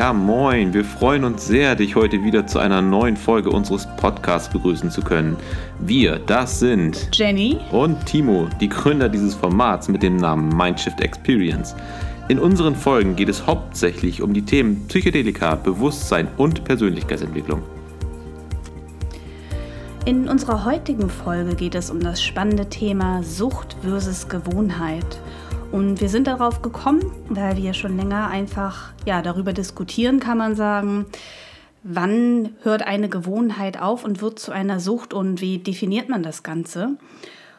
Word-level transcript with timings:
Ja, 0.00 0.14
moin. 0.14 0.72
Wir 0.72 0.82
freuen 0.82 1.24
uns 1.24 1.46
sehr, 1.46 1.76
dich 1.76 1.94
heute 1.94 2.24
wieder 2.24 2.46
zu 2.46 2.58
einer 2.58 2.80
neuen 2.80 3.18
Folge 3.18 3.50
unseres 3.50 3.86
Podcasts 3.98 4.48
begrüßen 4.48 4.90
zu 4.90 5.02
können. 5.02 5.36
Wir, 5.78 6.18
das 6.18 6.58
sind 6.58 7.10
Jenny 7.12 7.58
und 7.70 8.06
Timo, 8.06 8.48
die 8.62 8.70
Gründer 8.70 9.10
dieses 9.10 9.34
Formats 9.34 9.88
mit 9.88 10.02
dem 10.02 10.16
Namen 10.16 10.56
Mindshift 10.56 11.02
Experience. 11.02 11.76
In 12.28 12.38
unseren 12.38 12.76
Folgen 12.76 13.14
geht 13.14 13.28
es 13.28 13.46
hauptsächlich 13.46 14.22
um 14.22 14.32
die 14.32 14.40
Themen 14.40 14.88
Psychedelika, 14.88 15.54
Bewusstsein 15.56 16.28
und 16.38 16.64
Persönlichkeitsentwicklung. 16.64 17.60
In 20.06 20.30
unserer 20.30 20.64
heutigen 20.64 21.10
Folge 21.10 21.54
geht 21.54 21.74
es 21.74 21.90
um 21.90 22.00
das 22.00 22.22
spannende 22.22 22.70
Thema 22.70 23.22
Sucht 23.22 23.76
versus 23.82 24.30
Gewohnheit. 24.30 25.20
Und 25.72 26.00
wir 26.00 26.08
sind 26.08 26.26
darauf 26.26 26.62
gekommen, 26.62 27.12
weil 27.28 27.56
wir 27.56 27.74
schon 27.74 27.96
länger 27.96 28.28
einfach 28.28 28.92
ja, 29.06 29.22
darüber 29.22 29.52
diskutieren, 29.52 30.18
kann 30.18 30.36
man 30.36 30.56
sagen, 30.56 31.06
wann 31.84 32.56
hört 32.62 32.82
eine 32.82 33.08
Gewohnheit 33.08 33.80
auf 33.80 34.04
und 34.04 34.20
wird 34.20 34.40
zu 34.40 34.50
einer 34.50 34.80
Sucht 34.80 35.14
und 35.14 35.40
wie 35.40 35.58
definiert 35.58 36.08
man 36.08 36.24
das 36.24 36.42
Ganze. 36.42 36.96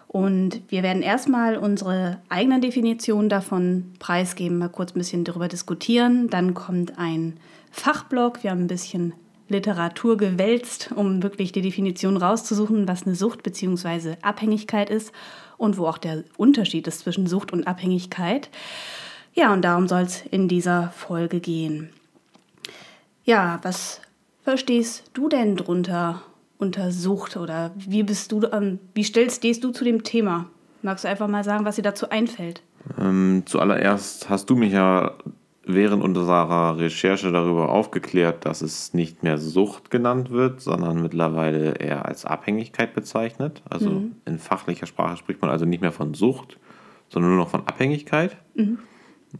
Und 0.07 0.61
wir 0.67 0.83
werden 0.83 1.03
erstmal 1.03 1.55
unsere 1.55 2.19
eigenen 2.27 2.59
Definitionen 2.59 3.29
davon 3.29 3.93
preisgeben, 3.99 4.57
mal 4.57 4.67
kurz 4.67 4.91
ein 4.91 4.99
bisschen 4.99 5.23
darüber 5.23 5.47
diskutieren. 5.47 6.29
Dann 6.29 6.53
kommt 6.53 6.99
ein 6.99 7.39
Fachblock. 7.71 8.43
Wir 8.43 8.51
haben 8.51 8.63
ein 8.63 8.67
bisschen 8.67 9.13
Literatur 9.47 10.17
gewälzt, 10.17 10.91
um 10.93 11.23
wirklich 11.23 11.53
die 11.53 11.61
Definition 11.61 12.17
rauszusuchen, 12.17 12.89
was 12.89 13.05
eine 13.05 13.15
Sucht 13.15 13.43
bzw. 13.43 14.15
Abhängigkeit 14.21 14.89
ist 14.89 15.13
und 15.61 15.77
wo 15.77 15.85
auch 15.85 15.99
der 15.99 16.23
Unterschied 16.37 16.87
ist 16.87 17.01
zwischen 17.01 17.27
Sucht 17.27 17.53
und 17.53 17.67
Abhängigkeit. 17.67 18.49
Ja, 19.33 19.53
und 19.53 19.61
darum 19.61 19.87
soll 19.87 20.01
es 20.01 20.23
in 20.25 20.47
dieser 20.47 20.89
Folge 20.89 21.39
gehen. 21.39 21.91
Ja, 23.23 23.59
was 23.61 24.01
verstehst 24.43 25.11
du 25.13 25.29
denn 25.29 25.55
drunter 25.55 26.23
unter 26.57 26.91
Sucht 26.91 27.37
oder 27.37 27.71
wie 27.75 28.01
bist 28.01 28.31
du, 28.31 28.41
ähm, 28.51 28.79
wie 28.95 29.03
stellst, 29.03 29.37
stehst 29.37 29.63
du 29.63 29.69
zu 29.69 29.83
dem 29.83 30.03
Thema? 30.03 30.47
Magst 30.81 31.05
du 31.05 31.09
einfach 31.09 31.27
mal 31.27 31.43
sagen, 31.43 31.63
was 31.63 31.75
dir 31.75 31.83
dazu 31.83 32.09
einfällt? 32.09 32.63
Ähm, 32.99 33.43
zuallererst 33.45 34.29
hast 34.29 34.49
du 34.49 34.55
mich 34.55 34.73
ja 34.73 35.13
während 35.73 36.03
unserer 36.03 36.77
Recherche 36.77 37.31
darüber 37.31 37.69
aufgeklärt, 37.69 38.45
dass 38.45 38.61
es 38.61 38.93
nicht 38.93 39.23
mehr 39.23 39.37
Sucht 39.37 39.91
genannt 39.91 40.29
wird, 40.31 40.61
sondern 40.61 41.01
mittlerweile 41.01 41.73
eher 41.73 42.05
als 42.05 42.25
Abhängigkeit 42.25 42.93
bezeichnet. 42.93 43.61
Also 43.69 43.89
mhm. 43.89 44.15
in 44.25 44.39
fachlicher 44.39 44.85
Sprache 44.85 45.17
spricht 45.17 45.41
man 45.41 45.49
also 45.51 45.65
nicht 45.65 45.81
mehr 45.81 45.91
von 45.91 46.13
Sucht, 46.13 46.57
sondern 47.09 47.31
nur 47.31 47.39
noch 47.39 47.49
von 47.49 47.67
Abhängigkeit. 47.67 48.37
Mhm. 48.55 48.79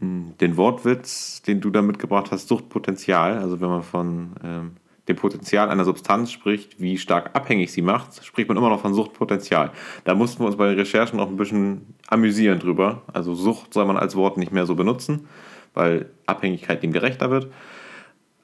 Mm, 0.00 0.22
den 0.40 0.56
Wortwitz, 0.56 1.42
den 1.42 1.60
du 1.60 1.70
da 1.70 1.82
mitgebracht 1.82 2.30
hast, 2.30 2.48
Suchtpotenzial, 2.48 3.38
also 3.38 3.60
wenn 3.60 3.68
man 3.68 3.82
von 3.82 4.32
ähm, 4.44 4.70
dem 5.08 5.16
Potenzial 5.16 5.68
einer 5.68 5.84
Substanz 5.84 6.30
spricht, 6.30 6.80
wie 6.80 6.96
stark 6.96 7.30
abhängig 7.34 7.72
sie 7.72 7.82
macht, 7.82 8.24
spricht 8.24 8.48
man 8.48 8.56
immer 8.56 8.68
noch 8.68 8.80
von 8.80 8.94
Suchtpotenzial. 8.94 9.72
Da 10.04 10.14
mussten 10.14 10.40
wir 10.40 10.46
uns 10.46 10.56
bei 10.56 10.68
den 10.68 10.78
Recherchen 10.78 11.18
auch 11.18 11.28
ein 11.28 11.36
bisschen 11.36 11.94
amüsieren 12.06 12.60
drüber. 12.60 13.02
Also 13.12 13.34
Sucht 13.34 13.74
soll 13.74 13.84
man 13.84 13.96
als 13.96 14.14
Wort 14.14 14.36
nicht 14.36 14.52
mehr 14.52 14.66
so 14.66 14.74
benutzen 14.74 15.26
weil 15.74 16.06
Abhängigkeit 16.26 16.82
dem 16.82 16.92
gerechter 16.92 17.30
wird. 17.30 17.48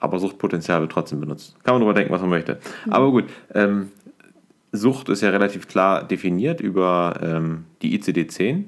Aber 0.00 0.18
Suchtpotenzial 0.18 0.80
wird 0.80 0.92
trotzdem 0.92 1.20
benutzt. 1.20 1.56
Kann 1.64 1.74
man 1.74 1.80
darüber 1.80 1.94
denken, 1.94 2.12
was 2.12 2.20
man 2.20 2.30
möchte. 2.30 2.60
Mhm. 2.86 2.92
Aber 2.92 3.10
gut, 3.10 3.24
ähm, 3.54 3.90
Sucht 4.72 5.08
ist 5.08 5.22
ja 5.22 5.30
relativ 5.30 5.66
klar 5.66 6.04
definiert 6.04 6.60
über 6.60 7.18
ähm, 7.22 7.64
die 7.82 7.98
ICD-10. 7.98 8.64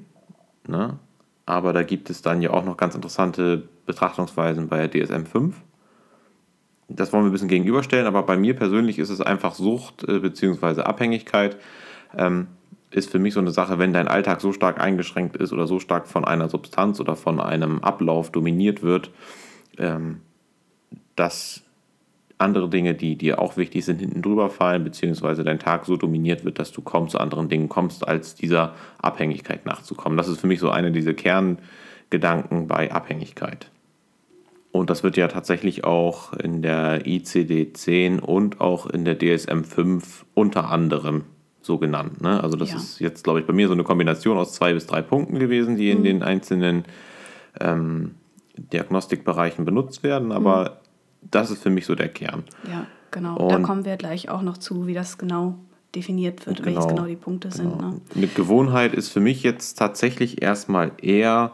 Ne? 0.67 0.99
Aber 1.45 1.73
da 1.73 1.83
gibt 1.83 2.09
es 2.09 2.21
dann 2.21 2.41
ja 2.41 2.51
auch 2.51 2.65
noch 2.65 2.77
ganz 2.77 2.95
interessante 2.95 3.63
Betrachtungsweisen 3.85 4.67
bei 4.67 4.85
DSM-5. 4.85 5.53
Das 6.87 7.13
wollen 7.13 7.23
wir 7.23 7.29
ein 7.29 7.31
bisschen 7.31 7.47
gegenüberstellen, 7.47 8.05
aber 8.05 8.23
bei 8.23 8.35
mir 8.35 8.55
persönlich 8.55 8.99
ist 8.99 9.09
es 9.09 9.21
einfach 9.21 9.53
Sucht 9.55 10.03
äh, 10.07 10.19
bzw. 10.19 10.81
Abhängigkeit. 10.81 11.57
Ähm, 12.17 12.47
ist 12.91 13.09
für 13.09 13.19
mich 13.19 13.33
so 13.33 13.39
eine 13.39 13.51
Sache, 13.51 13.79
wenn 13.79 13.93
dein 13.93 14.07
Alltag 14.07 14.41
so 14.41 14.51
stark 14.53 14.79
eingeschränkt 14.79 15.37
ist 15.37 15.53
oder 15.53 15.67
so 15.67 15.79
stark 15.79 16.07
von 16.07 16.25
einer 16.25 16.49
Substanz 16.49 16.99
oder 16.99 17.15
von 17.15 17.39
einem 17.39 17.79
Ablauf 17.79 18.31
dominiert 18.31 18.83
wird, 18.83 19.11
ähm, 19.77 20.21
dass 21.15 21.63
andere 22.37 22.69
Dinge, 22.69 22.95
die 22.95 23.15
dir 23.15 23.39
auch 23.39 23.55
wichtig 23.55 23.85
sind, 23.85 23.99
hinten 23.99 24.21
drüber 24.21 24.49
fallen, 24.49 24.83
beziehungsweise 24.83 25.43
dein 25.43 25.59
Tag 25.59 25.85
so 25.85 25.95
dominiert 25.95 26.43
wird, 26.43 26.59
dass 26.59 26.71
du 26.71 26.81
kaum 26.81 27.07
zu 27.07 27.19
anderen 27.19 27.49
Dingen 27.49 27.69
kommst, 27.69 28.07
als 28.07 28.35
dieser 28.35 28.73
Abhängigkeit 29.01 29.65
nachzukommen. 29.65 30.17
Das 30.17 30.27
ist 30.27 30.41
für 30.41 30.47
mich 30.47 30.59
so 30.59 30.69
eine 30.69 30.91
dieser 30.91 31.13
Kerngedanken 31.13 32.67
bei 32.67 32.91
Abhängigkeit. 32.91 33.69
Und 34.71 34.89
das 34.89 35.03
wird 35.03 35.17
ja 35.17 35.27
tatsächlich 35.27 35.83
auch 35.83 36.33
in 36.33 36.61
der 36.61 37.05
ICD-10 37.05 38.19
und 38.19 38.61
auch 38.61 38.87
in 38.87 39.05
der 39.05 39.19
DSM-5 39.19 40.23
unter 40.33 40.69
anderem 40.69 41.25
so 41.61 41.77
genannt. 41.77 42.21
Ne? 42.21 42.41
Also 42.41 42.57
das 42.57 42.71
ja. 42.71 42.77
ist 42.77 42.99
jetzt, 42.99 43.23
glaube 43.23 43.39
ich, 43.39 43.45
bei 43.45 43.53
mir 43.53 43.67
so 43.67 43.73
eine 43.73 43.83
Kombination 43.83 44.37
aus 44.37 44.53
zwei 44.53 44.73
bis 44.73 44.87
drei 44.87 45.01
Punkten 45.01 45.39
gewesen, 45.39 45.75
die 45.75 45.91
in 45.91 45.99
mhm. 45.99 46.03
den 46.03 46.23
einzelnen 46.23 46.85
ähm, 47.59 48.15
Diagnostikbereichen 48.57 49.65
benutzt 49.65 50.03
werden, 50.03 50.31
aber 50.31 50.63
mhm. 50.63 51.27
das 51.31 51.51
ist 51.51 51.63
für 51.63 51.69
mich 51.69 51.85
so 51.85 51.95
der 51.95 52.09
Kern. 52.09 52.43
Ja, 52.69 52.85
genau. 53.11 53.37
Und 53.37 53.51
da 53.51 53.59
kommen 53.59 53.85
wir 53.85 53.97
gleich 53.97 54.29
auch 54.29 54.41
noch 54.41 54.57
zu, 54.57 54.87
wie 54.87 54.93
das 54.93 55.17
genau 55.17 55.55
definiert 55.95 56.45
wird, 56.45 56.63
genau, 56.63 56.67
welches 56.67 56.87
genau 56.87 57.05
die 57.05 57.15
Punkte 57.15 57.49
genau. 57.49 57.69
sind. 57.69 57.81
Ne? 57.81 58.01
Eine 58.15 58.27
Gewohnheit 58.27 58.93
ist 58.93 59.09
für 59.09 59.19
mich 59.19 59.43
jetzt 59.43 59.75
tatsächlich 59.75 60.41
erstmal 60.41 60.91
eher 61.01 61.51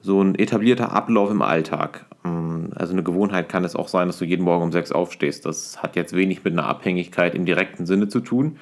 so 0.00 0.22
ein 0.22 0.34
etablierter 0.34 0.92
Ablauf 0.92 1.30
im 1.30 1.42
Alltag. 1.42 2.06
Ähm, 2.24 2.70
also 2.74 2.92
eine 2.92 3.02
Gewohnheit 3.02 3.48
kann 3.48 3.64
es 3.64 3.76
auch 3.76 3.88
sein, 3.88 4.08
dass 4.08 4.18
du 4.18 4.24
jeden 4.24 4.44
Morgen 4.44 4.64
um 4.64 4.72
sechs 4.72 4.92
aufstehst. 4.92 5.46
Das 5.46 5.82
hat 5.82 5.96
jetzt 5.96 6.14
wenig 6.14 6.44
mit 6.44 6.52
einer 6.52 6.66
Abhängigkeit 6.66 7.34
im 7.34 7.44
direkten 7.44 7.86
Sinne 7.86 8.08
zu 8.08 8.20
tun, 8.20 8.56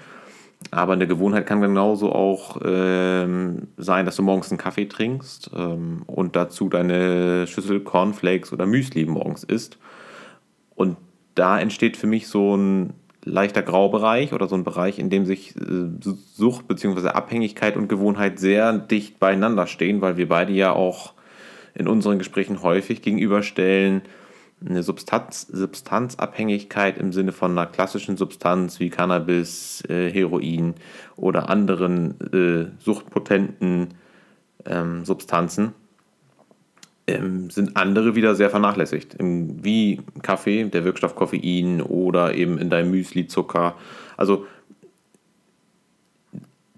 aber 0.71 0.95
eine 0.95 1.07
Gewohnheit 1.07 1.47
kann 1.47 1.61
genauso 1.61 2.13
auch 2.13 2.61
ähm, 2.65 3.69
sein, 3.77 4.05
dass 4.05 4.17
du 4.17 4.23
morgens 4.23 4.51
einen 4.51 4.59
Kaffee 4.59 4.87
trinkst 4.87 5.51
ähm, 5.55 6.03
und 6.07 6.35
dazu 6.35 6.69
deine 6.69 7.47
Schüssel 7.47 7.81
Cornflakes 7.81 8.53
oder 8.53 8.67
Müsli 8.67 9.07
morgens 9.07 9.45
isst. 9.45 9.79
Und 10.75 10.97
da 11.35 11.59
entsteht 11.61 11.97
für 11.97 12.07
mich 12.07 12.29
so 12.29 12.57
ein 12.57 12.95
leichter 13.25 13.63
Graubereich 13.63 14.33
oder 14.33 14.49
so 14.49 14.55
ein 14.55 14.65
Bereich, 14.65 14.99
in 14.99 15.11
dem 15.11 15.27
sich 15.27 15.55
äh, 15.57 15.91
Sucht 16.01 16.69
bzw. 16.69 17.09
Abhängigkeit 17.09 17.77
und 17.77 17.89
Gewohnheit 17.89 18.39
sehr 18.39 18.73
dicht 18.73 19.19
beieinander 19.19 19.67
stehen, 19.67 20.01
weil 20.01 20.17
wir 20.17 20.29
beide 20.29 20.53
ja 20.53 20.73
auch 20.73 21.13
in 21.75 21.89
unseren 21.89 22.19
Gesprächen 22.19 22.63
häufig 22.63 23.03
gegenüberstellen, 23.03 24.03
eine 24.65 24.83
Substanz, 24.83 25.47
Substanzabhängigkeit 25.51 26.99
im 26.99 27.13
Sinne 27.13 27.33
von 27.33 27.53
einer 27.53 27.67
klassischen 27.67 28.17
Substanz 28.17 28.81
wie 28.81 28.91
Cannabis, 28.91 29.83
äh, 29.89 30.11
Heroin 30.11 30.75
oder 31.17 31.51
anderen 31.51 32.21
äh, 32.33 32.71
suchtpotenten 32.83 33.89
ähm, 34.65 35.05
Substanzen 35.05 35.75
ähm, 37.07 37.51
sind 37.51 37.77
andere 37.77 38.15
wieder 38.17 38.35
sehr 38.35 38.51
vernachlässigt. 38.51 39.17
Wie 39.19 40.01
Kaffee, 40.23 40.65
der 40.65 40.85
Wirkstoff 40.85 41.15
Koffein 41.15 41.81
oder 41.81 42.35
eben 42.35 42.59
in 42.59 42.71
deinem 42.71 42.91
Müsli 42.91 43.27
Zucker. 43.27 43.77
Also 44.17 44.47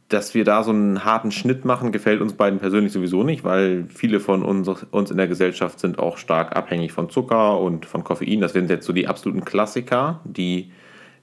dass 0.08 0.34
wir 0.34 0.44
da 0.44 0.62
so 0.62 0.70
einen 0.70 1.04
harten 1.04 1.30
Schnitt 1.30 1.66
machen, 1.66 1.92
gefällt 1.92 2.22
uns 2.22 2.32
beiden 2.32 2.58
persönlich 2.58 2.92
sowieso 2.92 3.24
nicht, 3.24 3.44
weil 3.44 3.84
viele 3.88 4.20
von 4.20 4.42
uns, 4.42 4.66
uns 4.68 5.10
in 5.10 5.18
der 5.18 5.28
Gesellschaft 5.28 5.78
sind 5.78 5.98
auch 5.98 6.16
stark 6.16 6.56
abhängig 6.56 6.92
von 6.92 7.10
Zucker 7.10 7.60
und 7.60 7.84
von 7.84 8.04
Koffein. 8.04 8.40
Das 8.40 8.54
sind 8.54 8.70
jetzt 8.70 8.86
so 8.86 8.94
die 8.94 9.06
absoluten 9.06 9.44
Klassiker, 9.44 10.20
die 10.24 10.72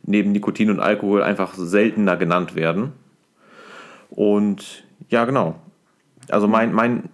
neben 0.03 0.31
Nikotin 0.31 0.69
und 0.69 0.79
Alkohol 0.79 1.23
einfach 1.23 1.55
seltener 1.55 2.15
genannt 2.15 2.55
werden. 2.55 2.93
Und 4.11 4.83
ja, 5.09 5.25
genau. 5.25 5.55
Also 6.29 6.47
mein, 6.47 6.71
mein, 6.71 7.09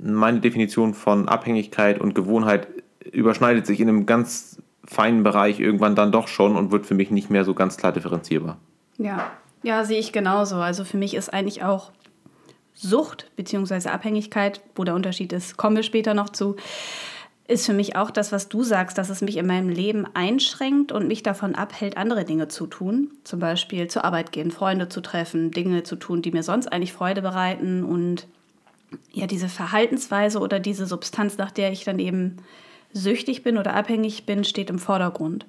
meine 0.00 0.38
Definition 0.38 0.94
von 0.94 1.28
Abhängigkeit 1.28 2.00
und 2.00 2.14
Gewohnheit 2.14 2.68
überschneidet 3.10 3.66
sich 3.66 3.80
in 3.80 3.88
einem 3.88 4.06
ganz 4.06 4.62
feinen 4.84 5.24
Bereich 5.24 5.58
irgendwann 5.58 5.96
dann 5.96 6.12
doch 6.12 6.28
schon 6.28 6.54
und 6.54 6.70
wird 6.70 6.86
für 6.86 6.94
mich 6.94 7.10
nicht 7.10 7.30
mehr 7.30 7.44
so 7.44 7.54
ganz 7.54 7.76
klar 7.76 7.92
differenzierbar. 7.92 8.58
Ja, 8.96 9.30
ja, 9.68 9.84
sehe 9.84 9.98
ich 9.98 10.12
genauso. 10.12 10.56
Also 10.56 10.82
für 10.84 10.96
mich 10.96 11.12
ist 11.12 11.28
eigentlich 11.32 11.62
auch 11.62 11.92
Sucht 12.72 13.30
bzw. 13.36 13.90
Abhängigkeit, 13.90 14.62
wo 14.74 14.84
der 14.84 14.94
Unterschied 14.94 15.30
ist, 15.34 15.58
kommen 15.58 15.76
wir 15.76 15.82
später 15.82 16.14
noch 16.14 16.30
zu, 16.30 16.56
ist 17.46 17.66
für 17.66 17.74
mich 17.74 17.94
auch 17.94 18.10
das, 18.10 18.32
was 18.32 18.48
du 18.48 18.62
sagst, 18.62 18.96
dass 18.96 19.10
es 19.10 19.20
mich 19.20 19.36
in 19.36 19.46
meinem 19.46 19.68
Leben 19.68 20.06
einschränkt 20.14 20.90
und 20.90 21.06
mich 21.06 21.22
davon 21.22 21.54
abhält, 21.54 21.98
andere 21.98 22.24
Dinge 22.24 22.48
zu 22.48 22.66
tun. 22.66 23.10
Zum 23.24 23.40
Beispiel 23.40 23.88
zur 23.88 24.06
Arbeit 24.06 24.32
gehen, 24.32 24.50
Freunde 24.50 24.88
zu 24.88 25.02
treffen, 25.02 25.50
Dinge 25.50 25.82
zu 25.82 25.96
tun, 25.96 26.22
die 26.22 26.30
mir 26.30 26.42
sonst 26.42 26.72
eigentlich 26.72 26.94
Freude 26.94 27.20
bereiten. 27.20 27.84
Und 27.84 28.26
ja, 29.12 29.26
diese 29.26 29.50
Verhaltensweise 29.50 30.38
oder 30.38 30.60
diese 30.60 30.86
Substanz, 30.86 31.36
nach 31.36 31.50
der 31.50 31.72
ich 31.72 31.84
dann 31.84 31.98
eben 31.98 32.38
süchtig 32.94 33.42
bin 33.42 33.58
oder 33.58 33.74
abhängig 33.74 34.24
bin, 34.24 34.44
steht 34.44 34.70
im 34.70 34.78
Vordergrund. 34.78 35.44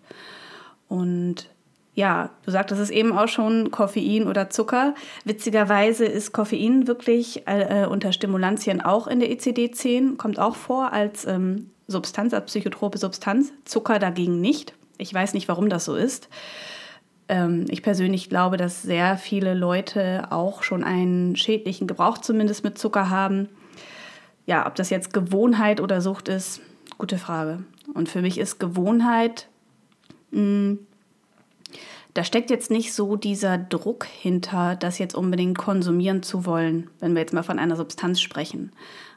Und 0.90 1.50
ja, 2.00 2.30
du 2.46 2.52
sagtest 2.52 2.80
es 2.80 2.90
eben 2.92 3.12
auch 3.12 3.28
schon, 3.28 3.72
Koffein 3.72 4.26
oder 4.26 4.50
Zucker. 4.50 4.96
Witzigerweise 5.26 6.06
ist 6.06 6.32
Koffein 6.32 6.88
wirklich 6.88 7.44
äh, 7.46 7.86
unter 7.88 8.14
Stimulantien 8.14 8.80
auch 8.80 9.06
in 9.06 9.20
der 9.20 9.30
ECD-10, 9.30 10.16
kommt 10.16 10.40
auch 10.40 10.56
vor 10.56 10.94
als 10.94 11.26
ähm, 11.26 11.72
Substanz 11.88 12.34
als 12.34 12.46
psychotrope 12.46 12.98
Substanz, 12.98 13.52
Zucker 13.66 14.00
dagegen 14.00 14.40
nicht. 14.40 14.74
Ich 14.98 15.14
weiß 15.14 15.34
nicht, 15.34 15.50
warum 15.50 15.68
das 15.68 15.84
so 15.84 15.96
ist. 15.96 16.30
Ähm, 17.28 17.66
ich 17.68 17.84
persönlich 17.84 18.30
glaube, 18.30 18.56
dass 18.56 18.82
sehr 18.82 19.18
viele 19.18 19.54
Leute 19.54 20.28
auch 20.30 20.64
schon 20.64 20.86
einen 20.86 21.36
schädlichen 21.36 21.86
Gebrauch 21.86 22.20
zumindest 22.20 22.64
mit 22.64 22.78
Zucker 22.78 23.10
haben. 23.10 23.50
Ja, 24.46 24.66
ob 24.68 24.76
das 24.76 24.90
jetzt 24.90 25.14
Gewohnheit 25.14 25.82
oder 25.82 26.00
Sucht 26.00 26.30
ist, 26.30 26.62
gute 26.98 27.18
Frage. 27.18 27.66
Und 27.94 28.08
für 28.08 28.22
mich 28.22 28.38
ist 28.38 28.58
Gewohnheit, 28.58 29.50
mh, 30.32 30.40
hm, 30.40 30.80
da 32.14 32.24
steckt 32.24 32.50
jetzt 32.50 32.72
nicht 32.72 32.94
so 32.94 33.16
dieser 33.16 33.58
Druck 33.58 34.06
hinter, 34.06 34.76
das 34.76 34.98
jetzt 34.98 35.16
unbedingt 35.16 35.58
konsumieren 35.58 36.24
zu 36.24 36.46
wollen, 36.46 36.90
wenn 37.00 37.14
wir 37.14 37.22
jetzt 37.22 37.34
mal 37.34 37.44
von 37.44 37.60
einer 37.60 37.76
Substanz 37.76 38.20
sprechen. 38.20 38.72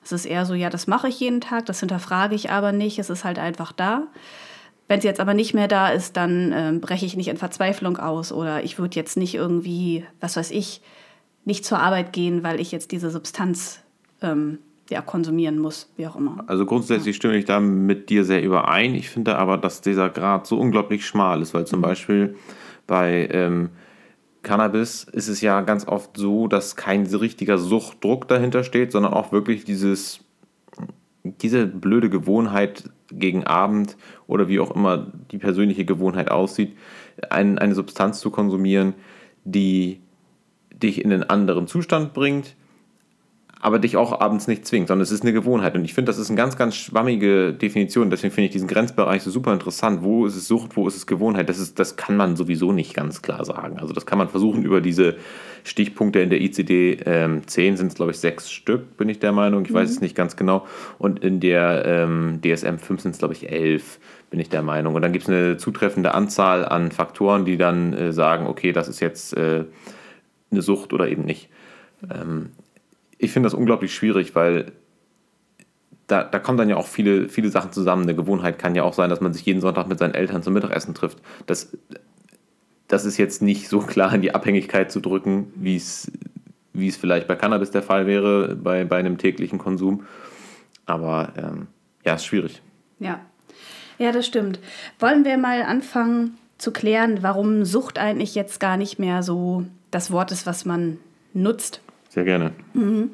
Es 0.04 0.12
ist 0.12 0.26
eher 0.26 0.44
so, 0.44 0.54
ja, 0.54 0.68
das 0.68 0.86
mache 0.86 1.08
ich 1.08 1.18
jeden 1.20 1.40
Tag, 1.40 1.66
das 1.66 1.80
hinterfrage 1.80 2.34
ich 2.34 2.50
aber 2.50 2.72
nicht, 2.72 2.98
es 2.98 3.08
ist 3.08 3.24
halt 3.24 3.38
einfach 3.38 3.72
da. 3.72 4.08
Wenn 4.88 4.98
es 4.98 5.04
jetzt 5.04 5.20
aber 5.20 5.32
nicht 5.32 5.54
mehr 5.54 5.68
da 5.68 5.88
ist, 5.88 6.16
dann 6.16 6.52
äh, 6.52 6.78
breche 6.78 7.06
ich 7.06 7.16
nicht 7.16 7.28
in 7.28 7.36
Verzweiflung 7.36 7.96
aus 7.96 8.30
oder 8.30 8.62
ich 8.62 8.78
würde 8.78 8.96
jetzt 8.96 9.16
nicht 9.16 9.34
irgendwie, 9.34 10.04
was 10.20 10.36
weiß 10.36 10.50
ich, 10.50 10.82
nicht 11.44 11.64
zur 11.64 11.78
Arbeit 11.78 12.12
gehen, 12.12 12.42
weil 12.42 12.60
ich 12.60 12.72
jetzt 12.72 12.92
diese 12.92 13.10
Substanz 13.10 13.80
ähm, 14.20 14.58
ja, 14.90 15.00
konsumieren 15.00 15.58
muss, 15.58 15.90
wie 15.96 16.06
auch 16.06 16.16
immer. 16.16 16.44
Also 16.46 16.66
grundsätzlich 16.66 17.16
stimme 17.16 17.36
ich 17.36 17.46
da 17.46 17.58
mit 17.58 18.10
dir 18.10 18.24
sehr 18.24 18.42
überein. 18.42 18.94
Ich 18.94 19.08
finde 19.08 19.38
aber, 19.38 19.56
dass 19.56 19.80
dieser 19.80 20.10
Grad 20.10 20.46
so 20.46 20.58
unglaublich 20.58 21.06
schmal 21.06 21.40
ist, 21.40 21.54
weil 21.54 21.66
zum 21.66 21.78
mhm. 21.78 21.84
Beispiel 21.84 22.36
bei 22.92 23.26
ähm, 23.32 23.70
Cannabis 24.42 25.04
ist 25.04 25.28
es 25.28 25.40
ja 25.40 25.62
ganz 25.62 25.88
oft 25.88 26.14
so, 26.14 26.46
dass 26.46 26.76
kein 26.76 27.06
richtiger 27.06 27.56
Suchtdruck 27.56 28.28
dahinter 28.28 28.64
steht, 28.64 28.92
sondern 28.92 29.14
auch 29.14 29.32
wirklich 29.32 29.64
dieses, 29.64 30.20
diese 31.24 31.66
blöde 31.66 32.10
Gewohnheit 32.10 32.90
gegen 33.10 33.44
Abend 33.44 33.96
oder 34.26 34.46
wie 34.48 34.60
auch 34.60 34.72
immer 34.72 35.10
die 35.30 35.38
persönliche 35.38 35.86
Gewohnheit 35.86 36.30
aussieht, 36.30 36.76
ein, 37.30 37.58
eine 37.58 37.74
Substanz 37.74 38.20
zu 38.20 38.30
konsumieren, 38.30 38.92
die 39.44 40.02
dich 40.74 41.02
in 41.02 41.14
einen 41.14 41.22
anderen 41.22 41.66
Zustand 41.66 42.12
bringt, 42.12 42.56
aber 43.62 43.78
dich 43.78 43.96
auch 43.96 44.20
abends 44.20 44.48
nicht 44.48 44.66
zwingt, 44.66 44.88
sondern 44.88 45.04
es 45.04 45.12
ist 45.12 45.22
eine 45.22 45.32
Gewohnheit. 45.32 45.76
Und 45.76 45.84
ich 45.84 45.94
finde, 45.94 46.10
das 46.10 46.18
ist 46.18 46.30
eine 46.30 46.36
ganz, 46.36 46.56
ganz 46.56 46.74
schwammige 46.74 47.52
Definition. 47.52 48.10
Deswegen 48.10 48.34
finde 48.34 48.46
ich 48.46 48.52
diesen 48.52 48.66
Grenzbereich 48.66 49.22
so 49.22 49.30
super 49.30 49.52
interessant. 49.52 50.02
Wo 50.02 50.26
ist 50.26 50.34
es 50.34 50.48
Sucht, 50.48 50.76
wo 50.76 50.88
ist 50.88 50.96
es 50.96 51.06
Gewohnheit? 51.06 51.48
Das, 51.48 51.60
ist, 51.60 51.78
das 51.78 51.94
kann 51.94 52.16
man 52.16 52.34
sowieso 52.34 52.72
nicht 52.72 52.92
ganz 52.92 53.22
klar 53.22 53.44
sagen. 53.44 53.78
Also 53.78 53.94
das 53.94 54.04
kann 54.04 54.18
man 54.18 54.28
versuchen 54.28 54.64
über 54.64 54.80
diese 54.80 55.14
Stichpunkte 55.62 56.18
in 56.18 56.30
der 56.30 56.40
ICD 56.40 57.02
ähm, 57.06 57.46
10 57.46 57.76
sind 57.76 57.86
es, 57.86 57.94
glaube 57.94 58.10
ich, 58.10 58.18
sechs 58.18 58.50
Stück, 58.50 58.96
bin 58.96 59.08
ich 59.08 59.20
der 59.20 59.30
Meinung. 59.30 59.64
Ich 59.64 59.70
mhm. 59.70 59.74
weiß 59.74 59.90
es 59.90 60.00
nicht 60.00 60.16
ganz 60.16 60.34
genau. 60.34 60.66
Und 60.98 61.20
in 61.20 61.38
der 61.38 61.84
ähm, 61.86 62.40
DSM 62.44 62.78
5 62.78 63.00
sind 63.00 63.12
es, 63.12 63.18
glaube 63.18 63.34
ich, 63.34 63.48
elf, 63.48 64.00
bin 64.30 64.40
ich 64.40 64.48
der 64.48 64.62
Meinung. 64.62 64.96
Und 64.96 65.02
dann 65.02 65.12
gibt 65.12 65.22
es 65.22 65.30
eine 65.30 65.56
zutreffende 65.56 66.14
Anzahl 66.14 66.64
an 66.64 66.90
Faktoren, 66.90 67.44
die 67.44 67.58
dann 67.58 67.92
äh, 67.92 68.12
sagen, 68.12 68.48
okay, 68.48 68.72
das 68.72 68.88
ist 68.88 68.98
jetzt 68.98 69.36
äh, 69.36 69.66
eine 70.50 70.62
Sucht 70.62 70.92
oder 70.92 71.06
eben 71.08 71.24
nicht. 71.24 71.48
Ähm, 72.12 72.50
ich 73.22 73.30
finde 73.30 73.46
das 73.46 73.54
unglaublich 73.54 73.94
schwierig, 73.94 74.34
weil 74.34 74.72
da, 76.08 76.24
da 76.24 76.38
kommen 76.40 76.58
dann 76.58 76.68
ja 76.68 76.76
auch 76.76 76.88
viele, 76.88 77.28
viele 77.28 77.48
Sachen 77.50 77.72
zusammen. 77.72 78.02
Eine 78.02 78.16
Gewohnheit 78.16 78.58
kann 78.58 78.74
ja 78.74 78.82
auch 78.82 78.94
sein, 78.94 79.10
dass 79.10 79.20
man 79.20 79.32
sich 79.32 79.46
jeden 79.46 79.60
Sonntag 79.60 79.86
mit 79.86 79.98
seinen 79.98 80.14
Eltern 80.14 80.42
zum 80.42 80.54
Mittagessen 80.54 80.92
trifft. 80.92 81.18
Das, 81.46 81.76
das 82.88 83.04
ist 83.04 83.18
jetzt 83.18 83.40
nicht 83.40 83.68
so 83.68 83.78
klar 83.78 84.12
in 84.12 84.22
die 84.22 84.34
Abhängigkeit 84.34 84.90
zu 84.90 84.98
drücken, 84.98 85.52
wie 85.54 85.76
es, 85.76 86.10
vielleicht 86.74 87.28
bei 87.28 87.36
Cannabis 87.36 87.70
der 87.70 87.82
Fall 87.82 88.08
wäre, 88.08 88.56
bei, 88.56 88.84
bei 88.84 88.98
einem 88.98 89.18
täglichen 89.18 89.58
Konsum. 89.58 90.04
Aber 90.84 91.32
ähm, 91.36 91.68
ja, 92.04 92.14
ist 92.14 92.26
schwierig. 92.26 92.60
Ja. 92.98 93.20
ja, 93.98 94.10
das 94.10 94.26
stimmt. 94.26 94.58
Wollen 94.98 95.24
wir 95.24 95.38
mal 95.38 95.62
anfangen 95.62 96.36
zu 96.58 96.72
klären, 96.72 97.22
warum 97.22 97.64
Sucht 97.64 98.00
eigentlich 98.00 98.34
jetzt 98.34 98.58
gar 98.58 98.76
nicht 98.76 98.98
mehr 98.98 99.22
so 99.22 99.64
das 99.92 100.10
Wort 100.10 100.32
ist, 100.32 100.44
was 100.44 100.64
man 100.64 100.98
nutzt 101.34 101.80
sehr 102.12 102.24
gerne. 102.24 102.52
Mhm. 102.74 103.10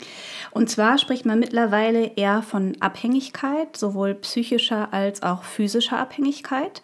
Und 0.50 0.68
zwar 0.70 0.98
spricht 0.98 1.24
man 1.24 1.38
mittlerweile 1.38 2.16
eher 2.16 2.42
von 2.42 2.76
Abhängigkeit, 2.80 3.76
sowohl 3.76 4.14
psychischer 4.16 4.92
als 4.92 5.22
auch 5.22 5.44
physischer 5.44 6.00
Abhängigkeit. 6.00 6.82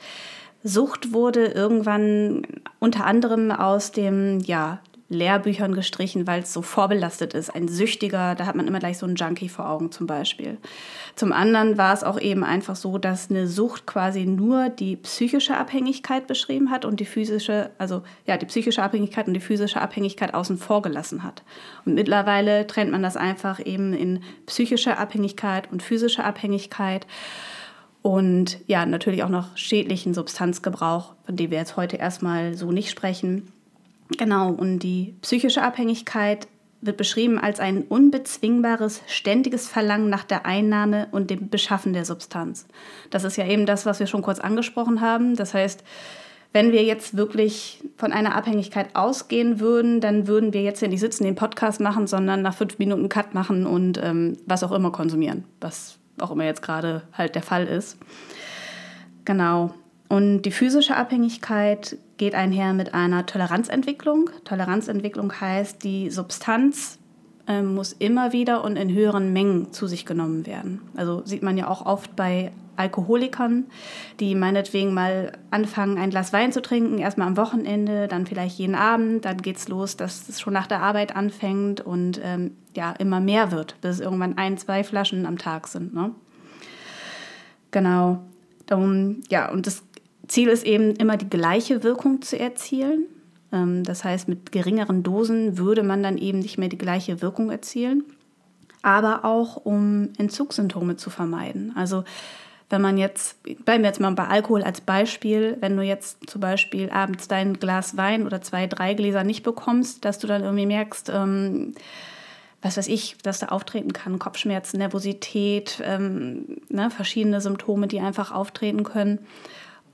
Sucht 0.63 1.13
wurde 1.13 1.47
irgendwann 1.47 2.47
unter 2.79 3.05
anderem 3.05 3.51
aus 3.51 3.91
dem 3.91 4.39
ja, 4.39 4.79
Lehrbüchern 5.09 5.75
gestrichen, 5.75 6.27
weil 6.27 6.43
es 6.43 6.53
so 6.53 6.63
vorbelastet 6.63 7.35
ist. 7.35 7.55
Ein 7.55 7.69
Süchtiger, 7.69 8.35
da 8.35 8.47
hat 8.47 8.57
man 8.57 8.67
immer 8.67 8.79
gleich 8.79 8.99
so 8.99 9.07
einen 9.07 9.17
Junkie 9.17 9.49
vor 9.49 9.69
Augen 9.69 9.93
zum 9.93 10.07
Beispiel. 10.07 10.57
Zum 11.15 11.33
anderen 11.33 11.77
war 11.77 11.93
es 11.93 12.03
auch 12.03 12.19
eben 12.19 12.43
einfach 12.43 12.75
so, 12.75 12.99
dass 12.99 13.31
eine 13.31 13.47
Sucht 13.47 13.87
quasi 13.87 14.25
nur 14.25 14.71
die 14.71 14.97
psychische 14.97 15.57
Abhängigkeit 15.57 16.27
beschrieben 16.27 16.71
hat 16.71 16.85
und 16.85 17.01
die 17.01 17.05
physische, 17.05 17.71
also 17.79 18.03
ja, 18.27 18.37
die 18.37 18.47
psychische 18.47 18.83
Abhängigkeit 18.83 19.27
und 19.27 19.35
die 19.35 19.41
physische 19.41 19.81
Abhängigkeit 19.81 20.33
außen 20.33 20.57
vor 20.57 20.83
gelassen 20.83 21.23
hat. 21.23 21.43
Und 21.85 21.95
mittlerweile 21.95 22.67
trennt 22.67 22.91
man 22.91 23.03
das 23.03 23.17
einfach 23.17 23.65
eben 23.65 23.93
in 23.93 24.23
psychische 24.47 24.97
Abhängigkeit 24.97 25.71
und 25.71 25.83
physische 25.83 26.25
Abhängigkeit 26.25 27.07
und 28.05 28.59
ja, 28.67 28.85
natürlich 28.85 29.23
auch 29.23 29.31
noch 29.31 29.57
schädlichen 29.57 30.13
Substanzgebrauch, 30.13 31.15
von 31.25 31.37
dem 31.37 31.51
wir 31.51 31.57
jetzt 31.57 31.79
heute 31.79 31.97
erstmal 31.97 32.55
so 32.55 32.71
nicht 32.71 32.91
sprechen. 32.91 33.51
Genau, 34.19 34.51
und 34.51 34.81
die 34.81 35.15
psychische 35.23 35.63
Abhängigkeit 35.63 36.47
wird 36.81 36.97
beschrieben 36.97 37.39
als 37.39 37.61
ein 37.61 37.83
unbezwingbares, 37.83 39.03
ständiges 39.07 39.69
Verlangen 39.69 40.11
nach 40.11 40.25
der 40.25 40.45
Einnahme 40.45 41.09
und 41.13 41.31
dem 41.31 41.49
Beschaffen 41.49 41.95
der 41.95 42.05
Substanz. 42.05 42.67
Das 43.11 43.25
ist 43.25 43.37
ja 43.37 43.47
eben 43.47 43.65
das, 43.65 43.87
was 43.87 44.01
wir 44.01 44.07
schon 44.07 44.23
kurz 44.23 44.39
angesprochen 44.39 45.01
haben. 45.01 45.35
Das 45.35 45.55
heißt, 45.55 45.83
wenn 46.53 46.73
wir 46.73 46.85
jetzt 46.85 47.17
wirklich 47.17 47.83
von 47.97 48.13
einer 48.13 48.37
Abhängigkeit 48.37 48.95
ausgehen 48.95 49.59
würden, 49.61 50.01
dann 50.01 50.29
würden 50.29 50.53
wir 50.53 50.63
jetzt 50.63 50.83
ja 50.83 50.89
nicht 50.89 51.01
sitzen, 51.01 51.25
den 51.25 51.35
Podcast 51.35 51.81
machen, 51.81 52.07
sondern 52.07 52.43
nach 52.43 52.55
fünf 52.55 52.79
Minuten 52.79 53.09
Cut 53.09 53.35
machen 53.35 53.67
und 53.67 53.99
ähm, 54.03 54.37
was 54.47 54.63
auch 54.63 54.73
immer 54.73 54.93
konsumieren, 54.93 55.45
was 55.61 55.99
auch 56.21 56.31
immer 56.31 56.45
jetzt 56.45 56.63
gerade 56.63 57.03
halt 57.13 57.35
der 57.35 57.43
Fall 57.43 57.67
ist. 57.67 57.99
Genau. 59.25 59.75
Und 60.09 60.43
die 60.43 60.53
physische 60.53 60.95
Abhängigkeit 60.95 61.97
geht 62.17 62.35
einher 62.35 62.73
mit 62.73 62.95
einer 62.95 63.27
Toleranzentwicklung. 63.27 64.31
Toleranzentwicklung 64.45 65.41
heißt, 65.41 65.83
die 65.83 66.11
Substanz 66.11 66.99
äh, 67.47 67.63
muss 67.63 67.93
immer 67.93 68.33
wieder 68.33 68.65
und 68.65 68.77
in 68.77 68.93
höheren 68.93 69.33
Mengen 69.33 69.73
zu 69.73 69.87
sich 69.87 70.07
genommen 70.07 70.47
werden. 70.47 70.81
Also 70.97 71.23
sieht 71.25 71.43
man 71.43 71.57
ja 71.57 71.69
auch 71.69 71.85
oft 71.85 72.15
bei 72.17 72.53
Alkoholikern, 72.77 73.67
die 74.21 74.35
meinetwegen 74.35 74.95
mal 74.95 75.33
anfangen, 75.51 75.99
ein 75.99 76.11
Glas 76.11 76.33
Wein 76.33 76.53
zu 76.53 76.61
trinken, 76.61 76.99
erstmal 76.99 77.29
am 77.29 77.37
Wochenende, 77.37 78.09
dann 78.09 78.27
vielleicht 78.27 78.59
jeden 78.59 78.75
Abend, 78.75 79.25
dann 79.25 79.39
geht 79.39 79.57
es 79.59 79.69
los, 79.69 79.97
dass 79.97 80.29
es 80.29 80.41
schon 80.41 80.53
nach 80.53 80.67
der 80.67 80.83
Arbeit 80.83 81.15
anfängt 81.15 81.81
und 81.81 82.21
ähm, 82.23 82.57
ja, 82.75 82.93
immer 82.93 83.21
mehr 83.21 83.53
wird, 83.53 83.81
bis 83.81 83.97
es 83.97 84.01
irgendwann 84.01 84.39
ein, 84.39 84.59
zwei 84.59 84.83
Flaschen 84.83 85.27
am 85.27 85.39
Tag 85.39 85.69
sind. 85.69 85.95
Ne? 85.95 86.11
Genau. 87.71 88.25
Um, 88.71 89.21
ja, 89.29 89.51
und 89.53 89.67
das 89.67 89.83
Ziel 90.29 90.49
ist 90.49 90.65
eben 90.65 90.93
immer 90.97 91.17
die 91.17 91.29
gleiche 91.29 91.83
Wirkung 91.83 92.23
zu 92.23 92.39
erzielen. 92.39 93.07
Ähm, 93.53 93.85
das 93.85 94.05
heißt, 94.05 94.29
mit 94.29 94.53
geringeren 94.53 95.03
Dosen 95.03 95.59
würde 95.59 95.83
man 95.83 96.03
dann 96.03 96.19
eben 96.19 96.39
nicht 96.39 96.59
mehr 96.59 96.69
die 96.69 96.79
gleiche 96.79 97.23
Wirkung 97.23 97.51
erzielen, 97.51 98.05
aber 98.83 99.25
auch 99.25 99.57
um 99.57 100.11
Entzugssymptome 100.19 100.97
zu 100.97 101.11
vermeiden. 101.11 101.73
Also 101.77 102.05
wenn 102.71 102.81
man 102.81 102.99
jetzt, 102.99 103.43
bleiben 103.65 103.83
wir 103.83 103.89
jetzt 103.89 104.01
mal 104.01 104.11
bei 104.13 104.27
Alkohol 104.27 104.63
als 104.63 104.81
Beispiel, 104.81 105.57
wenn 105.61 105.77
du 105.77 105.83
jetzt 105.83 106.29
zum 106.29 106.41
Beispiel 106.41 106.91
abends 106.91 107.29
dein 107.29 107.55
Glas 107.55 107.97
Wein 107.97 108.27
oder 108.27 108.41
zwei, 108.41 108.67
drei 108.67 108.95
Gläser 108.95 109.23
nicht 109.23 109.43
bekommst, 109.43 110.05
dass 110.05 110.19
du 110.19 110.27
dann 110.27 110.43
irgendwie 110.43 110.67
merkst, 110.67 111.11
ähm, 111.11 111.75
was 112.63 112.79
weiß 112.79 112.89
ich, 112.89 113.19
dass 113.23 113.41
da 113.41 113.49
auftreten 113.49 113.93
kann, 113.93 114.19
Kopfschmerzen, 114.19 114.79
Nervosität, 114.79 115.83
ähm, 115.85 116.57
ne, 116.71 116.91
verschiedene 116.91 117.43
Symptome, 117.43 117.87
die 117.87 118.01
einfach 118.01 118.33
auftreten 118.33 118.85
können. 118.85 119.19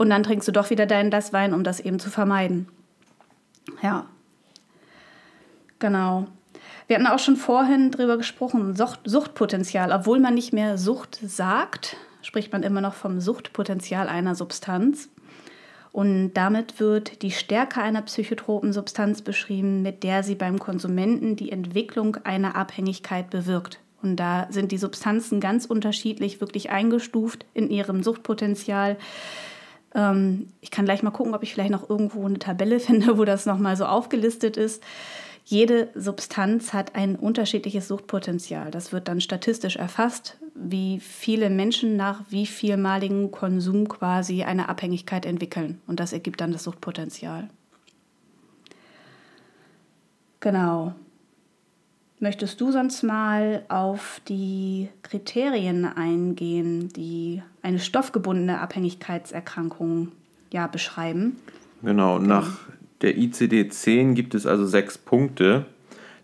Und 0.00 0.08
dann 0.08 0.22
trinkst 0.22 0.48
du 0.48 0.52
doch 0.52 0.70
wieder 0.70 0.86
deinen 0.86 1.10
Glas 1.10 1.34
Wein, 1.34 1.52
um 1.52 1.62
das 1.62 1.78
eben 1.78 2.00
zu 2.00 2.08
vermeiden. 2.08 2.66
Ja. 3.82 4.06
Genau. 5.78 6.26
Wir 6.86 6.96
hatten 6.96 7.06
auch 7.06 7.18
schon 7.18 7.36
vorhin 7.36 7.90
drüber 7.90 8.16
gesprochen, 8.16 8.74
Sucht, 8.74 9.00
Suchtpotenzial. 9.04 9.92
Obwohl 9.92 10.18
man 10.18 10.32
nicht 10.32 10.54
mehr 10.54 10.78
Sucht 10.78 11.18
sagt, 11.22 11.98
spricht 12.22 12.50
man 12.50 12.62
immer 12.62 12.80
noch 12.80 12.94
vom 12.94 13.20
Suchtpotenzial 13.20 14.08
einer 14.08 14.34
Substanz. 14.34 15.10
Und 15.92 16.32
damit 16.32 16.80
wird 16.80 17.20
die 17.20 17.30
Stärke 17.30 17.82
einer 17.82 18.00
psychotropen 18.00 18.72
Substanz 18.72 19.20
beschrieben, 19.20 19.82
mit 19.82 20.02
der 20.02 20.22
sie 20.22 20.34
beim 20.34 20.58
Konsumenten 20.58 21.36
die 21.36 21.52
Entwicklung 21.52 22.16
einer 22.24 22.56
Abhängigkeit 22.56 23.28
bewirkt. 23.28 23.80
Und 24.00 24.16
da 24.16 24.46
sind 24.48 24.72
die 24.72 24.78
Substanzen 24.78 25.40
ganz 25.40 25.66
unterschiedlich 25.66 26.40
wirklich 26.40 26.70
eingestuft 26.70 27.44
in 27.52 27.68
ihrem 27.68 28.02
Suchtpotenzial. 28.02 28.96
Ähm, 29.94 30.48
ich 30.60 30.70
kann 30.70 30.84
gleich 30.84 31.02
mal 31.02 31.10
gucken, 31.10 31.34
ob 31.34 31.42
ich 31.42 31.52
vielleicht 31.52 31.70
noch 31.70 31.88
irgendwo 31.88 32.24
eine 32.24 32.38
Tabelle 32.38 32.80
finde, 32.80 33.18
wo 33.18 33.24
das 33.24 33.46
nochmal 33.46 33.76
so 33.76 33.86
aufgelistet 33.86 34.56
ist. 34.56 34.82
jede 35.44 35.88
Substanz 35.94 36.72
hat 36.72 36.94
ein 36.94 37.16
unterschiedliches 37.16 37.88
Suchtpotenzial. 37.88 38.70
Das 38.70 38.92
wird 38.92 39.08
dann 39.08 39.20
statistisch 39.20 39.76
erfasst, 39.76 40.36
wie 40.54 41.00
viele 41.00 41.50
Menschen 41.50 41.96
nach 41.96 42.22
wie 42.28 42.46
vielmaligen 42.46 43.32
Konsum 43.32 43.88
quasi 43.88 44.44
eine 44.44 44.68
Abhängigkeit 44.68 45.26
entwickeln. 45.26 45.80
Und 45.88 45.98
das 45.98 46.12
ergibt 46.12 46.40
dann 46.40 46.52
das 46.52 46.64
Suchtpotenzial. 46.64 47.48
Genau. 50.38 50.94
Möchtest 52.22 52.60
du 52.60 52.70
sonst 52.70 53.02
mal 53.02 53.64
auf 53.68 54.20
die 54.28 54.90
Kriterien 55.02 55.86
eingehen, 55.86 56.90
die 56.90 57.42
eine 57.62 57.78
stoffgebundene 57.78 58.60
Abhängigkeitserkrankung 58.60 60.12
ja, 60.52 60.66
beschreiben? 60.66 61.36
Genau, 61.82 62.18
genau. 62.18 62.34
nach 62.34 62.58
der 63.00 63.16
ICD-10 63.16 64.12
gibt 64.12 64.34
es 64.34 64.44
also 64.44 64.66
sechs 64.66 64.98
Punkte. 64.98 65.64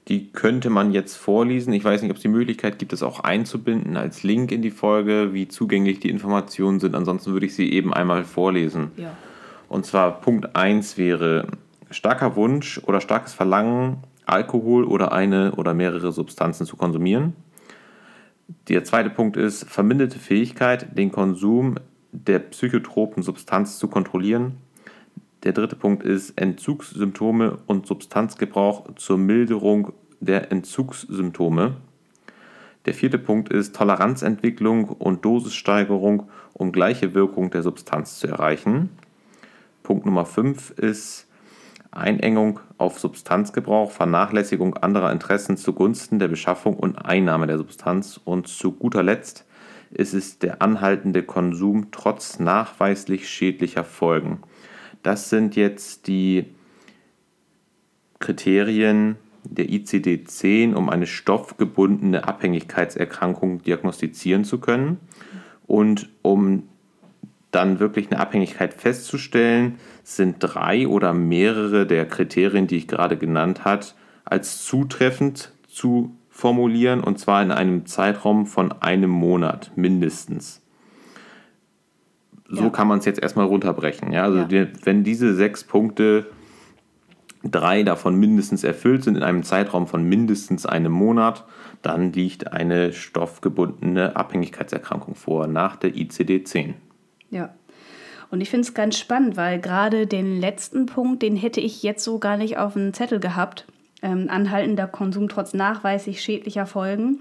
Die 0.09 0.29
könnte 0.33 0.69
man 0.69 0.93
jetzt 0.93 1.17
vorlesen. 1.17 1.73
Ich 1.73 1.83
weiß 1.83 2.03
nicht, 2.03 2.11
ob 2.11 2.19
es 2.19 2.23
die 2.23 2.29
Möglichkeit 2.29 2.79
gibt, 2.79 2.93
es 2.93 3.03
auch 3.03 3.21
einzubinden 3.21 3.97
als 3.97 4.23
Link 4.23 4.53
in 4.53 4.61
die 4.61 4.71
Folge, 4.71 5.33
wie 5.33 5.49
zugänglich 5.49 5.99
die 5.99 6.11
Informationen 6.11 6.79
sind. 6.79 6.95
Ansonsten 6.95 7.33
würde 7.33 7.47
ich 7.47 7.55
sie 7.55 7.73
eben 7.73 7.95
einmal 7.95 8.25
vorlesen. 8.25 8.91
Ja. 8.99 9.17
Und 9.71 9.87
zwar 9.87 10.21
Punkt 10.21 10.55
1 10.55 10.99
wäre 10.99 11.47
starker 11.91 12.37
Wunsch 12.37 12.81
oder 12.85 13.01
starkes 13.01 13.33
Verlangen 13.33 14.03
Alkohol 14.27 14.85
oder 14.85 15.13
eine 15.13 15.53
oder 15.53 15.75
mehrere 15.75 16.13
Substanzen 16.13 16.67
zu 16.67 16.77
konsumieren. 16.77 17.35
Der 18.69 18.85
zweite 18.85 19.11
Punkt 19.11 19.37
ist 19.37 19.65
verminderte 19.69 20.19
Fähigkeit, 20.19 20.97
den 20.97 21.11
Konsum 21.11 21.77
der 22.13 22.39
psychotropen 22.39 23.23
Substanz 23.23 23.79
zu 23.79 23.89
kontrollieren. 23.89 24.57
Der 25.43 25.53
dritte 25.53 25.77
Punkt 25.77 26.03
ist 26.03 26.39
Entzugssymptome 26.41 27.59
und 27.67 27.87
Substanzgebrauch 27.87 28.95
zur 28.97 29.19
Milderung 29.19 29.93
der 30.21 30.51
Entzugssymptome. 30.51 31.77
Der 32.87 32.95
vierte 32.95 33.19
Punkt 33.19 33.49
ist 33.49 33.75
Toleranzentwicklung 33.75 34.89
und 34.89 35.25
Dosissteigerung, 35.25 36.29
um 36.53 36.73
gleiche 36.73 37.15
Wirkung 37.15 37.51
der 37.51 37.63
Substanz 37.63 38.19
zu 38.19 38.29
erreichen. 38.29 38.91
Punkt 39.83 40.07
Nummer 40.07 40.25
fünf 40.25 40.71
ist 40.71 41.26
Einengung 41.97 42.61
auf 42.79 42.99
Substanzgebrauch, 42.99 43.91
Vernachlässigung 43.91 44.75
anderer 44.75 45.13
Interessen 45.13 45.57
zugunsten 45.57 46.19
der 46.19 46.29
Beschaffung 46.29 46.77
und 46.77 46.97
Einnahme 46.97 47.47
der 47.47 47.59
Substanz 47.59 48.21
und 48.25 48.49
zu 48.49 48.73
guter 48.73 49.03
Letzt 49.03 49.47
ist 49.91 50.15
es 50.15 50.39
der 50.39 50.63
anhaltende 50.63 51.23
Konsum 51.23 51.89
trotz 51.91 52.39
nachweislich 52.39 53.29
schädlicher 53.29 53.85
Folgen. 53.85 54.41
Das 55.03 55.31
sind 55.31 55.57
jetzt 55.57 56.07
die 56.07 56.47
Kriterien 58.19 59.17
der 59.45 59.67
ICD-10, 59.67 60.75
um 60.75 60.89
eine 60.89 61.07
stoffgebundene 61.07 62.27
Abhängigkeitserkrankung 62.27 63.63
diagnostizieren 63.63 64.45
zu 64.45 64.59
können. 64.59 64.99
Und 65.67 66.09
um 66.23 66.69
dann 67.57 67.81
wirklich 67.81 68.11
eine 68.11 68.21
Abhängigkeit 68.21 68.75
festzustellen, 68.75 69.79
sind 70.05 70.37
drei 70.41 70.87
oder 70.87 71.15
mehrere 71.15 71.87
der 71.87 72.07
Kriterien, 72.07 72.67
die 72.67 72.77
ich 72.77 72.87
gerade 72.87 73.17
genannt 73.17 73.65
habe, 73.65 73.87
als 74.25 74.65
zutreffend 74.65 75.53
zu 75.67 76.15
formulieren 76.29 77.01
und 77.01 77.19
zwar 77.19 77.43
in 77.43 77.51
einem 77.51 77.87
Zeitraum 77.87 78.47
von 78.47 78.73
einem 78.83 79.11
Monat 79.11 79.73
mindestens. 79.75 80.61
So 82.49 82.65
ja. 82.65 82.71
kann 82.71 82.87
man 82.87 82.99
es 82.99 83.07
jetzt 83.07 83.21
erstmal 83.21 83.47
runterbrechen. 83.47 84.13
Ja? 84.13 84.25
Also 84.25 84.39
ja. 84.41 84.45
die, 84.45 84.69
wenn 84.85 85.03
diese 85.03 85.35
sechs 85.35 85.65
Punkte, 85.65 86.27
drei 87.43 87.83
davon 87.83 88.17
mindestens 88.17 88.65
erfüllt 88.65 89.03
sind 89.03 89.17
in 89.17 89.23
einem 89.23 89.45
Zeitraum 89.45 89.87
von 89.87 90.05
mindestens 90.05 90.67
einem 90.67 90.93
Monat, 90.93 91.45
dann 91.81 92.13
liegt 92.13 92.53
eine 92.53 92.93
stoffgebundene 92.93 94.15
Abhängigkeitserkrankung 94.15 95.15
vor 95.15 95.47
nach 95.47 95.77
der 95.77 95.95
ICD-10. 95.95 96.75
Ja. 97.31 97.55
Und 98.31 98.41
ich 98.41 98.51
finde 98.51 98.67
es 98.67 98.75
ganz 98.75 98.99
spannend, 98.99 99.37
weil 99.37 99.61
gerade 99.61 100.07
den 100.07 100.41
letzten 100.41 100.87
Punkt, 100.87 101.23
den 101.23 101.37
hätte 101.37 101.61
ich 101.61 101.83
jetzt 101.83 102.03
so 102.03 102.19
gar 102.19 102.37
nicht 102.37 102.59
auf 102.59 102.73
dem 102.73 102.93
Zettel 102.93 103.21
gehabt. 103.21 103.67
Ähm, 104.03 104.27
anhaltender 104.29 104.87
Konsum 104.87 105.29
trotz 105.29 105.55
nachweislich 105.55 106.21
schädlicher 106.21 106.67
Folgen. 106.67 107.21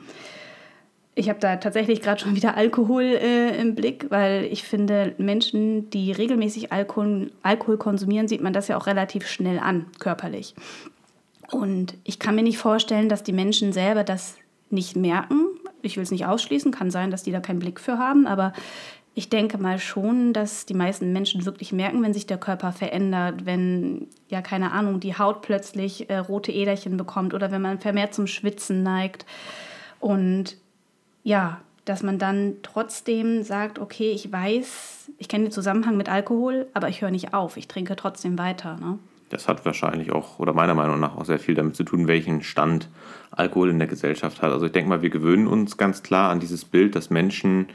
Ich 1.18 1.30
habe 1.30 1.40
da 1.40 1.56
tatsächlich 1.56 2.02
gerade 2.02 2.22
schon 2.22 2.36
wieder 2.36 2.58
Alkohol 2.58 3.04
äh, 3.04 3.58
im 3.60 3.76
Blick, 3.76 4.08
weil 4.10 4.46
ich 4.46 4.64
finde, 4.64 5.16
Menschen, 5.18 5.90
die 5.90 6.12
regelmäßig 6.12 6.72
Alkohol, 6.72 7.32
Alkohol 7.44 7.78
konsumieren, 7.78 8.28
sieht 8.28 8.42
man 8.42 8.54
das 8.54 8.68
ja 8.68 8.78
auch 8.78 8.88
relativ 8.88 9.28
schnell 9.28 9.60
an, 9.60 9.86
körperlich. 10.00 10.56
Und 11.52 11.96
ich 12.04 12.20
kann 12.20 12.36
mir 12.36 12.44
nicht 12.44 12.58
vorstellen, 12.58 13.08
dass 13.08 13.24
die 13.24 13.34
Menschen 13.34 13.72
selber 13.72 14.04
das 14.04 14.36
nicht 14.70 14.96
merken. 14.96 15.46
Ich 15.82 15.96
will 15.96 16.04
es 16.04 16.12
nicht 16.12 16.26
ausschließen, 16.26 16.72
kann 16.72 16.90
sein, 16.90 17.12
dass 17.12 17.24
die 17.24 17.32
da 17.32 17.40
keinen 17.40 17.60
Blick 17.60 17.80
für 17.80 18.00
haben, 18.00 18.26
aber 18.26 18.52
ich 19.18 19.30
denke 19.30 19.58
mal 19.58 19.80
schon, 19.80 20.34
dass 20.34 20.66
die 20.66 20.74
meisten 20.74 21.14
Menschen 21.14 21.46
wirklich 21.46 21.72
merken, 21.72 22.04
wenn 22.04 22.14
sich 22.14 22.28
der 22.28 22.38
Körper 22.38 22.74
verändert, 22.74 23.46
wenn, 23.46 24.08
ja, 24.28 24.42
keine 24.42 24.74
Ahnung, 24.74 25.00
die 25.00 25.18
Haut 25.18 25.42
plötzlich 25.42 26.10
äh, 26.10 26.18
rote 26.18 26.52
Äderchen 26.52 26.98
bekommt 26.98 27.34
oder 27.34 27.50
wenn 27.50 27.62
man 27.62 27.80
vermehrt 27.80 28.14
zum 28.14 28.28
Schwitzen 28.28 28.84
neigt. 28.84 29.26
Und 30.02 30.58
ja, 31.24 31.62
dass 31.86 32.04
man 32.04 32.20
dann 32.20 32.56
trotzdem 32.62 33.44
sagt, 33.44 33.80
okay, 33.80 34.12
ich 34.12 34.30
weiß, 34.30 35.12
ich 35.18 35.30
kenne 35.30 35.46
den 35.46 35.52
Zusammenhang 35.52 35.96
mit 35.96 36.10
Alkohol, 36.10 36.68
aber 36.74 36.90
ich 36.90 37.02
höre 37.02 37.12
nicht 37.12 37.34
auf, 37.34 37.56
ich 37.56 37.70
trinke 37.70 37.96
trotzdem 37.96 38.38
weiter. 38.38 38.76
Ne? 38.82 39.00
Das 39.30 39.48
hat 39.48 39.66
wahrscheinlich 39.66 40.12
auch, 40.12 40.40
oder 40.40 40.52
meiner 40.52 40.76
Meinung 40.76 41.00
nach, 41.00 41.16
auch 41.16 41.26
sehr 41.26 41.40
viel 41.40 41.56
damit 41.56 41.78
zu 41.78 41.86
tun, 41.86 42.08
welchen 42.08 42.44
Stand 42.44 42.90
Alkohol 43.32 43.70
in 43.70 43.80
der 43.80 43.88
Gesellschaft 43.88 44.42
hat. 44.42 44.52
Also 44.52 44.66
ich 44.66 44.74
denke 44.74 44.90
mal, 44.90 45.02
wir 45.02 45.10
gewöhnen 45.10 45.48
uns 45.48 45.78
ganz 45.78 46.04
klar 46.04 46.32
an 46.32 46.42
dieses 46.42 46.66
Bild, 46.66 46.96
dass 46.96 47.10
Menschen 47.10 47.68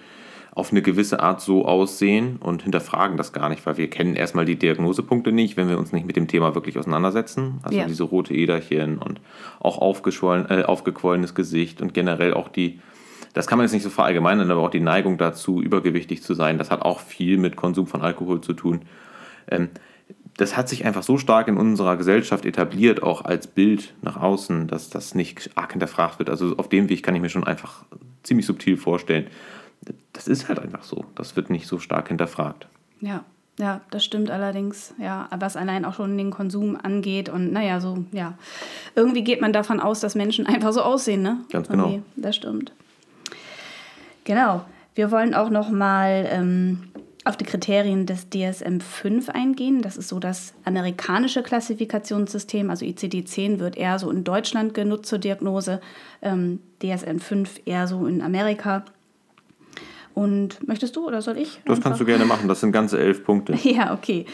auf 0.60 0.72
eine 0.72 0.82
gewisse 0.82 1.20
Art 1.20 1.40
so 1.40 1.64
aussehen 1.64 2.36
und 2.36 2.64
hinterfragen 2.64 3.16
das 3.16 3.32
gar 3.32 3.48
nicht, 3.48 3.64
weil 3.64 3.78
wir 3.78 3.88
kennen 3.88 4.14
erstmal 4.14 4.44
die 4.44 4.56
Diagnosepunkte 4.56 5.32
nicht, 5.32 5.56
wenn 5.56 5.70
wir 5.70 5.78
uns 5.78 5.90
nicht 5.90 6.06
mit 6.06 6.16
dem 6.16 6.28
Thema 6.28 6.54
wirklich 6.54 6.78
auseinandersetzen. 6.78 7.60
Also 7.62 7.78
ja. 7.78 7.86
diese 7.86 8.02
rote 8.02 8.34
Äderchen 8.34 8.98
und 8.98 9.22
auch 9.58 9.78
aufgeschwollen, 9.78 10.50
äh, 10.50 10.64
aufgequollenes 10.64 11.34
Gesicht 11.34 11.80
und 11.80 11.94
generell 11.94 12.34
auch 12.34 12.48
die, 12.48 12.78
das 13.32 13.46
kann 13.46 13.56
man 13.56 13.64
jetzt 13.64 13.72
nicht 13.72 13.84
so 13.84 13.88
verallgemeinern, 13.88 14.50
aber 14.50 14.60
auch 14.60 14.70
die 14.70 14.80
Neigung 14.80 15.16
dazu, 15.16 15.62
übergewichtig 15.62 16.22
zu 16.22 16.34
sein, 16.34 16.58
das 16.58 16.70
hat 16.70 16.82
auch 16.82 17.00
viel 17.00 17.38
mit 17.38 17.56
Konsum 17.56 17.86
von 17.86 18.02
Alkohol 18.02 18.42
zu 18.42 18.52
tun. 18.52 18.82
Ähm, 19.50 19.70
das 20.36 20.58
hat 20.58 20.68
sich 20.68 20.84
einfach 20.84 21.02
so 21.02 21.16
stark 21.16 21.48
in 21.48 21.56
unserer 21.56 21.96
Gesellschaft 21.96 22.44
etabliert, 22.44 23.02
auch 23.02 23.24
als 23.24 23.46
Bild 23.46 23.94
nach 24.02 24.18
außen, 24.18 24.68
dass 24.68 24.90
das 24.90 25.14
nicht 25.14 25.50
arg 25.54 25.72
hinterfragt 25.72 26.18
wird. 26.18 26.28
Also 26.28 26.54
auf 26.58 26.68
dem 26.68 26.90
Weg 26.90 27.02
kann 27.02 27.14
ich 27.14 27.22
mir 27.22 27.30
schon 27.30 27.44
einfach 27.44 27.86
ziemlich 28.22 28.44
subtil 28.44 28.76
vorstellen, 28.76 29.26
das 30.12 30.28
ist 30.28 30.48
halt 30.48 30.58
einfach 30.58 30.82
so. 30.82 31.04
Das 31.14 31.36
wird 31.36 31.50
nicht 31.50 31.66
so 31.66 31.78
stark 31.78 32.08
hinterfragt. 32.08 32.68
Ja, 33.00 33.24
ja, 33.58 33.82
das 33.90 34.04
stimmt 34.04 34.30
allerdings. 34.30 34.94
Ja, 34.98 35.28
was 35.38 35.56
allein 35.56 35.84
auch 35.84 35.94
schon 35.94 36.16
den 36.16 36.30
Konsum 36.30 36.78
angeht 36.82 37.28
und 37.28 37.52
naja, 37.52 37.80
so, 37.80 38.04
ja. 38.12 38.34
Irgendwie 38.94 39.22
geht 39.22 39.40
man 39.40 39.52
davon 39.52 39.80
aus, 39.80 40.00
dass 40.00 40.14
Menschen 40.14 40.46
einfach 40.48 40.72
so 40.72 40.82
aussehen, 40.82 41.22
ne? 41.22 41.38
Ganz 41.50 41.68
genau. 41.68 41.86
Okay, 41.86 42.02
das 42.16 42.36
stimmt. 42.36 42.72
Genau. 44.24 44.64
Wir 44.94 45.10
wollen 45.10 45.34
auch 45.34 45.50
noch 45.50 45.70
mal 45.70 46.26
ähm, 46.30 46.90
auf 47.24 47.36
die 47.36 47.44
Kriterien 47.44 48.06
des 48.06 48.30
DSM-5 48.32 49.28
eingehen. 49.28 49.82
Das 49.82 49.96
ist 49.96 50.08
so 50.08 50.18
das 50.18 50.54
amerikanische 50.64 51.42
Klassifikationssystem. 51.42 52.70
Also 52.70 52.84
ICD-10 52.86 53.58
wird 53.58 53.76
eher 53.76 53.98
so 53.98 54.10
in 54.10 54.24
Deutschland 54.24 54.74
genutzt 54.74 55.06
zur 55.06 55.18
Diagnose, 55.18 55.80
ähm, 56.22 56.60
DSM-5 56.82 57.66
eher 57.66 57.86
so 57.86 58.06
in 58.06 58.22
Amerika. 58.22 58.84
Und 60.14 60.66
möchtest 60.66 60.96
du 60.96 61.06
oder 61.06 61.22
soll 61.22 61.38
ich? 61.38 61.60
Das 61.64 61.80
kannst 61.80 62.00
du 62.00 62.04
gerne 62.04 62.24
machen. 62.24 62.48
Das 62.48 62.60
sind 62.60 62.72
ganze 62.72 62.98
elf 62.98 63.24
Punkte. 63.24 63.54
ja, 63.62 63.94
okay. 63.94 64.26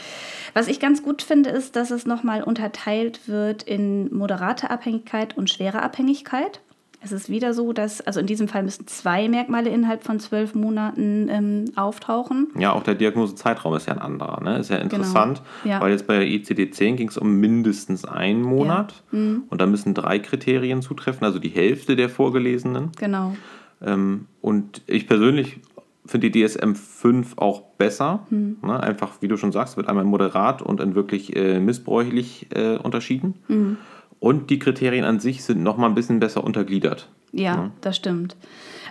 Was 0.55 0.69
ich 0.69 0.81
ganz 0.81 1.03
gut 1.03 1.23
finde, 1.23 1.51
ist, 1.51 1.77
dass 1.77 1.91
es 1.91 2.07
nochmal 2.07 2.43
unterteilt 2.43 3.29
wird 3.29 3.63
in 3.63 4.15
moderate 4.15 4.71
Abhängigkeit 4.71 5.37
und 5.37 5.51
schwere 5.51 5.83
Abhängigkeit. 5.83 6.61
Es 7.03 7.13
ist 7.13 7.29
wieder 7.29 7.55
so, 7.55 7.73
dass, 7.73 8.01
also 8.01 8.19
in 8.19 8.27
diesem 8.27 8.49
Fall 8.49 8.63
müssen 8.63 8.87
zwei 8.87 9.29
Merkmale 9.29 9.71
innerhalb 9.71 10.03
von 10.03 10.19
zwölf 10.19 10.55
Monaten 10.55 11.29
ähm, 11.31 11.67
auftauchen. 11.77 12.49
Ja, 12.59 12.73
auch 12.73 12.83
der 12.83 12.95
Diagnosezeitraum 12.95 13.75
ist 13.75 13.87
ja 13.87 13.93
ein 13.93 14.01
anderer. 14.01 14.43
Ne? 14.43 14.59
Ist 14.59 14.71
ja 14.71 14.77
genau. 14.79 14.97
interessant, 14.97 15.43
genau. 15.63 15.75
ja. 15.75 15.81
weil 15.81 15.93
jetzt 15.93 16.07
bei 16.07 16.19
der 16.19 16.27
ICD-10 16.27 16.97
ging 16.97 17.09
es 17.09 17.19
um 17.19 17.37
mindestens 17.37 18.05
einen 18.05 18.43
Monat. 18.43 19.05
Ja. 19.13 19.19
Mhm. 19.19 19.45
Und 19.49 19.61
da 19.61 19.67
müssen 19.67 19.95
drei 19.95 20.19
Kriterien 20.19 20.83
zutreffen, 20.83 21.25
also 21.25 21.39
die 21.39 21.51
Hälfte 21.51 21.97
der 21.97 22.09
vorgelesenen. 22.09 22.91
Genau. 22.99 23.37
Ähm, 23.83 24.27
und 24.41 24.83
ich 24.87 25.07
persönlich 25.07 25.61
finde 26.07 26.31
die 26.31 26.47
DSM 26.47 26.75
5 26.75 27.39
auch 27.39 27.63
besser. 27.79 28.27
Mhm. 28.31 28.59
Ne? 28.63 28.81
Einfach, 28.81 29.21
wie 29.21 29.29
du 29.29 29.37
schon 29.37 29.53
sagst, 29.53 29.77
wird 29.77 29.89
einmal 29.89 30.05
moderat 30.05 30.63
und 30.63 30.81
in 30.81 30.95
wirklich 30.95 31.35
äh, 31.37 31.59
missbräuchlich 31.59 32.47
äh, 32.55 32.77
unterschieden. 32.77 33.35
Mhm. 33.49 33.79
Und 34.19 34.51
die 34.51 34.59
Kriterien 34.59 35.05
an 35.05 35.21
sich 35.21 35.45
sind 35.45 35.63
nochmal 35.63 35.91
ein 35.91 35.95
bisschen 35.95 36.21
besser 36.21 36.43
untergliedert. 36.43 37.09
Ja, 37.33 37.57
ne? 37.57 37.71
das 37.81 37.97
stimmt. 37.97 38.37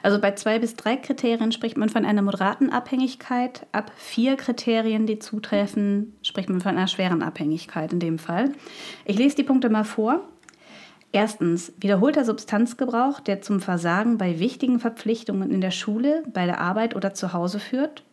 Also 0.04 0.22
bei 0.22 0.34
zwei 0.34 0.60
bis 0.60 0.76
drei 0.76 0.98
Kriterien 0.98 1.52
spricht 1.52 1.78
man 1.78 1.90
von 1.90 2.06
einer 2.06 2.22
moderaten 2.22 2.70
Abhängigkeit. 2.70 3.66
Ab 3.72 3.92
vier 3.96 4.36
Kriterien, 4.36 5.08
die 5.08 5.18
zutreffen, 5.18 6.14
spricht 6.22 6.48
man 6.50 6.62
von 6.62 6.78
einer 6.78 6.88
schweren 6.88 7.24
Abhängigkeit 7.24 7.92
in 7.92 8.00
dem 8.00 8.20
Fall. 8.20 8.52
Ich 9.06 9.18
lese 9.18 9.38
die 9.38 9.44
Punkte 9.44 9.70
mal 9.70 9.84
vor. 9.84 10.22
Erstens, 11.12 11.72
wiederholter 11.80 12.26
Substanzgebrauch, 12.26 13.20
der 13.20 13.42
zum 13.42 13.62
Versagen 13.62 14.18
bei 14.18 14.40
wichtigen 14.40 14.80
Verpflichtungen 14.80 15.52
in 15.52 15.62
der 15.62 15.72
Schule, 15.72 16.24
bei 16.34 16.46
der 16.46 16.60
Arbeit 16.60 16.96
oder 16.96 17.14
zu 17.14 17.32
Hause 17.32 17.60
führt. 17.60 18.04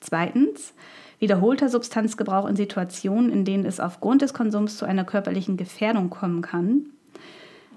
Zweitens, 0.00 0.74
wiederholter 1.20 1.68
Substanzgebrauch 1.68 2.48
in 2.48 2.56
Situationen, 2.56 3.30
in 3.30 3.44
denen 3.44 3.64
es 3.64 3.78
aufgrund 3.78 4.22
des 4.22 4.34
Konsums 4.34 4.76
zu 4.76 4.84
einer 4.84 5.04
körperlichen 5.04 5.56
Gefährdung 5.56 6.10
kommen 6.10 6.42
kann. 6.42 6.86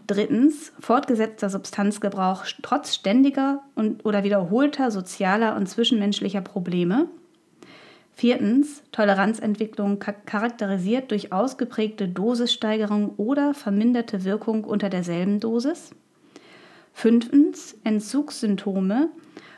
Drittens, 0.07 0.71
fortgesetzter 0.79 1.49
Substanzgebrauch 1.49 2.45
trotz 2.61 2.93
ständiger 2.93 3.61
und, 3.75 4.05
oder 4.05 4.23
wiederholter 4.23 4.91
sozialer 4.91 5.55
und 5.55 5.67
zwischenmenschlicher 5.67 6.41
Probleme. 6.41 7.07
Viertens, 8.17 8.81
Toleranzentwicklung 8.93 9.99
charakterisiert 9.99 11.11
durch 11.11 11.33
ausgeprägte 11.33 12.07
Dosissteigerung 12.07 13.09
oder 13.17 13.53
verminderte 13.53 14.23
Wirkung 14.23 14.63
unter 14.63 14.89
derselben 14.89 15.41
Dosis. 15.41 15.91
Fünftens, 16.93 17.75
Entzugssymptome 17.83 19.09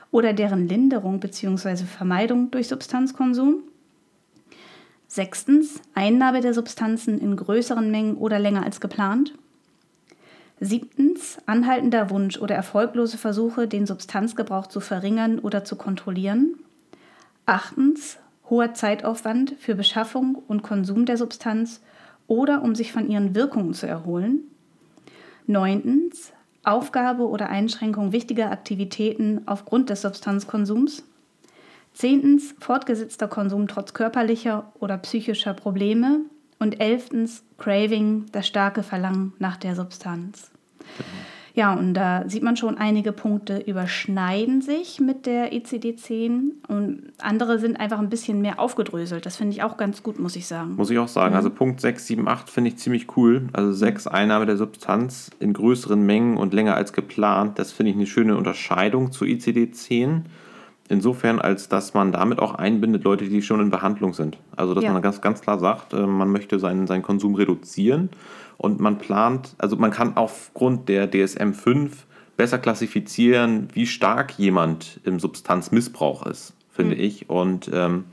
oder 0.09 0.33
deren 0.33 0.67
Linderung 0.67 1.19
bzw. 1.19 1.85
Vermeidung 1.85 2.49
durch 2.49 2.67
Substanzkonsum. 2.67 3.61
Sechstens, 5.07 5.79
Einnahme 5.93 6.41
der 6.41 6.55
Substanzen 6.55 7.19
in 7.19 7.35
größeren 7.35 7.91
Mengen 7.91 8.17
oder 8.17 8.39
länger 8.39 8.63
als 8.63 8.81
geplant. 8.81 9.35
Siebtens, 10.59 11.37
anhaltender 11.45 12.09
Wunsch 12.09 12.39
oder 12.39 12.55
erfolglose 12.55 13.19
Versuche, 13.19 13.67
den 13.67 13.85
Substanzgebrauch 13.85 14.65
zu 14.65 14.79
verringern 14.79 15.37
oder 15.37 15.63
zu 15.63 15.75
kontrollieren. 15.75 16.55
Achtens, 17.45 18.17
hoher 18.49 18.73
Zeitaufwand 18.73 19.55
für 19.59 19.75
Beschaffung 19.75 20.35
und 20.35 20.63
Konsum 20.63 21.05
der 21.05 21.17
Substanz 21.17 21.81
oder 22.27 22.61
um 22.61 22.75
sich 22.75 22.91
von 22.91 23.09
ihren 23.09 23.35
Wirkungen 23.35 23.73
zu 23.73 23.87
erholen. 23.87 24.41
Neuntens, 25.45 26.33
Aufgabe 26.63 27.27
oder 27.27 27.49
Einschränkung 27.49 28.11
wichtiger 28.11 28.51
Aktivitäten 28.51 29.43
aufgrund 29.45 29.89
des 29.89 30.01
Substanzkonsums. 30.01 31.03
Zehntens, 31.93 32.53
fortgesetzter 32.59 33.27
Konsum 33.27 33.67
trotz 33.67 33.93
körperlicher 33.93 34.71
oder 34.79 34.97
psychischer 34.97 35.53
Probleme. 35.53 36.21
Und 36.59 36.81
elftens, 36.81 37.43
Craving, 37.57 38.25
das 38.31 38.47
starke 38.47 38.83
Verlangen 38.83 39.33
nach 39.39 39.57
der 39.57 39.75
Substanz. 39.75 40.51
Ja, 41.57 41.73
und 41.73 41.95
da 41.95 42.23
sieht 42.29 42.43
man 42.43 42.55
schon, 42.55 42.77
einige 42.77 43.11
Punkte 43.11 43.57
überschneiden 43.57 44.61
sich 44.61 44.99
mit 44.99 45.25
der 45.25 45.53
ICD-10 45.53 46.51
und 46.67 47.11
andere 47.19 47.57
sind 47.57 47.79
einfach 47.79 47.97
ein 47.97 48.09
bisschen 48.09 48.41
mehr 48.41 48.59
aufgedröselt. 48.59 49.25
Das 49.25 49.37
finde 49.37 49.53
ich 49.53 49.63
auch 49.63 49.75
ganz 49.75 50.03
gut, 50.03 50.19
muss 50.19 50.35
ich 50.35 50.45
sagen. 50.45 50.75
Muss 50.75 50.91
ich 50.91 50.99
auch 50.99 51.07
sagen. 51.07 51.31
Mhm. 51.31 51.37
Also 51.37 51.49
Punkt 51.49 51.81
6, 51.81 52.05
7, 52.05 52.27
8 52.27 52.47
finde 52.51 52.69
ich 52.69 52.77
ziemlich 52.77 53.17
cool. 53.17 53.47
Also 53.53 53.73
6, 53.73 54.05
Einnahme 54.05 54.45
der 54.45 54.55
Substanz 54.55 55.31
in 55.39 55.53
größeren 55.53 55.99
Mengen 55.99 56.37
und 56.37 56.53
länger 56.53 56.75
als 56.75 56.93
geplant. 56.93 57.57
Das 57.57 57.71
finde 57.71 57.89
ich 57.89 57.95
eine 57.95 58.05
schöne 58.05 58.37
Unterscheidung 58.37 59.11
zu 59.11 59.25
ICD-10. 59.25 60.25
Insofern, 60.89 61.39
als 61.39 61.67
dass 61.67 61.93
man 61.93 62.11
damit 62.11 62.39
auch 62.39 62.55
einbindet 62.55 63.03
Leute, 63.03 63.25
die 63.25 63.41
schon 63.41 63.59
in 63.59 63.69
Behandlung 63.69 64.13
sind. 64.13 64.37
Also 64.55 64.73
dass 64.73 64.83
ja. 64.83 64.93
man 64.93 65.01
ganz, 65.01 65.21
ganz 65.21 65.41
klar 65.41 65.59
sagt, 65.59 65.93
äh, 65.93 66.07
man 66.07 66.31
möchte 66.31 66.59
seinen, 66.59 66.87
seinen 66.87 67.03
Konsum 67.03 67.35
reduzieren 67.35 68.09
und 68.57 68.79
man 68.79 68.97
plant, 68.97 69.55
also 69.57 69.75
man 69.75 69.91
kann 69.91 70.15
aufgrund 70.15 70.87
der 70.87 71.09
DSM 71.11 71.51
5 71.51 72.05
besser 72.37 72.59
klassifizieren, 72.59 73.67
wie 73.73 73.85
stark 73.85 74.37
jemand 74.37 75.01
im 75.03 75.19
Substanzmissbrauch 75.19 76.25
ist, 76.25 76.53
finde 76.69 76.95
mhm. 76.95 77.01
ich. 77.01 77.29
Und 77.29 77.69
ähm, 77.73 78.05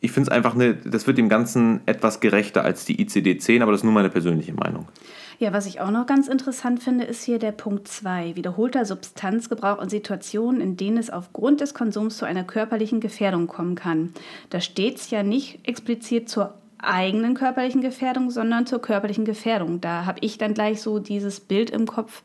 ich 0.00 0.10
finde 0.12 0.30
es 0.30 0.36
einfach, 0.36 0.54
eine, 0.54 0.74
das 0.74 1.06
wird 1.06 1.18
dem 1.18 1.28
Ganzen 1.28 1.80
etwas 1.86 2.20
gerechter 2.20 2.64
als 2.64 2.84
die 2.84 3.04
ICD-10, 3.04 3.62
aber 3.62 3.72
das 3.72 3.80
ist 3.80 3.84
nur 3.84 3.92
meine 3.92 4.10
persönliche 4.10 4.54
Meinung. 4.54 4.88
Ja, 5.40 5.52
was 5.52 5.66
ich 5.66 5.80
auch 5.80 5.90
noch 5.90 6.06
ganz 6.06 6.26
interessant 6.26 6.82
finde, 6.82 7.04
ist 7.04 7.22
hier 7.22 7.38
der 7.38 7.52
Punkt 7.52 7.86
2. 7.86 8.34
Wiederholter 8.34 8.84
Substanzgebrauch 8.84 9.80
in 9.80 9.88
Situationen, 9.88 10.60
in 10.60 10.76
denen 10.76 10.96
es 10.96 11.10
aufgrund 11.10 11.60
des 11.60 11.74
Konsums 11.74 12.18
zu 12.18 12.24
einer 12.24 12.42
körperlichen 12.42 12.98
Gefährdung 12.98 13.46
kommen 13.46 13.76
kann. 13.76 14.12
Da 14.50 14.60
steht 14.60 14.96
es 14.96 15.10
ja 15.10 15.22
nicht 15.22 15.60
explizit 15.66 16.28
zur 16.28 16.54
eigenen 16.78 17.34
körperlichen 17.34 17.82
Gefährdung, 17.82 18.30
sondern 18.30 18.66
zur 18.66 18.80
körperlichen 18.80 19.24
Gefährdung. 19.24 19.80
Da 19.80 20.06
habe 20.06 20.18
ich 20.22 20.38
dann 20.38 20.54
gleich 20.54 20.80
so 20.80 20.98
dieses 20.98 21.38
Bild 21.38 21.70
im 21.70 21.86
Kopf, 21.86 22.22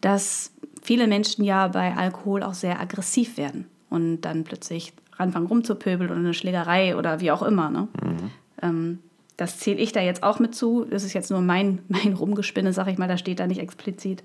dass 0.00 0.52
viele 0.82 1.06
Menschen 1.06 1.44
ja 1.44 1.68
bei 1.68 1.94
Alkohol 1.96 2.42
auch 2.42 2.54
sehr 2.54 2.80
aggressiv 2.80 3.36
werden 3.36 3.66
und 3.90 4.22
dann 4.22 4.42
plötzlich 4.42 4.92
anfangen 5.16 5.46
rumzupöbeln 5.46 6.10
oder 6.10 6.18
eine 6.18 6.34
Schlägerei 6.34 6.96
oder 6.96 7.20
wie 7.20 7.30
auch 7.30 7.42
immer. 7.42 7.70
Ne? 7.70 7.88
Mhm. 8.02 8.30
Ähm, 8.60 8.98
das 9.36 9.58
zähle 9.58 9.78
ich 9.78 9.92
da 9.92 10.00
jetzt 10.00 10.22
auch 10.22 10.38
mit 10.38 10.54
zu. 10.54 10.84
Das 10.84 11.04
ist 11.04 11.12
jetzt 11.12 11.30
nur 11.30 11.40
mein, 11.40 11.80
mein 11.88 12.14
Rumgespinne, 12.14 12.72
sag 12.72 12.88
ich 12.88 12.98
mal, 12.98 13.08
da 13.08 13.18
steht 13.18 13.40
da 13.40 13.46
nicht 13.46 13.60
explizit. 13.60 14.22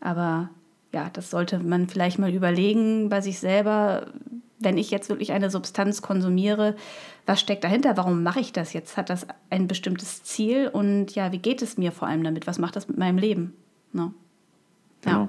Aber 0.00 0.50
ja, 0.92 1.10
das 1.12 1.30
sollte 1.30 1.58
man 1.58 1.88
vielleicht 1.88 2.18
mal 2.18 2.32
überlegen 2.32 3.08
bei 3.08 3.20
sich 3.20 3.38
selber, 3.38 4.08
wenn 4.58 4.76
ich 4.76 4.90
jetzt 4.90 5.08
wirklich 5.08 5.32
eine 5.32 5.50
Substanz 5.50 6.02
konsumiere, 6.02 6.76
was 7.26 7.40
steckt 7.40 7.64
dahinter? 7.64 7.96
Warum 7.96 8.22
mache 8.22 8.40
ich 8.40 8.52
das 8.52 8.72
jetzt? 8.72 8.96
Hat 8.96 9.08
das 9.08 9.26
ein 9.48 9.68
bestimmtes 9.68 10.22
Ziel? 10.22 10.68
Und 10.68 11.14
ja, 11.14 11.32
wie 11.32 11.38
geht 11.38 11.62
es 11.62 11.78
mir 11.78 11.92
vor 11.92 12.08
allem 12.08 12.24
damit? 12.24 12.46
Was 12.46 12.58
macht 12.58 12.76
das 12.76 12.88
mit 12.88 12.98
meinem 12.98 13.18
Leben? 13.18 13.54
No. 13.92 14.12
Ja. 15.04 15.12
Genau. 15.12 15.28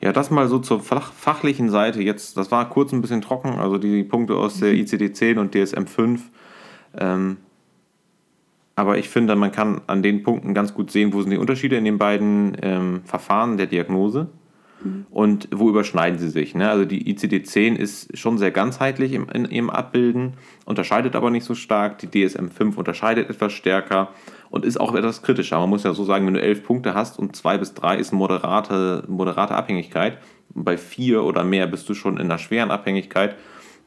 Ja, 0.00 0.12
das 0.12 0.30
mal 0.30 0.48
so 0.48 0.58
zur 0.58 0.80
fachlichen 0.80 1.70
Seite. 1.70 2.02
Jetzt, 2.02 2.36
das 2.36 2.50
war 2.50 2.68
kurz 2.68 2.92
ein 2.92 3.00
bisschen 3.00 3.22
trocken, 3.22 3.58
also 3.58 3.78
die 3.78 4.04
Punkte 4.04 4.36
aus 4.36 4.58
der 4.58 4.72
mhm. 4.74 4.80
ICD-10 4.80 5.38
und 5.38 5.54
DSM-5. 5.54 6.20
Ähm, 6.98 7.38
aber 8.76 8.98
ich 8.98 9.08
finde, 9.08 9.36
man 9.36 9.52
kann 9.52 9.82
an 9.86 10.02
den 10.02 10.22
Punkten 10.22 10.54
ganz 10.54 10.74
gut 10.74 10.90
sehen, 10.90 11.12
wo 11.12 11.22
sind 11.22 11.30
die 11.30 11.38
Unterschiede 11.38 11.76
in 11.76 11.84
den 11.84 11.98
beiden 11.98 12.56
ähm, 12.62 13.02
Verfahren 13.04 13.56
der 13.56 13.66
Diagnose. 13.66 14.28
Und 15.10 15.48
wo 15.50 15.70
überschneiden 15.70 16.18
sie 16.18 16.28
sich? 16.28 16.54
Ne? 16.54 16.68
Also 16.68 16.84
die 16.84 17.14
ICD-10 17.14 17.76
ist 17.76 18.16
schon 18.18 18.36
sehr 18.36 18.50
ganzheitlich 18.50 19.12
im, 19.12 19.28
in 19.30 19.46
ihrem 19.46 19.70
Abbilden, 19.70 20.34
unterscheidet 20.66 21.16
aber 21.16 21.30
nicht 21.30 21.44
so 21.44 21.54
stark. 21.54 21.98
Die 21.98 22.08
DSM-5 22.08 22.76
unterscheidet 22.76 23.30
etwas 23.30 23.52
stärker 23.54 24.10
und 24.50 24.64
ist 24.64 24.78
auch 24.78 24.94
etwas 24.94 25.22
kritischer. 25.22 25.58
Man 25.58 25.70
muss 25.70 25.84
ja 25.84 25.94
so 25.94 26.04
sagen, 26.04 26.26
wenn 26.26 26.34
du 26.34 26.42
elf 26.42 26.64
Punkte 26.64 26.92
hast 26.92 27.18
und 27.18 27.34
zwei 27.34 27.56
bis 27.56 27.72
drei 27.72 27.96
ist 27.96 28.12
moderate, 28.12 29.04
moderate 29.08 29.54
Abhängigkeit, 29.54 30.18
bei 30.50 30.76
vier 30.76 31.24
oder 31.24 31.44
mehr 31.44 31.66
bist 31.66 31.88
du 31.88 31.94
schon 31.94 32.16
in 32.16 32.24
einer 32.24 32.38
schweren 32.38 32.70
Abhängigkeit, 32.70 33.36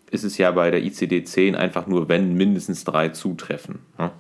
ist 0.09 0.23
es 0.23 0.37
ja 0.37 0.49
bei 0.51 0.71
der 0.71 0.81
ICD-10 0.81 1.55
einfach 1.55 1.85
nur, 1.85 2.09
wenn 2.09 2.33
mindestens 2.33 2.83
drei 2.85 3.09
zutreffen. 3.09 3.79
Ne? 3.99 4.11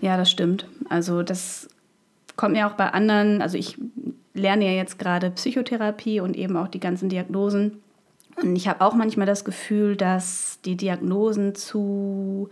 Ja, 0.00 0.16
das 0.16 0.30
stimmt. 0.30 0.66
Also 0.88 1.22
das 1.22 1.68
kommt 2.36 2.54
mir 2.54 2.66
auch 2.66 2.72
bei 2.72 2.90
anderen, 2.90 3.42
also 3.42 3.58
ich 3.58 3.76
lerne 4.34 4.64
ja 4.64 4.72
jetzt 4.72 4.98
gerade 4.98 5.30
Psychotherapie 5.30 6.20
und 6.20 6.36
eben 6.36 6.56
auch 6.56 6.68
die 6.68 6.80
ganzen 6.80 7.08
Diagnosen. 7.08 7.82
Und 8.42 8.56
ich 8.56 8.68
habe 8.68 8.84
auch 8.84 8.94
manchmal 8.94 9.26
das 9.26 9.44
Gefühl, 9.44 9.96
dass 9.96 10.60
die 10.64 10.76
Diagnosen 10.76 11.54
zu 11.54 12.48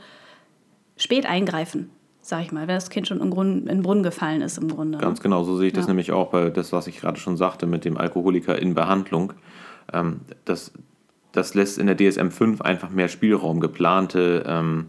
spät 0.96 1.24
eingreifen, 1.24 1.90
sag 2.20 2.42
ich 2.42 2.52
mal, 2.52 2.66
wenn 2.68 2.74
das 2.74 2.90
Kind 2.90 3.08
schon 3.08 3.20
im 3.20 3.30
Grund, 3.30 3.62
in 3.62 3.66
den 3.68 3.82
Brunnen 3.82 4.02
gefallen 4.02 4.42
ist 4.42 4.58
im 4.58 4.68
Grunde. 4.68 4.98
Ganz 4.98 5.20
genau, 5.20 5.44
so 5.44 5.56
sehe 5.56 5.68
ich 5.68 5.72
ja. 5.72 5.78
das 5.78 5.88
nämlich 5.88 6.12
auch 6.12 6.30
bei 6.30 6.50
das, 6.50 6.72
was 6.72 6.86
ich 6.86 7.00
gerade 7.00 7.18
schon 7.18 7.36
sagte 7.36 7.66
mit 7.66 7.84
dem 7.84 7.96
Alkoholiker 7.96 8.58
in 8.58 8.74
Behandlung. 8.74 9.32
Ähm, 9.92 10.20
das, 10.44 10.72
das 11.32 11.54
lässt 11.54 11.78
in 11.78 11.86
der 11.86 11.96
DSM 11.96 12.28
5 12.28 12.60
einfach 12.60 12.90
mehr 12.90 13.08
Spielraum, 13.08 13.60
geplante 13.60 14.44
ähm, 14.46 14.86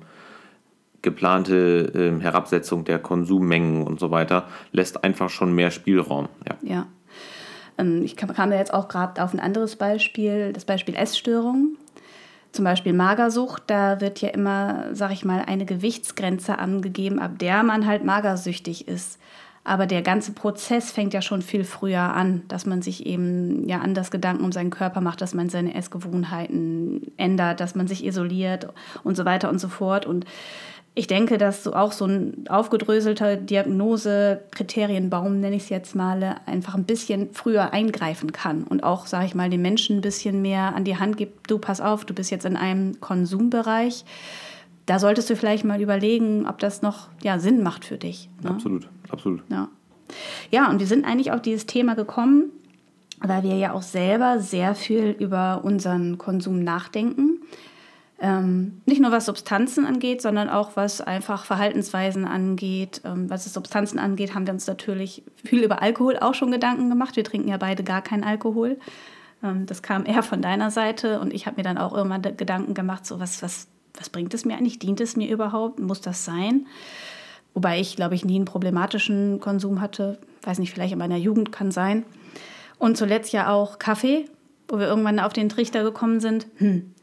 geplante 1.01 1.91
äh, 2.19 2.21
Herabsetzung 2.21 2.83
der 2.85 2.99
Konsummengen 2.99 3.85
und 3.85 3.99
so 3.99 4.11
weiter 4.11 4.47
lässt 4.71 5.03
einfach 5.03 5.29
schon 5.29 5.53
mehr 5.53 5.71
Spielraum. 5.71 6.29
Ja. 6.47 6.55
ja. 6.61 6.87
Ähm, 7.77 8.03
ich 8.03 8.15
kam, 8.15 8.33
kam 8.33 8.51
jetzt 8.51 8.73
auch 8.73 8.87
gerade 8.87 9.23
auf 9.23 9.33
ein 9.33 9.39
anderes 9.39 9.75
Beispiel, 9.75 10.53
das 10.53 10.65
Beispiel 10.65 10.95
Essstörungen. 10.95 11.77
Zum 12.51 12.65
Beispiel 12.65 12.93
Magersucht, 12.93 13.63
da 13.67 14.01
wird 14.01 14.21
ja 14.21 14.29
immer, 14.29 14.87
sag 14.93 15.11
ich 15.11 15.23
mal, 15.23 15.43
eine 15.45 15.65
Gewichtsgrenze 15.65 16.57
angegeben, 16.57 17.19
ab 17.19 17.37
der 17.37 17.61
man 17.61 17.85
halt 17.85 18.03
magersüchtig 18.03 18.87
ist. 18.87 19.19
Aber 19.63 19.85
der 19.85 20.01
ganze 20.01 20.31
Prozess 20.31 20.89
fängt 20.89 21.13
ja 21.13 21.21
schon 21.21 21.43
viel 21.43 21.63
früher 21.63 22.01
an, 22.01 22.41
dass 22.47 22.65
man 22.65 22.81
sich 22.81 23.05
eben 23.05 23.67
ja 23.67 23.79
anders 23.79 24.09
Gedanken 24.09 24.43
um 24.43 24.51
seinen 24.51 24.71
Körper 24.71 24.99
macht, 24.99 25.21
dass 25.21 25.35
man 25.35 25.49
seine 25.49 25.75
Essgewohnheiten 25.75 27.11
ändert, 27.17 27.59
dass 27.59 27.75
man 27.75 27.87
sich 27.87 28.03
isoliert 28.03 28.73
und 29.03 29.15
so 29.15 29.25
weiter 29.25 29.49
und 29.49 29.59
so 29.59 29.67
fort. 29.67 30.07
Und 30.07 30.25
ich 30.99 31.07
denke, 31.07 31.37
dass 31.37 31.63
so 31.63 31.73
auch 31.73 31.93
so 31.93 32.05
ein 32.05 32.43
aufgedröselter 32.49 33.37
Diagnosekriterienbaum, 33.37 35.39
nenne 35.39 35.55
ich 35.55 35.63
es 35.63 35.69
jetzt 35.69 35.95
mal, 35.95 36.35
einfach 36.45 36.75
ein 36.75 36.83
bisschen 36.83 37.29
früher 37.31 37.71
eingreifen 37.71 38.33
kann 38.33 38.65
und 38.65 38.83
auch, 38.83 39.07
sage 39.07 39.25
ich 39.25 39.33
mal, 39.33 39.49
den 39.49 39.61
Menschen 39.61 39.99
ein 39.99 40.01
bisschen 40.01 40.41
mehr 40.41 40.75
an 40.75 40.83
die 40.83 40.97
Hand 40.97 41.15
gibt, 41.15 41.49
du 41.49 41.57
pass 41.57 41.79
auf, 41.79 42.03
du 42.03 42.13
bist 42.13 42.31
jetzt 42.31 42.45
in 42.45 42.57
einem 42.57 42.99
Konsumbereich. 42.99 44.03
Da 44.87 44.99
solltest 44.99 45.29
du 45.29 45.37
vielleicht 45.37 45.63
mal 45.63 45.81
überlegen, 45.81 46.45
ob 46.45 46.59
das 46.59 46.81
noch 46.81 47.07
ja, 47.23 47.39
Sinn 47.39 47.63
macht 47.63 47.85
für 47.85 47.97
dich. 47.97 48.27
Ne? 48.43 48.49
Absolut, 48.49 48.89
absolut. 49.09 49.41
Ja. 49.49 49.69
ja, 50.51 50.69
und 50.69 50.79
wir 50.79 50.87
sind 50.87 51.05
eigentlich 51.05 51.31
auf 51.31 51.41
dieses 51.41 51.65
Thema 51.65 51.95
gekommen, 51.95 52.51
weil 53.21 53.43
wir 53.43 53.55
ja 53.55 53.71
auch 53.71 53.83
selber 53.83 54.41
sehr 54.41 54.75
viel 54.75 55.15
über 55.17 55.61
unseren 55.63 56.17
Konsum 56.17 56.61
nachdenken 56.61 57.39
Ähm, 58.21 58.81
nicht 58.85 59.01
nur 59.01 59.11
was 59.11 59.25
Substanzen 59.25 59.85
angeht, 59.85 60.21
sondern 60.21 60.49
auch 60.49 60.75
was 60.75 60.99
einfach 60.99 61.45
Verhaltensweisen 61.45 62.25
angeht. 62.25 63.01
Ähm, 63.05 63.29
was 63.29 63.45
es 63.45 63.53
Substanzen 63.53 63.97
angeht, 63.97 64.35
haben 64.35 64.45
wir 64.45 64.53
uns 64.53 64.67
natürlich 64.67 65.23
viel 65.35 65.63
über 65.63 65.81
Alkohol 65.81 66.17
auch 66.17 66.33
schon 66.33 66.51
Gedanken 66.51 66.89
gemacht. 66.89 67.15
Wir 67.15 67.23
trinken 67.23 67.47
ja 67.47 67.57
beide 67.57 67.83
gar 67.83 68.01
keinen 68.01 68.25
Alkohol. 68.25 68.77
Ähm, 69.41 69.65
das 69.67 69.81
kam 69.81 70.05
eher 70.05 70.21
von 70.21 70.41
deiner 70.41 70.69
Seite 70.69 71.21
und 71.21 71.33
ich 71.33 71.45
habe 71.45 71.57
mir 71.57 71.63
dann 71.63 71.77
auch 71.77 71.93
irgendwann 71.93 72.21
Gedanken 72.21 72.73
gemacht, 72.73 73.05
so 73.05 73.21
was, 73.21 73.41
was, 73.41 73.67
was 73.97 74.09
bringt 74.09 74.33
es 74.33 74.43
mir 74.43 74.57
eigentlich? 74.57 74.79
Dient 74.79 74.99
es 74.99 75.15
mir 75.15 75.31
überhaupt? 75.31 75.79
Muss 75.79 76.01
das 76.01 76.25
sein? 76.25 76.67
Wobei 77.53 77.79
ich, 77.79 77.95
glaube 77.95 78.15
ich, 78.15 78.25
nie 78.25 78.35
einen 78.35 78.45
problematischen 78.45 79.39
Konsum 79.39 79.79
hatte. 79.79 80.19
Weiß 80.43 80.59
nicht, 80.59 80.73
vielleicht 80.73 80.91
in 80.91 80.99
meiner 80.99 81.17
Jugend 81.17 81.53
kann 81.53 81.71
sein. 81.71 82.03
Und 82.77 82.97
zuletzt 82.97 83.31
ja 83.31 83.49
auch 83.49 83.79
Kaffee, 83.79 84.25
wo 84.67 84.77
wir 84.77 84.87
irgendwann 84.87 85.19
auf 85.19 85.33
den 85.33 85.49
Trichter 85.49 85.83
gekommen 85.83 86.19
sind. 86.19 86.47
Hm, 86.57 86.93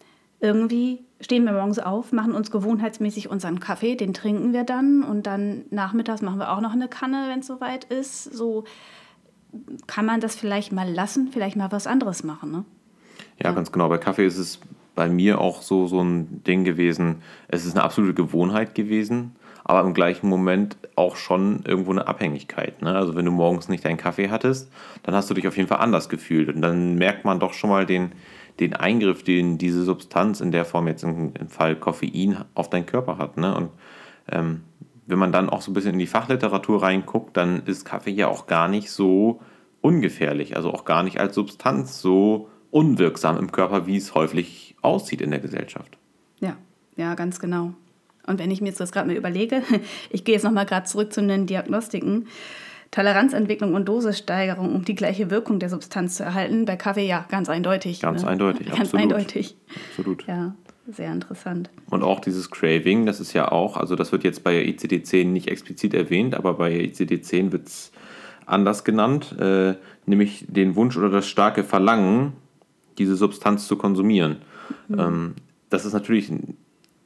irgendwie 0.40 1.05
stehen 1.20 1.44
wir 1.44 1.52
morgens 1.52 1.78
auf, 1.78 2.12
machen 2.12 2.34
uns 2.34 2.50
gewohnheitsmäßig 2.50 3.30
unseren 3.30 3.60
Kaffee, 3.60 3.94
den 3.94 4.12
trinken 4.12 4.52
wir 4.52 4.64
dann 4.64 5.02
und 5.02 5.26
dann 5.26 5.64
nachmittags 5.70 6.22
machen 6.22 6.38
wir 6.38 6.52
auch 6.52 6.60
noch 6.60 6.72
eine 6.72 6.88
Kanne, 6.88 7.26
wenn 7.28 7.40
es 7.40 7.46
soweit 7.46 7.84
ist. 7.84 8.24
So 8.24 8.64
kann 9.86 10.04
man 10.04 10.20
das 10.20 10.36
vielleicht 10.36 10.72
mal 10.72 10.90
lassen, 10.90 11.28
vielleicht 11.32 11.56
mal 11.56 11.72
was 11.72 11.86
anderes 11.86 12.22
machen. 12.22 12.50
Ne? 12.50 12.64
Ja, 13.38 13.50
ja, 13.50 13.52
ganz 13.52 13.72
genau. 13.72 13.88
Bei 13.88 13.98
Kaffee 13.98 14.26
ist 14.26 14.38
es 14.38 14.60
bei 14.94 15.08
mir 15.08 15.40
auch 15.40 15.62
so, 15.62 15.86
so 15.86 16.00
ein 16.00 16.42
Ding 16.44 16.64
gewesen. 16.64 17.22
Es 17.48 17.64
ist 17.64 17.74
eine 17.74 17.84
absolute 17.84 18.14
Gewohnheit 18.14 18.74
gewesen, 18.74 19.36
aber 19.64 19.86
im 19.86 19.94
gleichen 19.94 20.28
Moment 20.28 20.76
auch 20.96 21.16
schon 21.16 21.62
irgendwo 21.66 21.92
eine 21.92 22.06
Abhängigkeit. 22.08 22.82
Ne? 22.82 22.94
Also 22.94 23.14
wenn 23.14 23.24
du 23.24 23.30
morgens 23.30 23.68
nicht 23.68 23.84
deinen 23.84 23.98
Kaffee 23.98 24.30
hattest, 24.30 24.70
dann 25.02 25.14
hast 25.14 25.30
du 25.30 25.34
dich 25.34 25.48
auf 25.48 25.56
jeden 25.56 25.68
Fall 25.68 25.80
anders 25.80 26.08
gefühlt. 26.08 26.48
Und 26.48 26.62
dann 26.62 26.96
merkt 26.96 27.24
man 27.24 27.38
doch 27.38 27.52
schon 27.52 27.70
mal 27.70 27.86
den, 27.86 28.12
den 28.60 28.74
Eingriff, 28.74 29.22
den 29.22 29.58
diese 29.58 29.84
Substanz 29.84 30.40
in 30.40 30.50
der 30.50 30.64
Form 30.64 30.88
jetzt 30.88 31.04
im, 31.04 31.32
im 31.38 31.48
Fall 31.48 31.76
Koffein 31.76 32.44
auf 32.54 32.70
deinen 32.70 32.86
Körper 32.86 33.18
hat. 33.18 33.36
Ne? 33.36 33.54
Und 33.54 33.70
ähm, 34.30 34.62
wenn 35.06 35.18
man 35.18 35.32
dann 35.32 35.48
auch 35.48 35.62
so 35.62 35.70
ein 35.70 35.74
bisschen 35.74 35.92
in 35.92 35.98
die 35.98 36.06
Fachliteratur 36.06 36.82
reinguckt, 36.82 37.36
dann 37.36 37.62
ist 37.64 37.84
Kaffee 37.84 38.10
ja 38.10 38.28
auch 38.28 38.46
gar 38.46 38.68
nicht 38.68 38.90
so 38.90 39.40
ungefährlich, 39.80 40.56
also 40.56 40.72
auch 40.72 40.84
gar 40.84 41.02
nicht 41.02 41.20
als 41.20 41.34
Substanz 41.34 42.00
so 42.00 42.48
unwirksam 42.70 43.38
im 43.38 43.52
Körper, 43.52 43.86
wie 43.86 43.96
es 43.96 44.14
häufig 44.14 44.74
aussieht 44.82 45.20
in 45.20 45.30
der 45.30 45.40
Gesellschaft. 45.40 45.96
Ja, 46.40 46.56
ja, 46.96 47.14
ganz 47.14 47.38
genau. 47.38 47.72
Und 48.26 48.40
wenn 48.40 48.50
ich 48.50 48.60
mir 48.60 48.68
jetzt 48.68 48.80
das 48.80 48.90
gerade 48.90 49.06
mal 49.06 49.16
überlege, 49.16 49.62
ich 50.10 50.24
gehe 50.24 50.34
jetzt 50.34 50.42
nochmal 50.42 50.66
gerade 50.66 50.86
zurück 50.86 51.12
zu 51.12 51.24
den 51.24 51.46
Diagnostiken. 51.46 52.26
Toleranzentwicklung 52.90 53.74
und 53.74 53.86
Dosissteigerung, 53.86 54.74
um 54.74 54.84
die 54.84 54.94
gleiche 54.94 55.30
Wirkung 55.30 55.58
der 55.58 55.68
Substanz 55.68 56.16
zu 56.16 56.24
erhalten. 56.24 56.64
Bei 56.64 56.76
Kaffee 56.76 57.06
ja, 57.06 57.26
ganz 57.28 57.48
eindeutig. 57.48 58.00
Ganz 58.00 58.22
ne? 58.22 58.28
eindeutig, 58.28 58.66
Ganz 58.66 58.80
absolut. 58.80 59.02
eindeutig. 59.02 59.56
Absolut. 59.90 60.26
Ja, 60.26 60.54
sehr 60.88 61.12
interessant. 61.12 61.70
Und 61.90 62.02
auch 62.02 62.20
dieses 62.20 62.50
Craving, 62.50 63.06
das 63.06 63.20
ist 63.20 63.32
ja 63.32 63.50
auch, 63.50 63.76
also 63.76 63.96
das 63.96 64.12
wird 64.12 64.24
jetzt 64.24 64.44
bei 64.44 64.62
ICD-10 64.62 65.26
nicht 65.26 65.48
explizit 65.48 65.94
erwähnt, 65.94 66.34
aber 66.34 66.54
bei 66.54 66.72
ICD-10 66.72 67.52
wird 67.52 67.66
es 67.66 67.92
anders 68.46 68.84
genannt, 68.84 69.34
äh, 69.38 69.74
nämlich 70.06 70.46
den 70.48 70.76
Wunsch 70.76 70.96
oder 70.96 71.10
das 71.10 71.28
starke 71.28 71.64
Verlangen, 71.64 72.34
diese 72.98 73.16
Substanz 73.16 73.66
zu 73.66 73.76
konsumieren. 73.76 74.36
Mhm. 74.88 74.98
Ähm, 74.98 75.34
das 75.68 75.84
ist 75.84 75.92
natürlich 75.92 76.32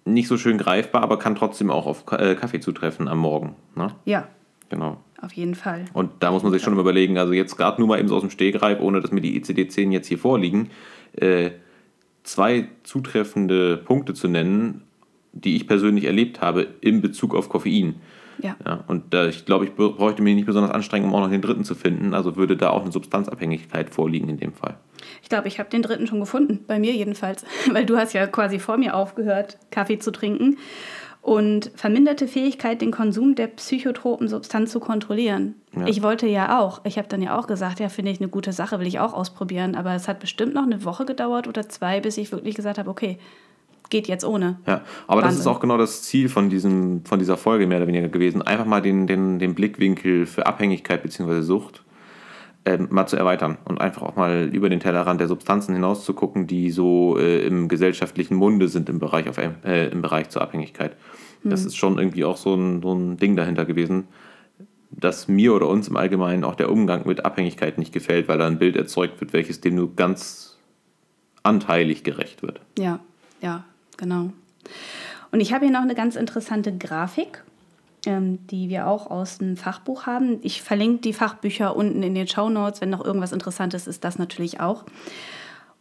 nicht 0.04 0.28
so 0.28 0.36
schön 0.36 0.58
greifbar, 0.58 1.02
aber 1.02 1.18
kann 1.18 1.34
trotzdem 1.34 1.70
auch 1.70 1.86
auf 1.86 2.04
äh, 2.12 2.34
Kaffee 2.34 2.60
zutreffen 2.60 3.08
am 3.08 3.18
Morgen. 3.18 3.56
Ne? 3.74 3.88
Ja. 4.04 4.28
Genau. 4.68 4.98
Auf 5.22 5.32
jeden 5.34 5.54
Fall. 5.54 5.84
Und 5.92 6.10
da 6.20 6.30
muss 6.30 6.42
man 6.42 6.52
sich 6.52 6.62
schon 6.62 6.78
überlegen, 6.78 7.18
also 7.18 7.32
jetzt 7.32 7.56
gerade 7.56 7.80
nur 7.80 7.88
mal 7.88 7.98
eben 7.98 8.08
so 8.08 8.16
aus 8.16 8.22
dem 8.22 8.30
Stehgreif, 8.30 8.80
ohne 8.80 9.00
dass 9.00 9.12
mir 9.12 9.20
die 9.20 9.40
ICD-10 9.40 9.92
jetzt 9.92 10.06
hier 10.06 10.18
vorliegen, 10.18 10.70
äh, 11.16 11.50
zwei 12.22 12.68
zutreffende 12.84 13.76
Punkte 13.76 14.14
zu 14.14 14.28
nennen, 14.28 14.82
die 15.32 15.56
ich 15.56 15.66
persönlich 15.66 16.04
erlebt 16.04 16.40
habe 16.40 16.66
in 16.80 17.02
Bezug 17.02 17.34
auf 17.34 17.48
Koffein. 17.48 17.96
Ja. 18.42 18.56
ja 18.64 18.84
und 18.86 19.12
äh, 19.12 19.28
ich 19.28 19.44
glaube, 19.44 19.66
ich 19.66 19.74
bräuchte 19.74 20.22
mich 20.22 20.34
nicht 20.34 20.46
besonders 20.46 20.72
anstrengen, 20.72 21.06
um 21.06 21.14
auch 21.14 21.20
noch 21.20 21.30
den 21.30 21.42
dritten 21.42 21.64
zu 21.64 21.74
finden. 21.74 22.14
Also 22.14 22.36
würde 22.36 22.56
da 22.56 22.70
auch 22.70 22.82
eine 22.82 22.92
Substanzabhängigkeit 22.92 23.90
vorliegen 23.90 24.28
in 24.28 24.38
dem 24.38 24.54
Fall. 24.54 24.76
Ich 25.22 25.28
glaube, 25.28 25.48
ich 25.48 25.58
habe 25.58 25.68
den 25.68 25.82
dritten 25.82 26.06
schon 26.06 26.20
gefunden, 26.20 26.64
bei 26.66 26.78
mir 26.78 26.92
jedenfalls. 26.92 27.44
Weil 27.72 27.84
du 27.84 27.96
hast 27.96 28.14
ja 28.14 28.26
quasi 28.26 28.58
vor 28.58 28.78
mir 28.78 28.94
aufgehört, 28.94 29.58
Kaffee 29.70 29.98
zu 29.98 30.10
trinken 30.10 30.56
und 31.22 31.70
verminderte 31.74 32.26
Fähigkeit, 32.26 32.80
den 32.80 32.90
Konsum 32.90 33.34
der 33.34 33.48
psychotropen 33.48 34.28
Substanz 34.28 34.72
zu 34.72 34.80
kontrollieren. 34.80 35.54
Ja. 35.76 35.86
Ich 35.86 36.02
wollte 36.02 36.26
ja 36.26 36.58
auch, 36.60 36.80
ich 36.84 36.96
habe 36.96 37.08
dann 37.08 37.20
ja 37.20 37.38
auch 37.38 37.46
gesagt, 37.46 37.78
ja, 37.78 37.88
finde 37.88 38.10
ich 38.10 38.20
eine 38.20 38.28
gute 38.28 38.52
Sache, 38.52 38.80
will 38.80 38.86
ich 38.86 39.00
auch 39.00 39.12
ausprobieren. 39.12 39.74
Aber 39.74 39.94
es 39.94 40.08
hat 40.08 40.18
bestimmt 40.18 40.54
noch 40.54 40.62
eine 40.62 40.84
Woche 40.84 41.04
gedauert 41.04 41.46
oder 41.46 41.68
zwei, 41.68 42.00
bis 42.00 42.16
ich 42.16 42.32
wirklich 42.32 42.54
gesagt 42.54 42.78
habe, 42.78 42.88
okay, 42.88 43.18
geht 43.90 44.08
jetzt 44.08 44.24
ohne. 44.24 44.58
Ja, 44.66 44.82
aber 45.06 45.22
Wahnsinn. 45.22 45.22
das 45.22 45.40
ist 45.40 45.46
auch 45.46 45.60
genau 45.60 45.76
das 45.76 46.02
Ziel 46.02 46.28
von, 46.28 46.48
diesem, 46.48 47.04
von 47.04 47.18
dieser 47.18 47.36
Folge 47.36 47.66
mehr 47.66 47.78
oder 47.78 47.86
weniger 47.88 48.08
gewesen. 48.08 48.40
Einfach 48.40 48.64
mal 48.64 48.80
den, 48.80 49.06
den, 49.06 49.38
den 49.38 49.54
Blickwinkel 49.54 50.26
für 50.26 50.46
Abhängigkeit 50.46 51.02
bzw. 51.02 51.42
Sucht 51.42 51.84
ähm, 52.64 52.88
mal 52.90 53.06
zu 53.06 53.16
erweitern 53.16 53.58
und 53.64 53.80
einfach 53.80 54.02
auch 54.02 54.16
mal 54.16 54.50
über 54.52 54.68
den 54.68 54.80
Tellerrand 54.80 55.20
der 55.20 55.28
Substanzen 55.28 55.74
hinaus 55.74 56.04
zu 56.04 56.12
gucken, 56.14 56.46
die 56.46 56.70
so 56.70 57.18
äh, 57.18 57.46
im 57.46 57.68
gesellschaftlichen 57.68 58.34
Munde 58.34 58.68
sind 58.68 58.88
im 58.88 58.98
Bereich, 58.98 59.28
auf, 59.28 59.38
äh, 59.38 59.88
im 59.88 60.02
Bereich 60.02 60.28
zur 60.28 60.42
Abhängigkeit. 60.42 60.96
Mhm. 61.42 61.50
Das 61.50 61.64
ist 61.64 61.76
schon 61.76 61.98
irgendwie 61.98 62.24
auch 62.24 62.36
so 62.36 62.54
ein, 62.54 62.82
so 62.82 62.92
ein 62.92 63.16
Ding 63.16 63.36
dahinter 63.36 63.64
gewesen, 63.64 64.08
dass 64.90 65.28
mir 65.28 65.54
oder 65.54 65.68
uns 65.68 65.88
im 65.88 65.96
Allgemeinen 65.96 66.44
auch 66.44 66.54
der 66.54 66.70
Umgang 66.70 67.06
mit 67.06 67.24
Abhängigkeit 67.24 67.78
nicht 67.78 67.92
gefällt, 67.92 68.28
weil 68.28 68.38
da 68.38 68.46
ein 68.46 68.58
Bild 68.58 68.76
erzeugt 68.76 69.20
wird, 69.20 69.32
welches 69.32 69.60
dem 69.60 69.76
nur 69.76 69.94
ganz 69.94 70.58
anteilig 71.42 72.04
gerecht 72.04 72.42
wird. 72.42 72.60
Ja, 72.78 73.00
ja, 73.40 73.64
genau. 73.96 74.32
Und 75.32 75.40
ich 75.40 75.52
habe 75.52 75.64
hier 75.64 75.72
noch 75.72 75.82
eine 75.82 75.94
ganz 75.94 76.16
interessante 76.16 76.76
Grafik 76.76 77.42
die 78.06 78.68
wir 78.68 78.86
auch 78.86 79.10
aus 79.10 79.38
dem 79.38 79.56
Fachbuch 79.56 80.06
haben. 80.06 80.38
Ich 80.42 80.62
verlinke 80.62 81.02
die 81.02 81.12
Fachbücher 81.12 81.76
unten 81.76 82.02
in 82.02 82.14
den 82.14 82.26
Show 82.26 82.48
Notes. 82.48 82.80
Wenn 82.80 82.90
noch 82.90 83.04
irgendwas 83.04 83.32
Interessantes 83.32 83.86
ist, 83.86 84.04
das 84.04 84.18
natürlich 84.18 84.60
auch. 84.60 84.84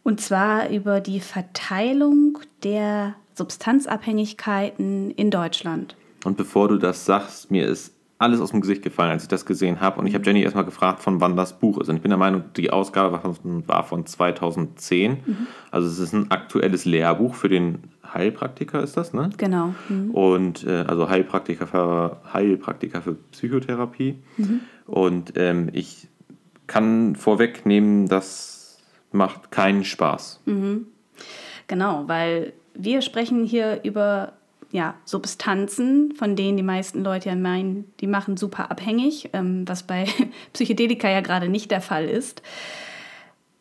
Und 0.02 0.20
zwar 0.20 0.68
über 0.70 1.00
die 1.00 1.20
Verteilung 1.20 2.38
der 2.62 3.14
Substanzabhängigkeiten 3.34 5.10
in 5.12 5.30
Deutschland. 5.30 5.96
Und 6.24 6.36
bevor 6.36 6.68
du 6.68 6.76
das 6.76 7.04
sagst, 7.06 7.50
mir 7.50 7.66
ist 7.66 7.94
alles 8.20 8.40
aus 8.42 8.50
dem 8.50 8.60
Gesicht 8.60 8.82
gefallen, 8.82 9.10
als 9.10 9.22
ich 9.22 9.28
das 9.30 9.46
gesehen 9.46 9.80
habe. 9.80 9.98
Und 9.98 10.06
ich 10.06 10.14
habe 10.14 10.22
Jenny 10.24 10.42
erstmal 10.42 10.66
gefragt, 10.66 11.00
von 11.00 11.22
wann 11.22 11.36
das 11.36 11.58
Buch 11.58 11.78
ist. 11.78 11.88
Und 11.88 11.96
ich 11.96 12.02
bin 12.02 12.10
der 12.10 12.18
Meinung, 12.18 12.44
die 12.54 12.70
Ausgabe 12.70 13.18
war 13.66 13.84
von 13.84 14.06
2010. 14.06 15.12
Mhm. 15.12 15.46
Also 15.70 15.88
es 15.88 15.98
ist 15.98 16.12
ein 16.12 16.30
aktuelles 16.30 16.84
Lehrbuch 16.84 17.34
für 17.34 17.48
den 17.48 17.78
Heilpraktiker, 18.12 18.82
ist 18.82 18.98
das, 18.98 19.14
ne? 19.14 19.30
Genau. 19.38 19.74
Mhm. 19.88 20.10
Und 20.10 20.66
äh, 20.66 20.84
also 20.86 21.08
Heilpraktiker 21.08 21.66
für, 21.66 22.20
Heilpraktiker 22.30 23.00
für 23.00 23.14
Psychotherapie. 23.14 24.16
Mhm. 24.36 24.60
Und 24.84 25.32
ähm, 25.36 25.70
ich 25.72 26.06
kann 26.66 27.16
vorwegnehmen, 27.16 28.06
das 28.06 28.76
macht 29.12 29.50
keinen 29.50 29.82
Spaß. 29.82 30.42
Mhm. 30.44 30.88
Genau, 31.68 32.04
weil 32.06 32.52
wir 32.74 33.00
sprechen 33.00 33.44
hier 33.44 33.80
über 33.82 34.34
ja, 34.72 34.94
Substanzen, 35.04 36.14
von 36.14 36.36
denen 36.36 36.56
die 36.56 36.62
meisten 36.62 37.02
Leute 37.02 37.28
ja 37.28 37.34
meinen, 37.34 37.92
die 38.00 38.06
machen 38.06 38.36
super 38.36 38.70
abhängig, 38.70 39.30
ähm, 39.32 39.66
was 39.66 39.82
bei 39.82 40.06
Psychedelika 40.52 41.08
ja 41.08 41.20
gerade 41.20 41.48
nicht 41.48 41.70
der 41.70 41.80
Fall 41.80 42.08
ist. 42.08 42.42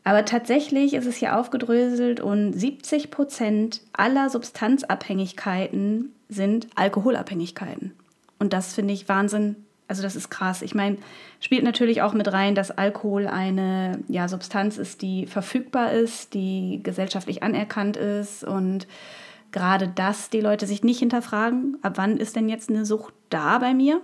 Aber 0.04 0.26
tatsächlich 0.26 0.94
ist 0.94 1.06
es 1.06 1.18
hier 1.18 1.38
aufgedröselt 1.38 2.20
und 2.20 2.54
70 2.54 3.12
Prozent 3.12 3.82
aller 3.94 4.30
Substanzabhängigkeiten 4.30 6.14
sind 6.30 6.68
Alkoholabhängigkeiten. 6.76 7.94
Und 8.40 8.54
das 8.54 8.74
finde 8.74 8.94
ich 8.94 9.10
Wahnsinn. 9.10 9.56
Also 9.88 10.04
das 10.04 10.16
ist 10.16 10.30
krass. 10.30 10.62
Ich 10.62 10.76
meine, 10.76 10.98
spielt 11.40 11.64
natürlich 11.64 12.02
auch 12.02 12.14
mit 12.14 12.32
rein, 12.32 12.56
dass 12.56 12.72
Alkohol 12.72 13.28
eine 13.28 14.00
ja, 14.08 14.28
Substanz 14.28 14.78
ist, 14.78 15.02
die 15.02 15.26
verfügbar 15.26 15.92
ist, 15.92 16.34
die 16.34 16.80
gesellschaftlich 16.84 17.44
anerkannt 17.44 17.98
ist 17.98 18.44
und 18.44 18.88
gerade 19.52 19.88
das 19.88 20.30
die 20.30 20.42
Leute 20.42 20.68
sich 20.68 20.84
nicht 20.84 21.00
hinterfragen, 21.00 21.78
ab 21.82 21.94
wann 21.96 22.18
ist 22.18 22.36
denn 22.36 22.50
jetzt 22.50 22.70
eine 22.70 22.86
Sucht 22.86 23.14
da 23.30 23.60
bei 23.60 23.74
mir? 23.74 24.02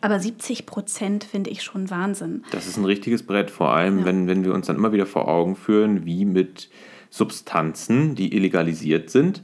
Aber 0.00 0.18
70 0.18 0.66
Prozent 0.66 1.24
finde 1.24 1.50
ich 1.50 1.62
schon 1.62 1.88
Wahnsinn. 1.88 2.44
Das 2.50 2.66
ist 2.66 2.76
ein 2.76 2.84
richtiges 2.84 3.22
Brett, 3.22 3.50
vor 3.50 3.70
allem 3.72 4.00
ja. 4.00 4.04
wenn, 4.06 4.26
wenn 4.26 4.44
wir 4.44 4.52
uns 4.52 4.66
dann 4.66 4.76
immer 4.76 4.92
wieder 4.92 5.06
vor 5.06 5.28
Augen 5.28 5.54
führen, 5.54 6.04
wie 6.04 6.24
mit 6.24 6.68
Substanzen, 7.08 8.16
die 8.16 8.34
illegalisiert 8.34 9.10
sind, 9.10 9.42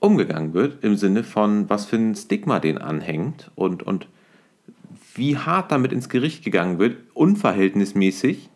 umgegangen 0.00 0.52
wird, 0.52 0.82
im 0.82 0.96
Sinne 0.96 1.22
von, 1.22 1.70
was 1.70 1.86
für 1.86 1.96
ein 1.96 2.14
Stigma 2.14 2.58
den 2.58 2.78
anhängt 2.78 3.52
und, 3.54 3.82
und 3.84 4.08
wie 5.14 5.36
hart 5.36 5.70
damit 5.70 5.92
ins 5.92 6.08
Gericht 6.08 6.42
gegangen 6.42 6.78
wird, 6.78 6.96
unverhältnismäßig, 7.14 8.48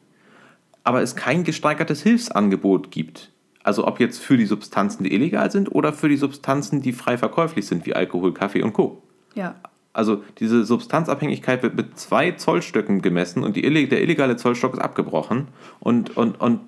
aber 0.82 1.02
es 1.02 1.14
kein 1.14 1.44
gesteigertes 1.44 2.02
Hilfsangebot 2.02 2.90
gibt. 2.90 3.30
Also 3.64 3.86
ob 3.86 3.98
jetzt 3.98 4.20
für 4.20 4.36
die 4.36 4.46
Substanzen, 4.46 5.02
die 5.02 5.12
illegal 5.12 5.50
sind 5.50 5.74
oder 5.74 5.92
für 5.92 6.08
die 6.08 6.16
Substanzen, 6.16 6.82
die 6.82 6.92
frei 6.92 7.18
verkäuflich 7.18 7.66
sind, 7.66 7.86
wie 7.86 7.94
Alkohol, 7.94 8.32
Kaffee 8.32 8.62
und 8.62 8.74
Co. 8.74 9.02
Ja. 9.34 9.56
Also 9.92 10.22
diese 10.38 10.64
Substanzabhängigkeit 10.64 11.62
wird 11.62 11.76
mit 11.76 11.98
zwei 11.98 12.32
Zollstöcken 12.32 13.00
gemessen 13.00 13.42
und 13.42 13.56
die, 13.56 13.62
der 13.88 14.02
illegale 14.02 14.36
Zollstock 14.36 14.74
ist 14.74 14.80
abgebrochen 14.80 15.48
und, 15.80 16.16
und, 16.16 16.40
und 16.40 16.60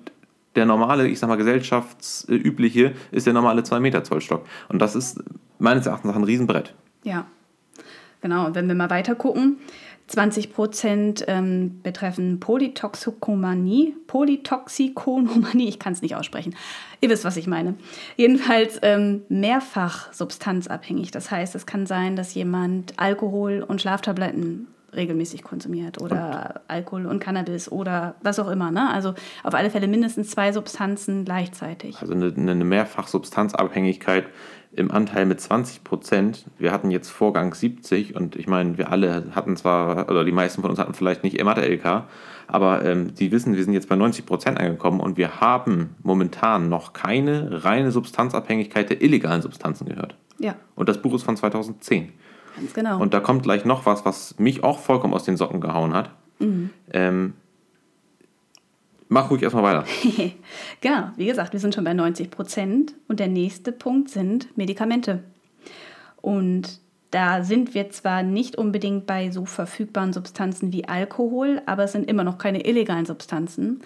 der 0.57 0.65
normale, 0.65 1.07
ich 1.07 1.19
sag 1.19 1.27
mal, 1.27 1.35
gesellschaftsübliche 1.35 2.93
ist 3.11 3.27
der 3.27 3.33
normale 3.33 3.63
2 3.63 3.79
Meter 3.79 4.03
Zollstock. 4.03 4.45
Und 4.69 4.81
das 4.81 4.95
ist 4.95 5.23
meines 5.59 5.85
Erachtens 5.85 6.15
ein 6.15 6.23
Riesenbrett. 6.23 6.73
Ja, 7.03 7.27
genau. 8.21 8.47
Und 8.47 8.55
wenn 8.55 8.67
wir 8.67 8.73
mal 8.73 8.89
weiter 8.89 9.13
gucken, 9.13 9.57
20 10.07 10.53
Prozent 10.53 11.25
ähm, 11.27 11.81
betreffen 11.83 12.39
Polytoxikomanie, 12.39 13.95
Polytoxikomanie, 14.07 15.67
ich 15.67 15.79
kann 15.79 15.93
es 15.93 16.01
nicht 16.01 16.15
aussprechen. 16.15 16.55
Ihr 17.01 17.09
wisst, 17.09 17.25
was 17.25 17.37
ich 17.37 17.47
meine. 17.47 17.75
Jedenfalls 18.15 18.79
ähm, 18.83 19.23
mehrfach 19.27 20.11
substanzabhängig. 20.13 21.11
Das 21.11 21.29
heißt, 21.29 21.55
es 21.55 21.65
kann 21.65 21.85
sein, 21.85 22.15
dass 22.15 22.33
jemand 22.33 22.93
Alkohol 22.97 23.63
und 23.67 23.81
Schlaftabletten 23.81 24.67
regelmäßig 24.95 25.43
konsumiert 25.43 26.01
oder 26.01 26.55
und? 26.55 26.61
Alkohol 26.69 27.05
und 27.05 27.19
Cannabis 27.19 27.71
oder 27.71 28.15
was 28.21 28.39
auch 28.39 28.49
immer. 28.49 28.71
Ne? 28.71 28.89
Also 28.89 29.13
auf 29.43 29.53
alle 29.53 29.69
Fälle 29.69 29.87
mindestens 29.87 30.29
zwei 30.29 30.51
Substanzen 30.51 31.25
gleichzeitig. 31.25 31.97
Also 32.01 32.13
eine, 32.13 32.33
eine 32.35 32.63
Mehrfach-Substanzabhängigkeit 32.63 34.25
im 34.73 34.91
Anteil 34.91 35.25
mit 35.25 35.41
20 35.41 35.83
Prozent. 35.83 36.45
Wir 36.57 36.71
hatten 36.71 36.91
jetzt 36.91 37.09
Vorgang 37.09 37.53
70 37.53 38.15
und 38.15 38.35
ich 38.35 38.47
meine, 38.47 38.77
wir 38.77 38.91
alle 38.91 39.25
hatten 39.33 39.57
zwar, 39.57 40.09
oder 40.09 40.23
die 40.23 40.31
meisten 40.31 40.61
von 40.61 40.69
uns 40.69 40.79
hatten 40.79 40.93
vielleicht 40.93 41.23
nicht 41.23 41.41
Mathe-LK, 41.43 42.03
aber 42.47 42.85
ähm, 42.85 43.13
die 43.15 43.31
wissen, 43.31 43.55
wir 43.55 43.63
sind 43.63 43.73
jetzt 43.73 43.89
bei 43.89 43.95
90 43.95 44.25
Prozent 44.25 44.59
angekommen 44.59 44.99
und 44.99 45.17
wir 45.17 45.41
haben 45.41 45.95
momentan 46.03 46.69
noch 46.69 46.93
keine 46.93 47.63
reine 47.63 47.91
Substanzabhängigkeit 47.91 48.89
der 48.89 49.01
illegalen 49.01 49.41
Substanzen 49.41 49.87
gehört. 49.87 50.15
Ja. 50.39 50.55
Und 50.75 50.89
das 50.89 51.01
Buch 51.01 51.13
ist 51.15 51.23
von 51.23 51.35
2010. 51.35 52.13
Ganz 52.57 52.73
genau. 52.73 52.99
Und 52.99 53.13
da 53.13 53.19
kommt 53.19 53.43
gleich 53.43 53.65
noch 53.65 53.85
was, 53.85 54.03
was 54.03 54.37
mich 54.39 54.63
auch 54.63 54.79
vollkommen 54.79 55.13
aus 55.13 55.23
den 55.23 55.37
Socken 55.37 55.61
gehauen 55.61 55.93
hat. 55.93 56.11
Mhm. 56.39 56.71
Ähm, 56.91 57.33
mach 59.07 59.29
ruhig 59.29 59.43
erstmal 59.43 59.63
weiter. 59.63 59.85
genau, 60.81 61.09
wie 61.15 61.27
gesagt, 61.27 61.53
wir 61.53 61.59
sind 61.59 61.75
schon 61.75 61.83
bei 61.83 61.93
90 61.93 62.31
Prozent. 62.31 62.93
Und 63.07 63.19
der 63.19 63.27
nächste 63.27 63.71
Punkt 63.71 64.09
sind 64.09 64.57
Medikamente. 64.57 65.23
Und 66.21 66.79
da 67.11 67.43
sind 67.43 67.73
wir 67.73 67.89
zwar 67.91 68.23
nicht 68.23 68.57
unbedingt 68.57 69.05
bei 69.05 69.31
so 69.31 69.45
verfügbaren 69.45 70.11
Substanzen 70.11 70.73
wie 70.73 70.87
Alkohol, 70.87 71.61
aber 71.65 71.85
es 71.85 71.93
sind 71.93 72.09
immer 72.09 72.23
noch 72.23 72.37
keine 72.37 72.65
illegalen 72.65 73.05
Substanzen. 73.05 73.81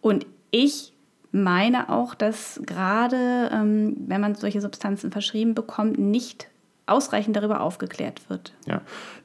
Und 0.00 0.26
ich 0.50 0.92
meine 1.32 1.90
auch, 1.90 2.14
dass 2.14 2.60
gerade 2.64 3.50
ähm, 3.52 3.96
wenn 4.06 4.20
man 4.20 4.34
solche 4.36 4.60
Substanzen 4.60 5.10
verschrieben 5.10 5.54
bekommt, 5.54 5.98
nicht 5.98 6.48
ausreichend 6.86 7.36
darüber 7.36 7.60
aufgeklärt 7.60 8.30
wird. 8.30 8.52
Ja, 8.66 8.80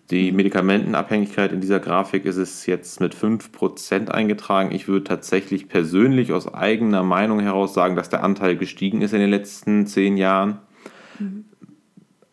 die 0.10 0.32
Medikamentenabhängigkeit 0.32 1.52
in 1.52 1.62
dieser 1.62 1.80
Grafik 1.80 2.26
ist 2.26 2.38
es 2.38 2.66
jetzt 2.66 3.00
mit 3.00 3.16
5% 3.16 4.10
eingetragen. 4.10 4.72
Ich 4.72 4.88
würde 4.88 5.06
tatsächlich 5.06 5.70
persönlich 5.70 6.34
aus 6.34 6.54
eigener 6.54 7.04
Meinung 7.04 7.40
heraus 7.40 7.74
sagen, 7.74 7.96
dass 7.96 8.10
der 8.10 8.24
Anteil 8.24 8.58
gestiegen 8.58 9.02
ist 9.02 9.14
in 9.14 9.20
den 9.20 9.30
letzten 9.30 9.86
zehn 9.88 10.18
Jahren. 10.18 10.60
Mhm. 11.20 11.46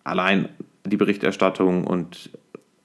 Allein 0.02 0.48
die 0.84 0.96
Berichterstattung 0.96 1.84
und 1.84 2.30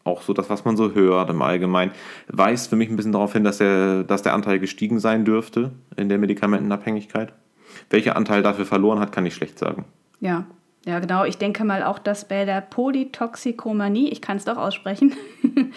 auch 0.03 0.21
so 0.21 0.33
das, 0.33 0.49
was 0.49 0.65
man 0.65 0.75
so 0.75 0.93
hört 0.93 1.29
im 1.29 1.41
Allgemeinen, 1.41 1.91
weist 2.27 2.69
für 2.69 2.75
mich 2.75 2.89
ein 2.89 2.97
bisschen 2.97 3.13
darauf 3.13 3.33
hin, 3.33 3.45
dass 3.45 3.59
der, 3.59 4.03
dass 4.03 4.21
der 4.21 4.33
Anteil 4.33 4.59
gestiegen 4.59 4.99
sein 4.99 5.23
dürfte 5.23 5.71
in 5.95 6.09
der 6.09 6.17
Medikamentenabhängigkeit. 6.17 7.33
Welcher 7.89 8.15
Anteil 8.17 8.43
dafür 8.43 8.65
verloren 8.65 8.99
hat, 8.99 9.11
kann 9.11 9.25
ich 9.25 9.33
schlecht 9.33 9.57
sagen. 9.57 9.85
Ja, 10.19 10.45
ja, 10.85 10.99
genau. 10.99 11.23
Ich 11.23 11.37
denke 11.37 11.63
mal 11.63 11.83
auch, 11.83 11.99
dass 11.99 12.27
bei 12.27 12.45
der 12.45 12.61
Polytoxikomanie, 12.61 14.09
ich 14.09 14.21
kann 14.21 14.37
es 14.37 14.45
doch 14.45 14.57
aussprechen, 14.57 15.13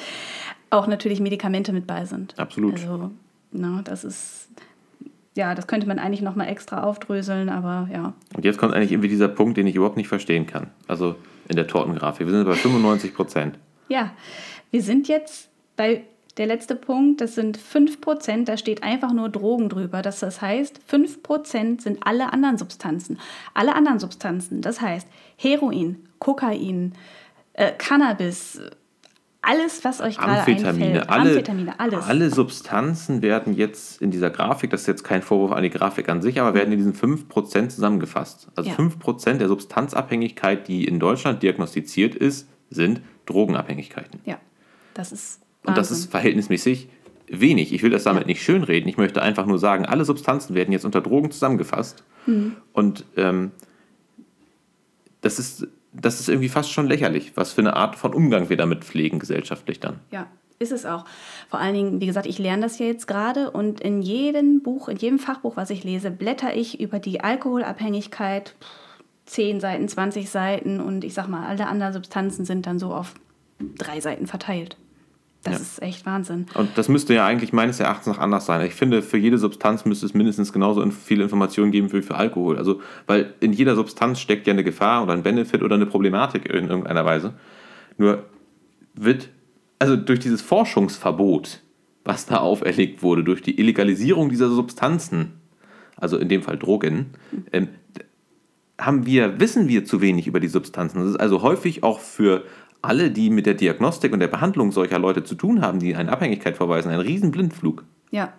auch 0.71 0.87
natürlich 0.87 1.21
Medikamente 1.21 1.73
mit 1.73 1.87
bei 1.87 2.05
sind. 2.05 2.39
Absolut. 2.39 2.75
Also, 2.75 3.11
na, 3.53 3.83
das 3.85 4.05
ist, 4.05 4.49
ja, 5.35 5.55
das 5.55 5.67
könnte 5.67 5.87
man 5.87 5.99
eigentlich 5.99 6.23
nochmal 6.23 6.49
extra 6.49 6.83
aufdröseln, 6.83 7.49
aber 7.49 7.89
ja. 7.93 8.15
Und 8.35 8.45
jetzt 8.45 8.59
kommt 8.59 8.75
eigentlich 8.75 8.93
irgendwie 8.93 9.09
dieser 9.09 9.29
Punkt, 9.29 9.57
den 9.57 9.67
ich 9.67 9.77
überhaupt 9.77 9.97
nicht 9.97 10.09
verstehen 10.09 10.47
kann. 10.47 10.71
Also 10.89 11.15
in 11.49 11.57
der 11.57 11.69
Tortengrafik. 11.69 12.27
Wir 12.27 12.35
sind 12.35 12.45
bei 12.45 12.55
95 12.55 13.15
Prozent. 13.15 13.59
Ja, 13.89 14.11
wir 14.73 14.83
sind 14.83 15.07
jetzt 15.07 15.49
bei 15.77 16.03
der 16.37 16.47
letzte 16.47 16.77
Punkt, 16.77 17.21
das 17.21 17.35
sind 17.35 17.59
5%, 17.59 18.45
da 18.45 18.57
steht 18.57 18.83
einfach 18.83 19.13
nur 19.13 19.29
Drogen 19.29 19.69
drüber. 19.69 20.03
Das, 20.03 20.21
das 20.21 20.43
heißt, 20.43 20.81
5% 20.91 21.81
sind 21.81 21.99
alle 22.03 22.33
anderen 22.33 22.59
Substanzen. 22.59 23.19
Alle 23.55 23.75
anderen 23.75 23.99
Substanzen, 23.99 24.61
das 24.61 24.81
heißt 24.81 25.09
Heroin, 25.37 26.07
Kokain, 26.19 26.93
äh, 27.55 27.73
Cannabis, 27.73 28.61
alles, 29.41 29.85
was 29.85 30.01
euch 30.01 30.19
gerade 30.19 30.41
einfällt. 30.41 31.09
Alle, 31.09 31.09
Amphetamine, 31.09 31.79
alles. 31.79 32.05
Alle 32.05 32.31
Substanzen 32.31 33.23
werden 33.23 33.55
jetzt 33.55 34.03
in 34.03 34.11
dieser 34.11 34.29
Grafik, 34.29 34.71
das 34.71 34.83
ist 34.83 34.87
jetzt 34.89 35.05
kein 35.05 35.23
Vorwurf 35.23 35.53
an 35.53 35.63
die 35.63 35.71
Grafik 35.71 36.09
an 36.09 36.21
sich, 36.21 36.41
aber 36.41 36.53
werden 36.53 36.73
in 36.73 36.79
diesen 36.79 36.95
5% 36.95 37.69
zusammengefasst. 37.69 38.49
Also 38.57 38.71
ja. 38.71 38.77
5% 38.77 39.35
der 39.35 39.47
Substanzabhängigkeit, 39.47 40.67
die 40.67 40.85
in 40.85 40.99
Deutschland 40.99 41.45
diagnostiziert 41.45 42.17
ist, 42.17 42.49
sind 42.71 43.01
Drogenabhängigkeiten. 43.27 44.21
Ja, 44.25 44.39
das 44.95 45.13
ist 45.13 45.46
und 45.67 45.77
das 45.77 45.91
ist 45.91 46.11
verhältnismäßig 46.11 46.89
wenig. 47.29 47.73
Ich 47.73 47.83
will 47.83 47.91
das 47.91 48.05
damit 48.05 48.23
ja. 48.23 48.27
nicht 48.29 48.43
schönreden. 48.43 48.89
Ich 48.89 48.97
möchte 48.97 49.23
einfach 49.23 49.47
nur 49.47 49.59
sagen, 49.59 49.85
alle 49.85 50.05
Substanzen 50.05 50.55
werden 50.55 50.73
jetzt 50.73 50.85
unter 50.85 51.01
Drogen 51.01 51.31
zusammengefasst. 51.31 52.05
Mhm. 52.27 52.57
Und 52.73 53.05
ähm, 53.17 53.51
das, 55.21 55.39
ist, 55.39 55.67
das 55.93 56.21
ist 56.21 56.29
irgendwie 56.29 56.49
fast 56.49 56.73
schon 56.73 56.87
lächerlich, 56.87 57.33
was 57.37 57.53
für 57.53 57.63
eine 57.63 57.75
Art 57.75 57.97
von 57.97 58.15
Umgang 58.15 58.49
wir 58.49 58.57
damit 58.57 58.85
pflegen, 58.85 59.19
gesellschaftlich 59.19 59.81
dann. 59.81 59.99
Ja, 60.11 60.29
ist 60.59 60.73
es 60.73 60.87
auch. 60.87 61.05
Vor 61.49 61.59
allen 61.59 61.75
Dingen, 61.75 62.01
wie 62.01 62.07
gesagt, 62.07 62.27
ich 62.27 62.39
lerne 62.39 62.63
das 62.63 62.79
ja 62.79 62.87
jetzt 62.87 63.07
gerade 63.07 63.51
und 63.51 63.81
in 63.81 64.03
jedem 64.03 64.63
Buch, 64.63 64.89
in 64.89 64.97
jedem 64.97 65.19
Fachbuch, 65.19 65.57
was 65.57 65.71
ich 65.71 65.85
lese, 65.85 66.11
blätter 66.11 66.55
ich 66.55 66.81
über 66.81 66.99
die 66.99 67.21
Alkoholabhängigkeit. 67.21 68.55
10 69.27 69.59
Seiten, 69.59 69.89
20 69.89 70.31
Seiten 70.31 70.81
und 70.81 71.03
ich 71.03 71.13
sag 71.13 71.27
mal, 71.27 71.47
alle 71.47 71.67
anderen 71.67 71.93
Substanzen 71.93 72.45
sind 72.45 72.65
dann 72.65 72.79
so 72.79 72.95
auf 72.95 73.15
drei 73.59 74.01
Seiten 74.01 74.29
verteilt. 74.29 74.77
Das 75.47 75.55
ja. 75.55 75.61
ist 75.61 75.83
echt 75.83 76.07
Wahnsinn. 76.07 76.47
Und 76.55 76.77
das 76.77 76.89
müsste 76.89 77.15
ja 77.15 77.25
eigentlich 77.25 77.53
meines 77.53 77.79
Erachtens 77.81 78.07
noch 78.07 78.19
anders 78.19 78.47
sein. 78.47 78.67
Ich 78.67 78.75
finde, 78.75 79.03
für 79.03 79.17
jede 79.17 79.39
Substanz 79.39 79.85
müsste 79.85 80.07
es 80.07 80.15
mindestens 80.15 80.53
genauso 80.53 80.85
viele 80.91 81.23
Informationen 81.23 81.71
geben 81.71 81.93
wie 81.93 82.03
für 82.03 82.17
Alkohol. 82.17 82.59
Also, 82.59 82.81
weil 83.07 83.35
in 83.41 83.53
jeder 83.53 83.77
Substanz 83.77 84.21
steckt 84.21 84.47
ja 84.47 84.53
eine 84.53 84.65
Gefahr 84.65 85.03
oder 85.03 85.13
ein 85.13 85.23
Benefit 85.23 85.63
oder 85.63 85.77
eine 85.77 85.87
Problematik 85.87 86.47
in 86.47 86.69
irgendeiner 86.69 87.05
Weise. 87.05 87.35
Nur 87.97 88.25
wird, 88.95 89.29
also 89.79 89.97
durch 89.97 90.19
dieses 90.19 90.43
Forschungsverbot, 90.43 91.63
was 92.05 92.27
da 92.27 92.39
auferlegt 92.39 93.03
wurde, 93.03 93.25
durch 93.25 93.43
die 93.43 93.59
Illegalisierung 93.59 94.29
dieser 94.29 94.49
Substanzen, 94.49 95.35
also 95.97 96.19
in 96.19 96.29
dem 96.29 96.43
Fall 96.43 96.59
Drogen, 96.59 97.07
ähm, 97.53 97.69
haben 98.79 99.07
wir, 99.07 99.41
wissen 99.41 99.69
wir 99.69 99.85
zu 99.85 100.01
wenig 100.01 100.27
über 100.27 100.41
die 100.41 100.49
Substanzen. 100.49 100.99
Das 100.99 101.09
ist 101.09 101.17
also 101.17 101.43
häufig 101.43 101.83
auch 101.83 102.01
für 102.01 102.45
alle, 102.83 103.11
die 103.11 103.31
mit 103.31 103.47
der 103.47 103.55
Diagnostik 103.55 104.13
und 104.13 104.21
der 104.21 104.29
Behandlung 104.29 104.73
solcher 104.73 104.99
Leute 104.99 105.25
zu 105.25 105.35
tun 105.35 105.61
haben, 105.61 105.79
die 105.79 105.95
eine 105.95 106.13
Abhängigkeit 106.13 106.57
verweisen, 106.57 106.91
ein 106.91 107.01
Riesenblindflug. 107.01 107.85
Ja. 108.11 108.33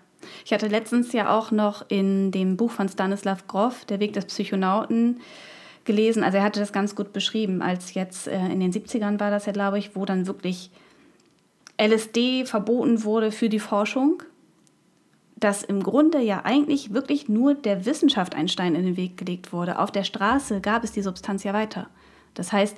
Ich 0.43 0.51
hatte 0.51 0.67
letztens 0.67 1.13
ja 1.13 1.37
auch 1.37 1.51
noch 1.51 1.85
in 1.89 2.31
dem 2.31 2.57
Buch 2.57 2.71
von 2.71 2.89
Stanislav 2.89 3.47
Grof, 3.47 3.85
Der 3.85 3.99
Weg 3.99 4.13
des 4.13 4.25
Psychonauten, 4.25 5.19
gelesen. 5.87 6.23
Also 6.23 6.37
er 6.37 6.43
hatte 6.43 6.59
das 6.59 6.71
ganz 6.71 6.95
gut 6.95 7.13
beschrieben, 7.13 7.63
als 7.63 7.95
jetzt 7.95 8.27
äh, 8.27 8.37
in 8.37 8.59
den 8.59 8.71
70ern 8.71 9.19
war 9.19 9.31
das 9.31 9.47
ja, 9.47 9.53
glaube 9.53 9.79
ich, 9.79 9.95
wo 9.95 10.05
dann 10.05 10.27
wirklich 10.27 10.69
LSD 11.81 12.45
verboten 12.45 13.03
wurde 13.03 13.31
für 13.31 13.49
die 13.49 13.59
Forschung, 13.59 14.21
dass 15.35 15.63
im 15.63 15.81
Grunde 15.81 16.19
ja 16.19 16.41
eigentlich 16.43 16.93
wirklich 16.93 17.29
nur 17.29 17.55
der 17.55 17.85
Wissenschaft 17.85 18.35
ein 18.35 18.47
Stein 18.47 18.75
in 18.75 18.85
den 18.85 18.97
Weg 18.97 19.17
gelegt 19.17 19.53
wurde. 19.53 19.79
Auf 19.79 19.91
der 19.91 20.03
Straße 20.03 20.61
gab 20.61 20.83
es 20.83 20.91
die 20.91 21.01
Substanz 21.01 21.43
ja 21.43 21.53
weiter. 21.53 21.87
Das 22.33 22.51
heißt, 22.51 22.75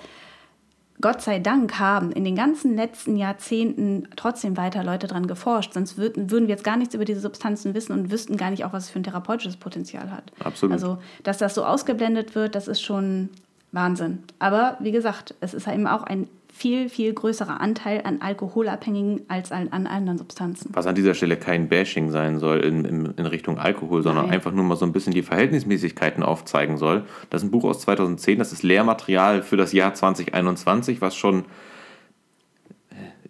Gott 1.02 1.22
sei 1.22 1.40
Dank 1.40 1.80
haben 1.80 2.12
in 2.12 2.26
den 2.26 2.36
ganzen 2.36 2.76
letzten 2.76 3.16
Jahrzehnten 3.16 4.08
trotzdem 4.18 4.58
weiter 4.58 4.84
Leute 4.84 5.08
dran 5.08 5.28
geforscht. 5.28 5.74
Sonst 5.74 5.98
würden, 5.98 6.30
würden 6.30 6.48
wir 6.48 6.56
jetzt 6.56 6.66
gar 6.66 6.76
nichts 6.76 6.94
über 6.94 7.06
diese 7.06 7.22
Substanzen 7.22 7.74
wissen 7.74 7.94
und 7.94 8.12
wüssten 8.12 8.36
gar 8.36 8.50
nicht 8.52 8.66
auch, 8.66 8.74
was 8.74 8.86
es 8.86 8.90
für 8.90 9.00
ein 9.00 9.04
therapeutisches 9.04 9.56
Potenzial 9.56 10.12
hat. 10.12 10.32
Absolut. 10.44 10.74
Also, 10.74 10.98
dass 11.24 11.38
das 11.38 11.56
so 11.56 11.64
ausgeblendet 11.64 12.36
wird, 12.36 12.54
das 12.54 12.68
ist 12.68 12.82
schon 12.82 13.30
Wahnsinn. 13.72 14.24
Aber 14.40 14.78
wie 14.82 14.92
gesagt, 14.92 15.36
es 15.40 15.54
ist 15.54 15.68
eben 15.68 15.88
auch 15.88 16.04
ein 16.04 16.28
viel, 16.60 16.90
viel 16.90 17.14
größerer 17.14 17.62
Anteil 17.62 18.02
an 18.04 18.22
Alkoholabhängigen 18.22 19.22
als 19.30 19.54
an, 19.54 19.70
an 19.70 19.88
anderen 19.88 20.18
Substanzen. 20.18 20.70
Was 20.74 20.88
an 20.88 20.96
dieser 20.96 21.14
Stelle 21.14 21.38
kein 21.38 21.70
Bashing 21.70 22.12
sein 22.12 22.38
soll 22.38 22.60
in, 22.60 22.84
in, 22.84 23.06
in 23.16 23.26
Richtung 23.26 23.58
Alkohol, 23.58 24.04
sondern 24.04 24.26
Nein. 24.26 24.36
einfach 24.36 24.52
nur 24.52 24.66
mal 24.66 24.76
so 24.76 24.86
ein 24.86 24.92
bisschen 24.92 25.14
die 25.14 25.22
Verhältnismäßigkeiten 25.22 26.22
aufzeigen 26.22 26.78
soll. 26.78 27.06
Das 27.30 27.42
ist 27.42 27.48
ein 27.48 27.52
Buch 27.52 27.64
aus 27.64 27.80
2010, 27.80 28.40
das 28.40 28.52
ist 28.52 28.64
Lehrmaterial 28.64 29.42
für 29.42 29.56
das 29.56 29.72
Jahr 29.72 29.94
2021, 29.94 31.00
was 31.00 31.16
schon 31.16 31.46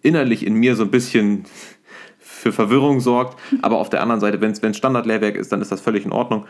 innerlich 0.02 0.44
in 0.44 0.54
mir 0.54 0.74
so 0.74 0.82
ein 0.82 0.90
bisschen 0.90 1.44
für 2.18 2.50
Verwirrung 2.50 2.98
sorgt. 2.98 3.38
Aber 3.62 3.78
auf 3.78 3.90
der 3.90 4.02
anderen 4.02 4.20
Seite, 4.20 4.40
wenn 4.40 4.50
es 4.50 4.76
Standardlehrwerk 4.76 5.36
ist, 5.36 5.52
dann 5.52 5.62
ist 5.62 5.70
das 5.70 5.80
völlig 5.80 6.04
in 6.04 6.10
Ordnung. 6.10 6.46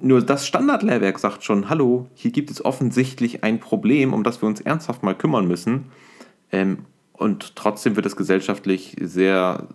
Nur 0.00 0.22
das 0.22 0.46
Standardlehrwerk 0.46 1.18
sagt 1.18 1.42
schon, 1.44 1.68
hallo, 1.68 2.06
hier 2.14 2.30
gibt 2.30 2.50
es 2.50 2.64
offensichtlich 2.64 3.42
ein 3.44 3.60
Problem, 3.60 4.12
um 4.12 4.24
das 4.24 4.42
wir 4.42 4.48
uns 4.48 4.60
ernsthaft 4.60 5.02
mal 5.02 5.14
kümmern 5.14 5.48
müssen. 5.48 5.86
Ähm, 6.52 6.84
und 7.12 7.56
trotzdem 7.56 7.96
wird 7.96 8.04
es 8.04 8.16
gesellschaftlich 8.16 8.94
sehr 9.00 9.68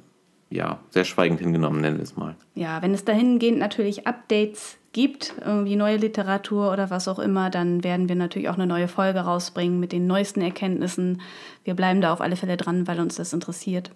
ja, 0.52 0.80
sehr 0.90 1.06
schweigend 1.06 1.40
hingenommen, 1.40 1.80
nennen 1.80 1.98
wir 1.98 2.04
es 2.04 2.18
mal. 2.18 2.36
Ja, 2.56 2.82
wenn 2.82 2.94
es 2.94 3.06
dahingehend 3.06 3.58
natürlich 3.58 4.06
Updates 4.06 4.78
gibt, 4.92 5.34
irgendwie 5.44 5.78
neue 5.78 5.96
Literatur 5.96 6.74
oder 6.74 6.90
was 6.90 7.08
auch 7.08 7.20
immer, 7.20 7.50
dann 7.50 7.86
werden 7.86 8.10
wir 8.10 8.18
natürlich 8.18 8.50
auch 8.50 8.56
eine 8.56 8.68
neue 8.68 8.90
Folge 8.90 9.20
rausbringen 9.20 9.80
mit 9.80 9.94
den 9.94 10.08
neuesten 10.08 10.42
Erkenntnissen. 10.42 11.22
Wir 11.64 11.74
bleiben 11.74 12.02
da 12.02 12.12
auf 12.12 12.20
alle 12.20 12.36
Fälle 12.36 12.58
dran, 12.58 12.86
weil 12.86 13.00
uns 13.00 13.16
das 13.16 13.32
interessiert. 13.32 13.92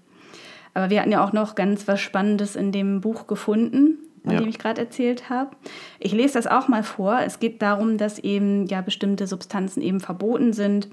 Aber 0.74 0.90
wir 0.90 1.02
hatten 1.02 1.12
ja 1.12 1.26
auch 1.26 1.34
noch 1.34 1.56
ganz 1.56 1.90
was 1.90 2.00
Spannendes 2.00 2.56
in 2.56 2.72
dem 2.72 3.02
Buch 3.02 3.28
gefunden, 3.28 3.98
von 4.26 4.34
ja. 4.34 4.40
dem 4.40 4.50
ich 4.50 4.60
gerade 4.60 4.82
erzählt 4.82 5.30
habe. 5.30 5.52
Ich 6.00 6.12
lese 6.12 6.34
das 6.34 6.48
auch 6.48 6.68
mal 6.68 6.84
vor. 6.84 7.20
Es 7.26 7.40
geht 7.40 7.62
darum, 7.62 7.98
dass 7.98 8.20
eben 8.20 8.66
ja 8.68 8.82
bestimmte 8.82 9.28
Substanzen 9.28 9.82
eben 9.82 10.00
verboten 10.00 10.52
sind, 10.52 10.90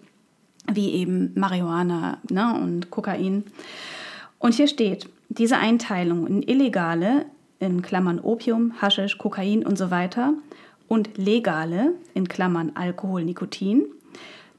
wie 0.72 0.92
eben 0.92 1.32
Marihuana 1.34 2.18
ne, 2.30 2.54
und 2.62 2.90
Kokain. 2.90 3.44
Und 4.38 4.54
hier 4.54 4.68
steht, 4.68 5.08
diese 5.28 5.56
Einteilung 5.56 6.26
in 6.26 6.42
illegale, 6.42 7.26
in 7.58 7.82
Klammern 7.82 8.20
Opium, 8.20 8.74
Haschisch, 8.80 9.18
Kokain 9.18 9.64
und 9.64 9.78
so 9.78 9.90
weiter, 9.90 10.34
und 10.88 11.16
legale, 11.16 11.94
in 12.12 12.28
Klammern 12.28 12.72
Alkohol, 12.74 13.24
Nikotin, 13.24 13.86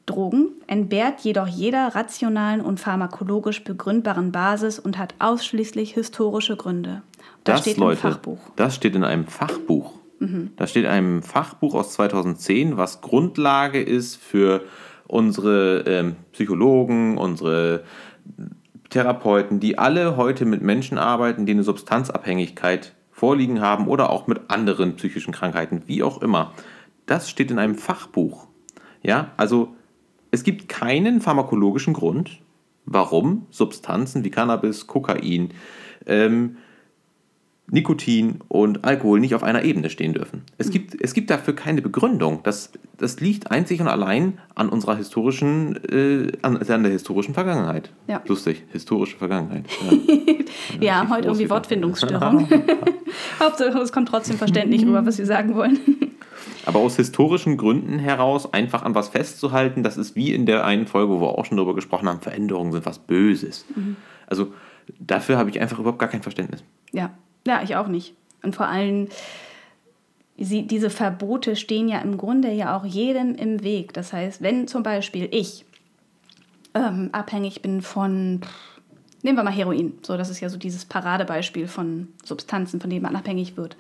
Drogen, 0.06 0.50
entbehrt 0.68 1.22
jedoch 1.22 1.48
jeder 1.48 1.96
rationalen 1.96 2.60
und 2.60 2.80
pharmakologisch 2.80 3.64
begründbaren 3.64 4.32
Basis 4.32 4.80
und 4.80 4.98
hat 4.98 5.14
ausschließlich 5.20 5.94
historische 5.94 6.58
Gründe. 6.58 7.04
Das, 7.44 7.56
das 7.56 7.62
steht 7.62 7.78
Leute, 7.78 8.08
im 8.08 8.14
Fachbuch. 8.14 8.40
Das 8.56 8.76
steht 8.76 8.96
in 8.96 9.04
einem 9.04 9.28
Fachbuch. 9.28 9.94
Mhm. 10.20 10.52
Das 10.56 10.72
steht 10.72 10.86
in 10.86 10.90
einem 10.90 11.24
Fachbuch 11.24 11.74
aus 11.76 11.94
2010, 11.94 12.78
was 12.78 13.02
Grundlage 13.02 13.82
ist 13.82 14.16
für 14.16 14.62
unsere 15.08 15.84
ähm, 15.86 16.16
Psychologen, 16.32 17.18
unsere 17.18 17.84
Therapeuten, 18.90 19.60
die 19.60 19.78
alle 19.78 20.18
heute 20.18 20.46
mit 20.46 20.62
Menschen 20.62 20.98
arbeiten, 20.98 21.46
die 21.46 21.52
eine 21.52 21.64
Substanzabhängigkeit 21.64 22.94
vorliegen 23.12 23.62
haben 23.62 23.88
oder 23.88 24.10
auch 24.10 24.28
mit 24.28 24.50
anderen 24.50 24.96
psychischen 24.96 25.34
Krankheiten, 25.34 25.84
wie 25.88 26.04
auch 26.04 26.22
immer. 26.22 26.54
Das 27.06 27.30
steht 27.30 27.52
in 27.52 27.60
einem 27.60 27.76
Fachbuch. 27.76 28.48
Ja, 29.02 29.32
also 29.36 29.76
es 30.32 30.44
gibt 30.44 30.70
keinen 30.70 31.22
pharmakologischen 31.22 31.94
Grund, 31.94 32.42
warum 32.86 33.46
Substanzen 33.50 34.24
wie 34.24 34.32
Cannabis, 34.32 34.88
Kokain, 34.88 35.50
ähm, 36.06 36.58
Nikotin 37.74 38.40
und 38.50 38.86
Alkohol 38.86 39.20
nicht 39.20 39.34
auf 39.34 39.42
einer 39.42 39.64
Ebene 39.64 39.90
stehen 39.90 40.14
dürfen. 40.14 40.44
Es 40.60 40.70
gibt, 40.70 40.96
es 41.02 41.16
gibt 41.16 41.32
dafür 41.32 41.56
keine 41.56 41.82
Begründung. 41.82 42.42
Das, 42.44 42.72
das 43.00 43.20
liegt 43.20 43.50
einzig 43.50 43.82
und 43.82 43.88
allein 43.88 44.38
an 44.54 44.70
unserer 44.70 44.96
historischen, 44.96 45.76
äh, 45.90 46.32
an, 46.44 46.58
an, 46.58 46.84
der 46.84 46.92
historischen 46.92 47.34
Vergangenheit. 47.34 47.90
Ja. 48.08 48.22
Lustig, 48.28 48.64
historische 48.72 49.18
Vergangenheit. 49.18 49.66
Ja, 50.76 50.80
wir 50.82 50.96
haben 50.96 51.10
heute 51.10 51.28
irgendwie 51.28 51.50
Wortfindungsstörung. 51.50 52.48
Hauptsache, 53.40 53.78
es 53.80 53.92
kommt 53.92 54.08
trotzdem 54.08 54.38
verständlich 54.38 54.86
rüber, 54.86 55.06
was 55.06 55.18
wir 55.18 55.26
sagen 55.26 55.56
wollen. 55.56 55.80
Aber 56.66 56.80
aus 56.80 56.96
historischen 56.96 57.58
Gründen 57.58 58.00
heraus 58.00 58.54
einfach 58.54 58.84
an 58.84 58.94
was 58.96 59.10
festzuhalten, 59.10 59.84
das 59.84 59.98
ist 59.98 60.16
wie 60.16 60.32
in 60.32 60.46
der 60.46 60.64
einen 60.66 60.86
Folge, 60.86 61.12
wo 61.12 61.22
wir 61.22 61.38
auch 61.38 61.46
schon 61.46 61.58
darüber 61.58 61.76
gesprochen 61.76 62.08
haben, 62.08 62.22
Veränderungen 62.22 62.72
sind 62.72 62.86
was 62.86 63.00
Böses. 63.00 63.66
Mhm. 63.76 63.96
Also 64.28 64.54
dafür 65.00 65.38
habe 65.38 65.50
ich 65.50 65.60
einfach 65.60 65.80
überhaupt 65.80 66.00
gar 66.00 66.10
kein 66.10 66.22
Verständnis. 66.22 66.64
Ja, 66.92 67.12
ja, 67.46 67.62
ich 67.64 67.76
auch 67.76 67.88
nicht. 67.88 68.16
Und 68.42 68.56
vor 68.56 68.68
allem, 68.68 69.08
sie, 70.38 70.68
diese 70.68 70.90
Verbote 70.90 71.56
stehen 71.56 71.88
ja 71.88 72.00
im 72.00 72.18
Grunde 72.18 72.52
ja 72.52 72.78
auch 72.78 72.86
jedem 72.86 73.36
im 73.36 73.64
Weg. 73.64 73.94
Das 73.94 74.14
heißt, 74.14 74.42
wenn 74.42 74.68
zum 74.68 74.84
Beispiel 74.84 75.28
ich 75.32 75.66
ähm, 76.74 77.10
abhängig 77.12 77.62
bin 77.62 77.82
von, 77.82 78.42
nehmen 79.22 79.38
wir 79.38 79.44
mal 79.44 79.54
Heroin, 79.54 79.94
so 80.02 80.18
das 80.18 80.30
ist 80.30 80.40
ja 80.40 80.50
so 80.50 80.58
dieses 80.58 80.86
Paradebeispiel 80.86 81.68
von 81.68 82.10
Substanzen, 82.24 82.82
von 82.82 82.90
denen 82.90 83.04
man 83.04 83.16
abhängig 83.16 83.58
wird. 83.58 83.78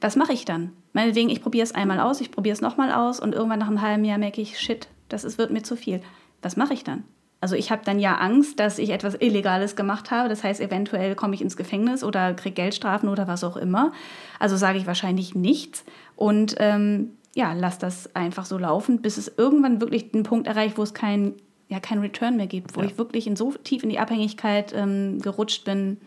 Was 0.00 0.16
mache 0.16 0.32
ich 0.32 0.44
dann? 0.44 0.72
Meinetwegen, 0.92 1.30
ich 1.30 1.42
probiere 1.42 1.64
es 1.64 1.74
einmal 1.74 2.00
aus, 2.00 2.20
ich 2.20 2.30
probiere 2.30 2.52
es 2.52 2.60
nochmal 2.60 2.92
aus 2.92 3.20
und 3.20 3.34
irgendwann 3.34 3.58
nach 3.58 3.68
einem 3.68 3.82
halben 3.82 4.04
Jahr 4.04 4.18
merke 4.18 4.40
ich, 4.40 4.58
shit, 4.58 4.88
das 5.08 5.24
ist, 5.24 5.38
wird 5.38 5.50
mir 5.50 5.62
zu 5.62 5.76
viel. 5.76 6.02
Was 6.42 6.56
mache 6.56 6.74
ich 6.74 6.84
dann? 6.84 7.04
Also 7.44 7.56
ich 7.56 7.70
habe 7.70 7.82
dann 7.84 7.98
ja 7.98 8.14
Angst, 8.14 8.58
dass 8.58 8.78
ich 8.78 8.88
etwas 8.88 9.16
Illegales 9.20 9.76
gemacht 9.76 10.10
habe. 10.10 10.30
Das 10.30 10.42
heißt, 10.42 10.62
eventuell 10.62 11.14
komme 11.14 11.34
ich 11.34 11.42
ins 11.42 11.58
Gefängnis 11.58 12.02
oder 12.02 12.32
kriege 12.32 12.54
Geldstrafen 12.54 13.10
oder 13.10 13.28
was 13.28 13.44
auch 13.44 13.58
immer. 13.58 13.92
Also 14.38 14.56
sage 14.56 14.78
ich 14.78 14.86
wahrscheinlich 14.86 15.34
nichts 15.34 15.84
und 16.16 16.54
ähm, 16.58 17.10
ja, 17.34 17.52
lass 17.52 17.78
das 17.78 18.16
einfach 18.16 18.46
so 18.46 18.56
laufen, 18.56 19.02
bis 19.02 19.18
es 19.18 19.30
irgendwann 19.36 19.82
wirklich 19.82 20.10
den 20.10 20.22
Punkt 20.22 20.46
erreicht, 20.46 20.78
wo 20.78 20.82
es 20.82 20.94
kein, 20.94 21.34
ja, 21.68 21.80
kein 21.80 21.98
Return 21.98 22.38
mehr 22.38 22.46
gibt, 22.46 22.78
wo 22.78 22.80
ja. 22.80 22.86
ich 22.86 22.96
wirklich 22.96 23.26
in 23.26 23.36
so 23.36 23.52
tief 23.62 23.82
in 23.82 23.90
die 23.90 23.98
Abhängigkeit 23.98 24.72
ähm, 24.74 25.20
gerutscht 25.20 25.66
bin, 25.66 25.98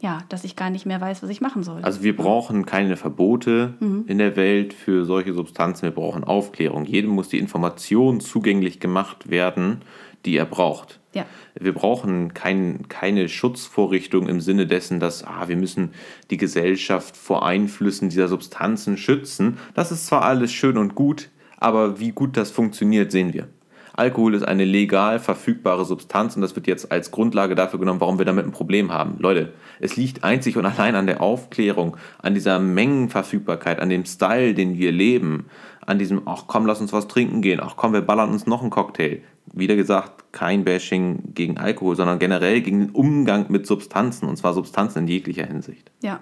ja, 0.00 0.24
dass 0.28 0.42
ich 0.42 0.56
gar 0.56 0.70
nicht 0.70 0.86
mehr 0.86 1.00
weiß, 1.00 1.22
was 1.22 1.30
ich 1.30 1.40
machen 1.40 1.62
soll. 1.62 1.82
Also 1.82 2.02
wir 2.02 2.16
brauchen 2.16 2.66
keine 2.66 2.96
Verbote 2.96 3.74
mhm. 3.78 4.06
in 4.08 4.18
der 4.18 4.34
Welt 4.34 4.74
für 4.74 5.04
solche 5.04 5.34
Substanzen, 5.34 5.82
wir 5.82 5.90
brauchen 5.92 6.24
Aufklärung. 6.24 6.84
Jedem 6.84 7.10
muss 7.10 7.28
die 7.28 7.38
Information 7.38 8.18
zugänglich 8.18 8.80
gemacht 8.80 9.30
werden, 9.30 9.82
die 10.24 10.36
er 10.36 10.46
braucht. 10.46 11.00
Ja. 11.12 11.26
Wir 11.58 11.74
brauchen 11.74 12.34
kein, 12.34 12.88
keine 12.88 13.28
Schutzvorrichtung 13.28 14.28
im 14.28 14.40
Sinne 14.40 14.66
dessen, 14.66 15.00
dass 15.00 15.24
ah, 15.24 15.48
wir 15.48 15.56
müssen 15.56 15.92
die 16.30 16.36
Gesellschaft 16.36 17.16
vor 17.16 17.44
Einflüssen 17.44 18.10
dieser 18.10 18.28
Substanzen 18.28 18.96
schützen. 18.96 19.58
Das 19.74 19.90
ist 19.90 20.06
zwar 20.06 20.22
alles 20.22 20.52
schön 20.52 20.78
und 20.78 20.94
gut, 20.94 21.30
aber 21.56 21.98
wie 21.98 22.12
gut 22.12 22.36
das 22.36 22.50
funktioniert, 22.50 23.10
sehen 23.10 23.34
wir. 23.34 23.48
Alkohol 23.92 24.34
ist 24.34 24.44
eine 24.44 24.64
legal 24.64 25.18
verfügbare 25.18 25.84
Substanz 25.84 26.34
und 26.36 26.42
das 26.42 26.56
wird 26.56 26.66
jetzt 26.66 26.90
als 26.90 27.10
Grundlage 27.10 27.54
dafür 27.54 27.78
genommen, 27.78 28.00
warum 28.00 28.18
wir 28.18 28.24
damit 28.24 28.46
ein 28.46 28.52
Problem 28.52 28.92
haben. 28.92 29.16
Leute, 29.18 29.52
es 29.78 29.96
liegt 29.96 30.24
einzig 30.24 30.56
und 30.56 30.64
allein 30.64 30.94
an 30.94 31.06
der 31.06 31.20
Aufklärung, 31.20 31.96
an 32.22 32.32
dieser 32.34 32.58
Mengenverfügbarkeit, 32.60 33.78
an 33.78 33.90
dem 33.90 34.06
Style, 34.06 34.54
den 34.54 34.78
wir 34.78 34.92
leben, 34.92 35.46
an 35.86 35.98
diesem, 35.98 36.22
ach 36.26 36.44
komm, 36.46 36.66
lass 36.66 36.80
uns 36.80 36.92
was 36.92 37.08
trinken 37.08 37.42
gehen, 37.42 37.60
ach 37.62 37.76
komm, 37.76 37.92
wir 37.92 38.02
ballern 38.02 38.30
uns 38.30 38.46
noch 38.46 38.62
einen 38.62 38.70
Cocktail 38.70 39.22
wieder 39.52 39.76
gesagt, 39.76 40.32
kein 40.32 40.64
Bashing 40.64 41.34
gegen 41.34 41.58
Alkohol, 41.58 41.96
sondern 41.96 42.18
generell 42.18 42.60
gegen 42.60 42.80
den 42.80 42.90
Umgang 42.90 43.46
mit 43.48 43.66
Substanzen, 43.66 44.28
und 44.28 44.36
zwar 44.36 44.54
Substanzen 44.54 45.00
in 45.00 45.08
jeglicher 45.08 45.46
Hinsicht. 45.46 45.90
Ja, 46.02 46.20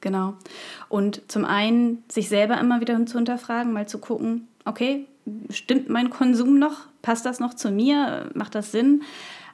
genau. 0.00 0.34
Und 0.88 1.22
zum 1.28 1.44
einen 1.44 2.04
sich 2.08 2.28
selber 2.28 2.58
immer 2.60 2.80
wieder 2.80 3.04
zu 3.06 3.18
hinterfragen, 3.18 3.72
mal 3.72 3.88
zu 3.88 3.98
gucken, 3.98 4.46
okay, 4.64 5.06
stimmt 5.50 5.88
mein 5.88 6.10
Konsum 6.10 6.58
noch? 6.58 6.86
Passt 7.02 7.26
das 7.26 7.40
noch 7.40 7.54
zu 7.54 7.70
mir? 7.70 8.30
Macht 8.34 8.54
das 8.54 8.72
Sinn? 8.72 9.02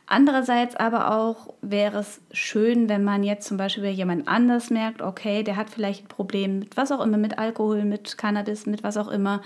Andererseits 0.07 0.77
aber 0.77 1.15
auch 1.15 1.55
wäre 1.63 1.99
es 1.99 2.21
schön, 2.31 2.89
wenn 2.91 3.05
man 3.05 3.23
jetzt 3.23 3.49
zum 3.49 3.57
Beispiel 3.57 3.87
jemand 3.87 4.29
anders 4.29 4.69
merkt, 4.69 5.01
okay, 5.01 5.43
der 5.43 5.57
hat 5.57 5.71
vielleicht 5.71 6.05
ein 6.05 6.09
Problem 6.09 6.59
mit 6.59 6.77
was 6.77 6.93
auch 6.93 7.01
immer, 7.01 7.17
mit 7.17 7.39
Alkohol, 7.39 7.85
mit 7.85 8.19
Cannabis, 8.19 8.67
mit 8.67 8.83
was 8.83 8.99
auch 8.99 9.09
immer 9.09 9.41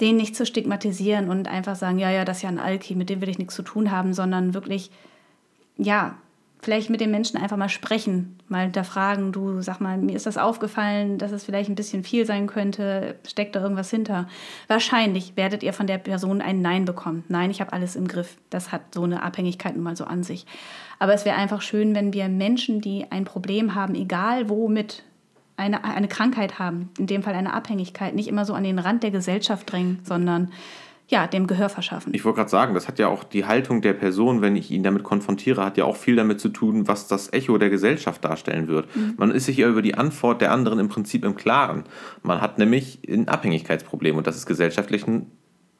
den 0.00 0.16
nicht 0.16 0.34
zu 0.34 0.46
stigmatisieren 0.46 1.28
und 1.28 1.46
einfach 1.46 1.76
sagen, 1.76 1.98
ja, 1.98 2.10
ja, 2.10 2.24
das 2.24 2.38
ist 2.38 2.42
ja 2.42 2.48
ein 2.48 2.58
Alki, 2.58 2.94
mit 2.94 3.10
dem 3.10 3.20
will 3.20 3.28
ich 3.28 3.38
nichts 3.38 3.54
zu 3.54 3.62
tun 3.62 3.90
haben, 3.90 4.14
sondern 4.14 4.54
wirklich, 4.54 4.90
ja, 5.76 6.16
vielleicht 6.62 6.90
mit 6.90 7.00
den 7.00 7.10
Menschen 7.10 7.40
einfach 7.40 7.56
mal 7.56 7.68
sprechen, 7.68 8.38
mal 8.48 8.64
hinterfragen, 8.64 9.32
du 9.32 9.62
sag 9.62 9.80
mal, 9.80 9.96
mir 9.96 10.16
ist 10.16 10.26
das 10.26 10.36
aufgefallen, 10.36 11.18
dass 11.18 11.32
es 11.32 11.44
vielleicht 11.44 11.70
ein 11.70 11.74
bisschen 11.74 12.04
viel 12.04 12.26
sein 12.26 12.46
könnte, 12.46 13.16
steckt 13.26 13.56
da 13.56 13.62
irgendwas 13.62 13.90
hinter? 13.90 14.28
Wahrscheinlich 14.68 15.36
werdet 15.36 15.62
ihr 15.62 15.72
von 15.72 15.86
der 15.86 15.98
Person 15.98 16.40
ein 16.40 16.60
Nein 16.60 16.84
bekommen. 16.84 17.24
Nein, 17.28 17.50
ich 17.50 17.60
habe 17.60 17.72
alles 17.72 17.96
im 17.96 18.08
Griff. 18.08 18.36
Das 18.50 18.72
hat 18.72 18.94
so 18.94 19.04
eine 19.04 19.22
Abhängigkeit 19.22 19.74
nun 19.74 19.84
mal 19.84 19.96
so 19.96 20.04
an 20.04 20.22
sich. 20.22 20.46
Aber 20.98 21.14
es 21.14 21.24
wäre 21.24 21.36
einfach 21.36 21.62
schön, 21.62 21.94
wenn 21.94 22.12
wir 22.12 22.28
Menschen, 22.28 22.80
die 22.80 23.06
ein 23.10 23.24
Problem 23.24 23.74
haben, 23.74 23.94
egal 23.94 24.50
womit, 24.50 25.02
eine, 25.56 25.84
eine 25.84 26.08
Krankheit 26.08 26.58
haben, 26.58 26.90
in 26.98 27.06
dem 27.06 27.22
Fall 27.22 27.34
eine 27.34 27.52
Abhängigkeit, 27.52 28.14
nicht 28.14 28.28
immer 28.28 28.44
so 28.44 28.54
an 28.54 28.64
den 28.64 28.78
Rand 28.78 29.02
der 29.02 29.10
Gesellschaft 29.10 29.70
drängen, 29.70 30.00
sondern 30.04 30.52
ja, 31.10 31.26
dem 31.26 31.48
Gehör 31.48 31.68
verschaffen. 31.68 32.14
Ich 32.14 32.24
wollte 32.24 32.36
gerade 32.36 32.50
sagen, 32.50 32.74
das 32.74 32.86
hat 32.86 33.00
ja 33.00 33.08
auch 33.08 33.24
die 33.24 33.44
Haltung 33.44 33.82
der 33.82 33.94
Person, 33.94 34.42
wenn 34.42 34.54
ich 34.54 34.70
ihn 34.70 34.84
damit 34.84 35.02
konfrontiere, 35.02 35.64
hat 35.64 35.76
ja 35.76 35.84
auch 35.84 35.96
viel 35.96 36.14
damit 36.14 36.40
zu 36.40 36.48
tun, 36.48 36.86
was 36.86 37.08
das 37.08 37.32
Echo 37.32 37.58
der 37.58 37.68
Gesellschaft 37.68 38.24
darstellen 38.24 38.68
wird. 38.68 38.94
Mhm. 38.94 39.14
Man 39.16 39.32
ist 39.32 39.46
sich 39.46 39.56
ja 39.56 39.68
über 39.68 39.82
die 39.82 39.96
Antwort 39.96 40.40
der 40.40 40.52
anderen 40.52 40.78
im 40.78 40.88
Prinzip 40.88 41.24
im 41.24 41.34
Klaren. 41.34 41.84
Man 42.22 42.40
hat 42.40 42.58
nämlich 42.58 43.00
ein 43.08 43.28
Abhängigkeitsproblem 43.28 44.16
und 44.16 44.26
das 44.28 44.36
ist 44.36 44.46
gesellschaftlich 44.46 45.06
ein, 45.08 45.26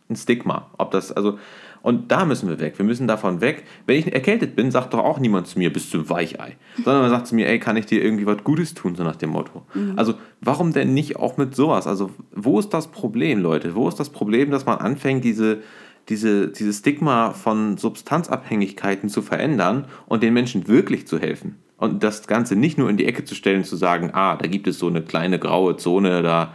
ein 0.08 0.16
Stigma. 0.16 0.70
Ob 0.78 0.90
das, 0.90 1.12
also 1.12 1.38
und 1.82 2.10
da 2.10 2.24
müssen 2.24 2.48
wir 2.48 2.60
weg. 2.60 2.78
Wir 2.78 2.84
müssen 2.84 3.08
davon 3.08 3.40
weg. 3.40 3.64
Wenn 3.86 3.98
ich 3.98 4.12
erkältet 4.12 4.54
bin, 4.54 4.70
sagt 4.70 4.92
doch 4.92 5.00
auch 5.00 5.18
niemand 5.18 5.46
zu 5.46 5.58
mir, 5.58 5.72
bist 5.72 5.92
du 5.94 5.98
ein 5.98 6.10
Weichei. 6.10 6.56
Sondern 6.76 7.02
man 7.02 7.10
sagt 7.10 7.26
zu 7.26 7.34
mir, 7.34 7.48
ey, 7.48 7.58
kann 7.58 7.76
ich 7.76 7.86
dir 7.86 8.02
irgendwie 8.02 8.26
was 8.26 8.44
Gutes 8.44 8.74
tun, 8.74 8.94
so 8.94 9.02
nach 9.02 9.16
dem 9.16 9.30
Motto. 9.30 9.62
Mhm. 9.74 9.94
Also, 9.96 10.14
warum 10.40 10.72
denn 10.72 10.92
nicht 10.92 11.16
auch 11.16 11.36
mit 11.36 11.54
sowas? 11.54 11.86
Also, 11.86 12.10
wo 12.34 12.58
ist 12.58 12.70
das 12.70 12.88
Problem, 12.88 13.40
Leute? 13.40 13.74
Wo 13.74 13.88
ist 13.88 13.98
das 13.98 14.10
Problem, 14.10 14.50
dass 14.50 14.66
man 14.66 14.78
anfängt, 14.78 15.24
diese, 15.24 15.62
diese, 16.08 16.48
dieses 16.48 16.78
Stigma 16.78 17.32
von 17.32 17.78
Substanzabhängigkeiten 17.78 19.08
zu 19.08 19.22
verändern 19.22 19.86
und 20.06 20.22
den 20.22 20.34
Menschen 20.34 20.68
wirklich 20.68 21.06
zu 21.06 21.18
helfen? 21.18 21.56
Und 21.78 22.02
das 22.02 22.26
Ganze 22.26 22.56
nicht 22.56 22.76
nur 22.76 22.90
in 22.90 22.98
die 22.98 23.06
Ecke 23.06 23.24
zu 23.24 23.34
stellen, 23.34 23.64
zu 23.64 23.74
sagen, 23.74 24.10
ah, 24.12 24.36
da 24.36 24.46
gibt 24.46 24.66
es 24.66 24.78
so 24.78 24.88
eine 24.88 25.00
kleine 25.00 25.38
graue 25.38 25.78
Zone, 25.78 26.20
da 26.20 26.52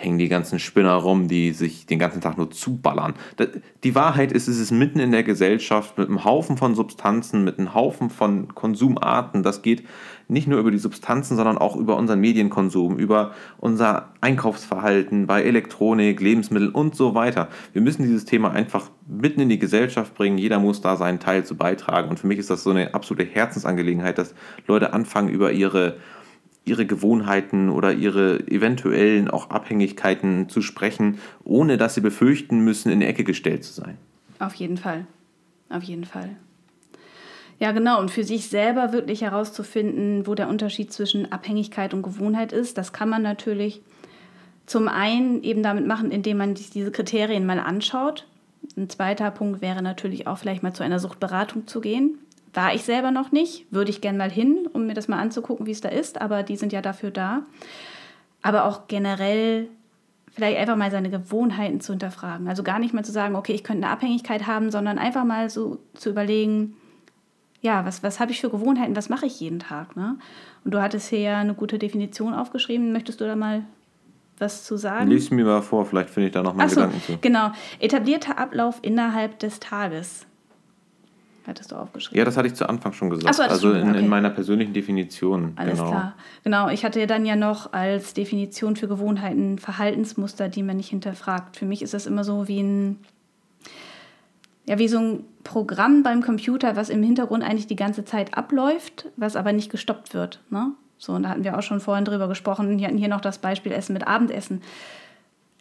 hängen 0.00 0.18
die 0.18 0.28
ganzen 0.28 0.60
Spinner 0.60 0.94
rum, 0.94 1.26
die 1.26 1.52
sich 1.52 1.84
den 1.84 1.98
ganzen 1.98 2.20
Tag 2.20 2.38
nur 2.38 2.52
zuballern. 2.52 3.14
Die 3.82 3.96
Wahrheit 3.96 4.30
ist, 4.30 4.46
es 4.46 4.60
ist 4.60 4.70
mitten 4.70 5.00
in 5.00 5.10
der 5.10 5.24
Gesellschaft 5.24 5.98
mit 5.98 6.08
einem 6.08 6.24
Haufen 6.24 6.56
von 6.56 6.76
Substanzen, 6.76 7.42
mit 7.42 7.58
einem 7.58 7.74
Haufen 7.74 8.08
von 8.08 8.54
Konsumarten. 8.54 9.42
Das 9.42 9.60
geht 9.60 9.82
nicht 10.28 10.46
nur 10.46 10.60
über 10.60 10.70
die 10.70 10.78
Substanzen, 10.78 11.36
sondern 11.36 11.58
auch 11.58 11.74
über 11.74 11.96
unseren 11.96 12.20
Medienkonsum, 12.20 12.96
über 12.96 13.32
unser 13.58 14.10
Einkaufsverhalten 14.20 15.26
bei 15.26 15.42
Elektronik, 15.42 16.20
Lebensmitteln 16.20 16.70
und 16.70 16.94
so 16.94 17.16
weiter. 17.16 17.48
Wir 17.72 17.82
müssen 17.82 18.02
dieses 18.04 18.24
Thema 18.24 18.52
einfach 18.52 18.90
mitten 19.08 19.40
in 19.40 19.48
die 19.48 19.58
Gesellschaft 19.58 20.14
bringen. 20.14 20.38
Jeder 20.38 20.60
muss 20.60 20.80
da 20.80 20.96
seinen 20.96 21.18
Teil 21.18 21.44
zu 21.44 21.56
beitragen. 21.56 22.08
Und 22.08 22.20
für 22.20 22.28
mich 22.28 22.38
ist 22.38 22.50
das 22.50 22.62
so 22.62 22.70
eine 22.70 22.94
absolute 22.94 23.28
Herzensangelegenheit, 23.28 24.16
dass 24.16 24.34
Leute 24.68 24.92
anfangen, 24.92 25.28
über 25.28 25.50
ihre 25.50 25.96
ihre 26.64 26.86
Gewohnheiten 26.86 27.70
oder 27.70 27.92
ihre 27.92 28.40
eventuellen 28.48 29.30
auch 29.30 29.50
Abhängigkeiten 29.50 30.48
zu 30.48 30.60
sprechen, 30.60 31.18
ohne 31.44 31.76
dass 31.76 31.94
sie 31.94 32.00
befürchten 32.00 32.60
müssen, 32.60 32.90
in 32.92 33.00
die 33.00 33.06
Ecke 33.06 33.24
gestellt 33.24 33.64
zu 33.64 33.72
sein. 33.72 33.96
Auf 34.38 34.54
jeden 34.54 34.76
Fall. 34.76 35.06
Auf 35.70 35.82
jeden 35.82 36.04
Fall. 36.04 36.36
Ja, 37.58 37.72
genau. 37.72 38.00
Und 38.00 38.10
für 38.10 38.24
sich 38.24 38.48
selber 38.48 38.92
wirklich 38.92 39.22
herauszufinden, 39.22 40.26
wo 40.26 40.34
der 40.34 40.48
Unterschied 40.48 40.92
zwischen 40.92 41.32
Abhängigkeit 41.32 41.92
und 41.92 42.02
Gewohnheit 42.02 42.52
ist, 42.52 42.78
das 42.78 42.92
kann 42.92 43.08
man 43.08 43.22
natürlich 43.22 43.82
zum 44.66 44.86
einen 44.86 45.42
eben 45.42 45.62
damit 45.62 45.86
machen, 45.86 46.10
indem 46.10 46.36
man 46.36 46.54
sich 46.54 46.70
diese 46.70 46.92
Kriterien 46.92 47.46
mal 47.46 47.58
anschaut. 47.58 48.26
Ein 48.76 48.88
zweiter 48.90 49.30
Punkt 49.30 49.60
wäre 49.60 49.82
natürlich 49.82 50.26
auch 50.26 50.38
vielleicht 50.38 50.62
mal 50.62 50.74
zu 50.74 50.82
einer 50.82 50.98
Suchtberatung 50.98 51.66
zu 51.66 51.80
gehen. 51.80 52.18
War 52.54 52.74
ich 52.74 52.82
selber 52.82 53.10
noch 53.10 53.32
nicht, 53.32 53.66
würde 53.70 53.90
ich 53.90 54.00
gerne 54.00 54.18
mal 54.18 54.30
hin, 54.30 54.68
um 54.72 54.86
mir 54.86 54.94
das 54.94 55.08
mal 55.08 55.18
anzugucken, 55.18 55.66
wie 55.66 55.70
es 55.70 55.80
da 55.80 55.88
ist, 55.88 56.20
aber 56.20 56.42
die 56.42 56.56
sind 56.56 56.72
ja 56.72 56.80
dafür 56.80 57.10
da. 57.10 57.42
Aber 58.42 58.64
auch 58.64 58.86
generell 58.88 59.68
vielleicht 60.38 60.58
einfach 60.58 60.76
mal 60.76 60.90
seine 60.90 61.10
Gewohnheiten 61.10 61.80
zu 61.80 61.92
hinterfragen. 61.92 62.48
Also 62.48 62.62
gar 62.62 62.78
nicht 62.78 62.94
mal 62.94 63.04
zu 63.04 63.12
sagen, 63.12 63.34
okay, 63.34 63.52
ich 63.52 63.64
könnte 63.64 63.84
eine 63.84 63.92
Abhängigkeit 63.92 64.46
haben, 64.46 64.70
sondern 64.70 64.98
einfach 64.98 65.24
mal 65.24 65.50
so 65.50 65.78
zu 65.94 66.10
überlegen, 66.10 66.76
ja, 67.60 67.84
was, 67.84 68.02
was 68.02 68.20
habe 68.20 68.30
ich 68.30 68.40
für 68.40 68.50
Gewohnheiten, 68.50 68.94
was 68.94 69.08
mache 69.08 69.26
ich 69.26 69.40
jeden 69.40 69.58
Tag? 69.58 69.96
Ne? 69.96 70.16
Und 70.64 70.72
du 70.72 70.80
hattest 70.80 71.08
hier 71.08 71.18
ja 71.18 71.38
eine 71.38 71.54
gute 71.54 71.78
Definition 71.78 72.34
aufgeschrieben. 72.34 72.92
Möchtest 72.92 73.20
du 73.20 73.24
da 73.24 73.34
mal 73.34 73.64
was 74.38 74.64
zu 74.64 74.76
sagen? 74.76 75.10
Lies 75.10 75.32
mir 75.32 75.44
mal 75.44 75.62
vor, 75.62 75.84
vielleicht 75.84 76.10
finde 76.10 76.28
ich 76.28 76.32
da 76.32 76.42
noch 76.42 76.54
mal 76.54 76.68
so, 76.68 76.76
Gedanken 76.76 77.02
zu. 77.02 77.18
Genau. 77.20 77.50
Etablierter 77.80 78.38
Ablauf 78.38 78.78
innerhalb 78.82 79.40
des 79.40 79.58
Tages 79.58 80.27
hattest 81.48 81.72
du 81.72 81.76
aufgeschrieben. 81.76 82.18
Ja, 82.18 82.24
das 82.24 82.36
hatte 82.36 82.48
ich 82.48 82.54
zu 82.54 82.68
Anfang 82.68 82.92
schon 82.92 83.10
gesagt. 83.10 83.34
So, 83.34 83.42
also 83.42 83.72
in, 83.72 83.90
okay. 83.90 83.98
in, 83.98 84.08
meiner 84.08 84.30
persönlichen 84.30 84.72
Definition. 84.72 85.52
Alles 85.56 85.78
genau. 85.78 85.90
klar. 85.90 86.14
Genau, 86.44 86.68
ich 86.68 86.84
hatte 86.84 87.00
ja 87.00 87.06
dann 87.06 87.24
ja 87.26 87.36
noch 87.36 87.72
als 87.72 88.14
Definition 88.14 88.76
für 88.76 88.88
Gewohnheiten 88.88 89.58
Verhaltensmuster, 89.58 90.48
die 90.48 90.62
man 90.62 90.76
nicht 90.76 90.90
hinterfragt. 90.90 91.56
Für 91.56 91.66
mich 91.66 91.82
ist 91.82 91.94
das 91.94 92.06
immer 92.06 92.24
so 92.24 92.48
wie 92.48 92.62
ein, 92.62 92.98
ja, 94.66 94.78
wie 94.78 94.88
so 94.88 94.98
ein 94.98 95.24
Programm 95.44 96.02
beim 96.02 96.22
Computer, 96.22 96.76
was 96.76 96.90
im 96.90 97.02
Hintergrund 97.02 97.42
eigentlich 97.42 97.66
die 97.66 97.76
ganze 97.76 98.04
Zeit 98.04 98.36
abläuft, 98.36 99.06
was 99.16 99.34
aber 99.34 99.52
nicht 99.52 99.70
gestoppt 99.70 100.14
wird. 100.14 100.40
Ne? 100.50 100.72
So, 100.98 101.12
und 101.12 101.22
da 101.22 101.30
hatten 101.30 101.44
wir 101.44 101.56
auch 101.56 101.62
schon 101.62 101.80
vorhin 101.80 102.04
drüber 102.04 102.28
gesprochen. 102.28 102.78
Wir 102.78 102.86
hatten 102.86 102.98
hier 102.98 103.08
noch 103.08 103.20
das 103.20 103.38
Beispiel 103.38 103.72
Essen 103.72 103.94
mit 103.94 104.06
Abendessen. 104.06 104.62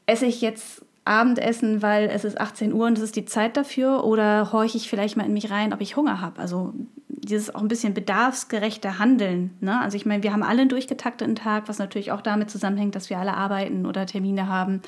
Esse 0.05 0.25
ich 0.25 0.41
jetzt 0.41 0.83
Abendessen, 1.07 1.81
weil 1.81 2.09
es 2.09 2.23
ist 2.23 2.39
18 2.39 2.73
Uhr 2.73 2.87
und 2.87 2.97
es 2.97 3.03
ist 3.03 3.15
die 3.15 3.25
Zeit 3.25 3.57
dafür? 3.57 4.03
Oder 4.03 4.51
horche 4.51 4.77
ich 4.77 4.89
vielleicht 4.89 5.17
mal 5.17 5.25
in 5.25 5.33
mich 5.33 5.49
rein, 5.49 5.73
ob 5.73 5.81
ich 5.81 5.95
Hunger 5.95 6.21
habe? 6.21 6.39
Also 6.39 6.73
dieses 7.07 7.53
auch 7.53 7.61
ein 7.61 7.67
bisschen 7.67 7.93
bedarfsgerechte 7.93 8.99
Handeln. 8.99 9.55
Ne? 9.59 9.79
Also 9.79 9.97
ich 9.97 10.05
meine, 10.05 10.23
wir 10.23 10.33
haben 10.33 10.43
alle 10.43 10.61
einen 10.61 10.69
durchgetakteten 10.69 11.35
Tag, 11.35 11.67
was 11.67 11.79
natürlich 11.79 12.11
auch 12.11 12.21
damit 12.21 12.49
zusammenhängt, 12.49 12.95
dass 12.95 13.09
wir 13.09 13.17
alle 13.17 13.33
arbeiten 13.33 13.85
oder 13.85 14.05
Termine 14.05 14.47
haben. 14.47 14.81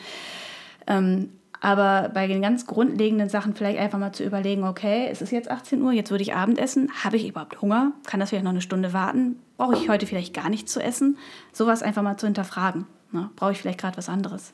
Ähm, 0.88 1.30
aber 1.62 2.10
bei 2.14 2.28
den 2.28 2.42
ganz 2.42 2.66
grundlegenden 2.66 3.28
Sachen 3.28 3.54
vielleicht 3.54 3.80
einfach 3.80 4.00
mal 4.00 4.14
zu 4.14 4.24
überlegen, 4.24 4.64
okay, 4.64 5.10
es 5.12 5.22
ist 5.22 5.32
jetzt 5.32 5.52
18 5.52 5.82
Uhr, 5.82 5.92
jetzt 5.92 6.10
würde 6.10 6.22
ich 6.22 6.34
Abendessen. 6.34 6.90
Habe 7.04 7.18
ich 7.18 7.28
überhaupt 7.28 7.62
Hunger? 7.62 7.92
Kann 8.06 8.20
das 8.20 8.30
vielleicht 8.30 8.46
noch 8.46 8.52
eine 8.52 8.62
Stunde 8.62 8.94
warten? 8.94 9.40
Brauche 9.58 9.76
ich 9.76 9.90
heute 9.90 10.06
vielleicht 10.06 10.34
gar 10.34 10.50
nichts 10.50 10.72
zu 10.72 10.82
essen? 10.82 11.18
Sowas 11.52 11.84
einfach 11.84 12.02
mal 12.02 12.18
zu 12.18 12.28
hinterfragen. 12.28 12.86
Ne? 13.12 13.30
Brauche 13.36 13.52
ich 13.52 13.58
vielleicht 13.60 13.80
gerade 13.80 13.98
was 13.98 14.08
anderes? 14.08 14.54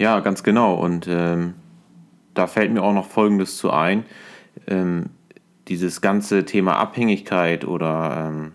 Ja, 0.00 0.20
ganz 0.20 0.42
genau. 0.42 0.76
Und 0.76 1.06
ähm, 1.10 1.52
da 2.32 2.46
fällt 2.46 2.72
mir 2.72 2.82
auch 2.82 2.94
noch 2.94 3.04
Folgendes 3.04 3.58
zu 3.58 3.70
ein. 3.70 4.04
Ähm, 4.66 5.10
dieses 5.68 6.00
ganze 6.00 6.46
Thema 6.46 6.78
Abhängigkeit 6.78 7.66
oder 7.66 8.30
ähm, 8.30 8.52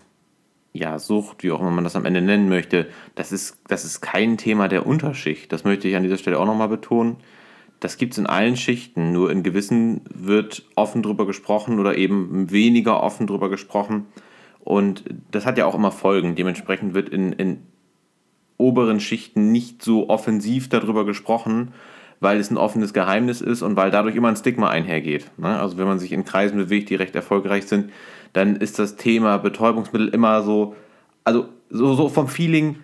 ja, 0.72 0.98
Sucht, 0.98 1.44
wie 1.44 1.52
auch 1.52 1.60
immer 1.60 1.70
man 1.70 1.84
das 1.84 1.94
am 1.94 2.04
Ende 2.04 2.20
nennen 2.20 2.48
möchte, 2.48 2.88
das 3.14 3.30
ist, 3.30 3.60
das 3.68 3.84
ist 3.84 4.00
kein 4.00 4.38
Thema 4.38 4.66
der 4.66 4.86
Unterschicht. 4.88 5.52
Das 5.52 5.62
möchte 5.62 5.86
ich 5.86 5.94
an 5.94 6.02
dieser 6.02 6.18
Stelle 6.18 6.40
auch 6.40 6.46
nochmal 6.46 6.68
betonen. 6.68 7.18
Das 7.78 7.96
gibt 7.96 8.14
es 8.14 8.18
in 8.18 8.26
allen 8.26 8.56
Schichten, 8.56 9.12
nur 9.12 9.30
in 9.30 9.44
gewissen 9.44 10.00
wird 10.12 10.64
offen 10.74 11.04
drüber 11.04 11.28
gesprochen 11.28 11.78
oder 11.78 11.96
eben 11.96 12.50
weniger 12.50 13.04
offen 13.04 13.28
drüber 13.28 13.50
gesprochen. 13.50 14.06
Und 14.58 15.04
das 15.30 15.46
hat 15.46 15.58
ja 15.58 15.66
auch 15.66 15.76
immer 15.76 15.92
Folgen. 15.92 16.34
Dementsprechend 16.34 16.92
wird 16.92 17.08
in, 17.08 17.32
in 17.32 17.62
oberen 18.58 19.00
Schichten 19.00 19.52
nicht 19.52 19.82
so 19.82 20.08
offensiv 20.08 20.68
darüber 20.68 21.04
gesprochen, 21.04 21.72
weil 22.20 22.38
es 22.38 22.50
ein 22.50 22.56
offenes 22.56 22.92
Geheimnis 22.94 23.40
ist 23.40 23.62
und 23.62 23.76
weil 23.76 23.90
dadurch 23.90 24.16
immer 24.16 24.28
ein 24.28 24.36
Stigma 24.36 24.68
einhergeht. 24.70 25.30
Ne? 25.36 25.58
Also 25.60 25.76
wenn 25.78 25.86
man 25.86 25.98
sich 25.98 26.12
in 26.12 26.24
Kreisen 26.24 26.56
bewegt, 26.56 26.90
die 26.90 26.94
recht 26.94 27.14
erfolgreich 27.14 27.66
sind, 27.66 27.92
dann 28.32 28.56
ist 28.56 28.78
das 28.78 28.96
Thema 28.96 29.38
Betäubungsmittel 29.38 30.08
immer 30.08 30.42
so, 30.42 30.74
also 31.24 31.48
so, 31.68 31.94
so 31.94 32.08
vom 32.08 32.28
Feeling, 32.28 32.76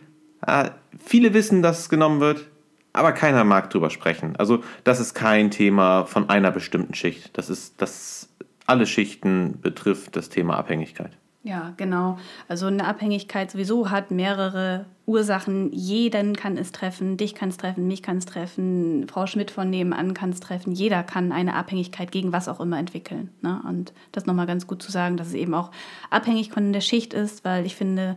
ja, 0.47 0.75
viele 0.99 1.35
wissen, 1.35 1.63
dass 1.63 1.81
es 1.81 1.89
genommen 1.89 2.21
wird, 2.21 2.49
aber 2.93 3.13
keiner 3.13 3.45
mag 3.45 3.71
drüber 3.71 3.91
sprechen. 3.91 4.37
Also 4.37 4.63
das 4.85 5.01
ist 5.01 5.15
kein 5.15 5.51
Thema 5.51 6.05
von 6.05 6.29
einer 6.29 6.51
bestimmten 6.51 6.95
Schicht. 6.95 7.37
Das 7.39 7.49
ist, 7.49 7.81
das 7.81 8.29
alle 8.67 8.87
Schichten 8.87 9.59
betrifft 9.61 10.17
das 10.17 10.29
Thema 10.29 10.57
Abhängigkeit. 10.57 11.17
Ja, 11.45 11.73
genau. 11.77 12.19
Also 12.49 12.67
eine 12.67 12.87
Abhängigkeit 12.87 13.51
sowieso 13.51 13.91
hat 13.91 14.13
mehrere 14.13 14.87
Ursachen. 15.07 15.73
Jeden 15.73 16.37
kann 16.37 16.57
es 16.57 16.71
treffen, 16.71 17.17
dich 17.17 17.35
kann 17.35 17.49
es 17.49 17.57
treffen, 17.57 17.89
mich 17.89 18.03
kann 18.03 18.19
es 18.19 18.27
treffen, 18.27 19.09
Frau 19.09 19.27
Schmidt 19.27 19.51
von 19.51 19.69
nebenan 19.69 20.15
kann 20.15 20.31
es 20.31 20.39
treffen. 20.39 20.73
Jeder 20.73 21.03
kann 21.03 21.33
eine 21.33 21.55
Abhängigkeit 21.55 22.13
gegen 22.13 22.33
was 22.33 22.49
auch 22.49 22.61
immer 22.61 22.79
entwickeln. 22.79 23.31
Ne? 23.41 23.61
Und 23.69 23.93
das 24.13 24.27
nochmal 24.27 24.47
ganz 24.47 24.69
gut 24.69 24.83
zu 24.83 24.93
sagen, 24.93 25.17
dass 25.17 25.29
es 25.29 25.35
eben 25.35 25.55
auch 25.55 25.73
abhängig 26.11 26.53
von 26.53 26.73
der 26.73 26.81
Schicht 26.81 27.13
ist, 27.13 27.45
weil 27.45 27.67
ich 27.67 27.75
finde, 27.75 28.17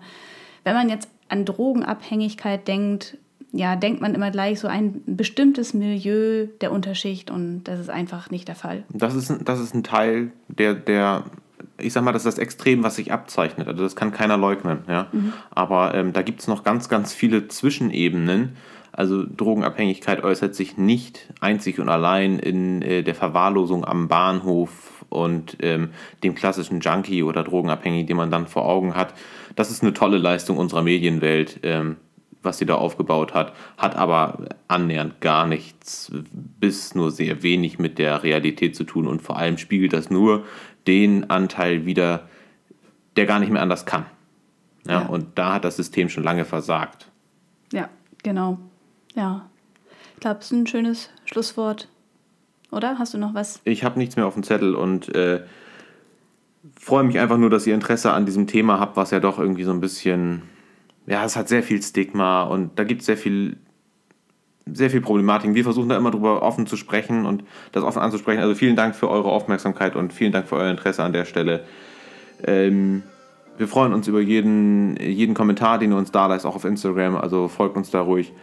wenn 0.64 0.76
man 0.76 0.90
jetzt 0.90 1.10
an 1.28 1.46
Drogenabhängigkeit 1.46 2.68
denkt, 2.68 3.18
ja, 3.52 3.76
denkt 3.76 4.02
man 4.02 4.14
immer 4.14 4.32
gleich 4.32 4.60
so 4.60 4.68
ein 4.68 5.02
bestimmtes 5.06 5.74
Milieu 5.74 6.48
der 6.62 6.72
Unterschicht 6.72 7.32
und 7.32 7.64
das 7.64 7.80
ist 7.80 7.90
einfach 7.90 8.30
nicht 8.30 8.48
der 8.48 8.56
Fall. 8.56 8.84
Das 8.90 9.16
ist, 9.16 9.34
das 9.46 9.60
ist 9.62 9.74
ein 9.74 9.84
Teil 9.84 10.32
der, 10.50 10.76
der 10.76 11.24
ich 11.78 11.94
sag 11.94 12.04
mal, 12.04 12.12
das 12.12 12.26
ist 12.26 12.38
das 12.38 12.42
Extrem, 12.42 12.84
was 12.84 12.96
sich 12.96 13.12
abzeichnet. 13.12 13.68
Also 13.68 13.84
das 13.84 13.96
kann 13.96 14.12
keiner 14.12 14.38
leugnen. 14.38 14.80
Ja? 14.88 15.08
Mhm. 15.12 15.34
Aber 15.52 15.94
ähm, 15.94 16.14
da 16.14 16.22
gibt 16.22 16.42
es 16.42 16.48
noch 16.48 16.64
ganz, 16.64 16.90
ganz 16.90 17.14
viele 17.14 17.48
Zwischenebenen. 17.48 18.56
Also 18.92 19.26
Drogenabhängigkeit 19.26 20.24
äußert 20.24 20.56
sich 20.56 20.78
nicht 20.78 21.34
einzig 21.42 21.80
und 21.80 21.90
allein 21.90 22.40
in 22.40 22.82
äh, 22.82 23.04
der 23.04 23.16
Verwahrlosung 23.16 23.84
am 23.84 24.08
Bahnhof 24.08 25.06
und 25.10 25.58
ähm, 25.62 25.90
dem 26.24 26.34
klassischen 26.34 26.80
Junkie 26.80 27.24
oder 27.24 27.44
Drogenabhängigen, 27.44 28.08
den 28.08 28.18
man 28.18 28.32
dann 28.32 28.48
vor 28.48 28.66
Augen 28.66 28.96
hat. 28.96 29.14
Das 29.56 29.70
ist 29.70 29.84
eine 29.84 29.94
tolle 29.94 30.18
Leistung 30.18 30.58
unserer 30.58 30.82
Medienwelt, 30.82 31.60
ähm, 31.64 31.98
was 32.42 32.58
sie 32.60 32.66
da 32.66 32.76
aufgebaut 32.76 33.34
hat, 33.34 33.54
hat 33.78 33.96
aber 33.96 34.48
annähernd 34.68 35.20
gar 35.20 35.46
nichts 35.46 36.12
bis 36.34 36.96
nur 36.96 37.12
sehr 37.12 37.44
wenig 37.44 37.80
mit 37.80 37.98
der 37.98 38.24
Realität 38.24 38.76
zu 38.76 38.86
tun 38.86 39.08
und 39.08 39.22
vor 39.22 39.38
allem 39.38 39.58
spiegelt 39.58 39.94
das 39.94 40.10
nur 40.10 40.46
den 40.88 41.30
Anteil 41.30 41.86
wieder, 41.86 42.28
der 43.16 43.26
gar 43.26 43.40
nicht 43.40 43.52
mehr 43.52 43.62
anders 43.62 43.86
kann. 43.86 44.06
Ja, 44.86 45.02
ja. 45.02 45.08
Und 45.08 45.38
da 45.38 45.54
hat 45.54 45.66
das 45.66 45.78
System 45.78 46.10
schon 46.10 46.24
lange 46.24 46.46
versagt. 46.46 47.10
Ja, 47.72 47.90
genau. 48.24 48.60
Ja. 49.16 49.50
Ich 50.14 50.20
glaube, 50.20 50.40
es 50.40 50.46
ist 50.46 50.52
ein 50.52 50.68
schönes 50.68 51.10
Schlusswort. 51.26 51.90
Oder? 52.72 53.00
Hast 53.00 53.14
du 53.14 53.18
noch 53.18 53.34
was? 53.34 53.62
Ich 53.64 53.84
habe 53.84 53.98
nichts 54.00 54.16
mehr 54.16 54.26
auf 54.26 54.34
dem 54.34 54.44
Zettel 54.44 54.76
und 54.76 55.14
äh, 55.16 55.44
freue 56.80 57.04
mich 57.04 57.20
einfach 57.20 57.38
nur, 57.38 57.50
dass 57.50 57.68
ihr 57.68 57.74
Interesse 57.74 58.12
an 58.12 58.26
diesem 58.26 58.48
Thema 58.48 58.80
habt, 58.80 58.98
was 58.98 59.12
ja 59.12 59.20
doch 59.20 59.40
irgendwie 59.40 59.64
so 59.64 59.72
ein 59.72 59.80
bisschen, 59.80 60.44
ja, 61.06 61.24
es 61.24 61.36
hat 61.36 61.48
sehr 61.48 61.64
viel 61.64 61.82
Stigma 61.82 62.44
und 62.44 62.78
da 62.78 62.84
gibt 62.84 63.02
es 63.02 63.06
sehr 63.06 63.18
viel 63.18 63.58
sehr 64.72 64.89
viel 64.89 65.01
Problematiken. 65.01 65.55
Wir 65.55 65.63
versuchen 65.63 65.89
da 65.89 65.97
immer 65.97 66.11
drüber 66.11 66.41
offen 66.41 66.66
zu 66.66 66.76
sprechen 66.76 67.26
und 67.26 67.43
das 67.72 67.84
offen 67.84 68.01
anzusprechen. 68.01 68.41
Also 68.41 68.55
vielen 68.55 68.76
Dank 68.76 68.95
für 68.95 69.09
eure 69.09 69.30
Aufmerksamkeit 69.30 69.95
und 69.95 70.11
vielen 70.11 70.32
Dank 70.32 70.47
für 70.47 70.55
euer 70.55 70.72
Interesse 70.72 71.03
an 71.03 71.13
der 71.13 71.26
Stelle. 71.26 71.63
Ähm, 72.43 73.03
wir 73.57 73.68
freuen 73.68 73.93
uns 73.93 74.07
über 74.07 74.20
jeden, 74.20 74.97
jeden 74.97 75.34
Kommentar, 75.34 75.78
den 75.78 75.91
ihr 75.91 75.97
uns 75.97 76.11
da 76.11 76.26
lasst, 76.28 76.45
auch 76.45 76.55
auf 76.55 76.66
Instagram. 76.66 77.16
Also 77.16 77.47
folgt 77.47 77.78
uns 77.78 77.91
da 77.91 78.01
ruhig. 78.01 78.34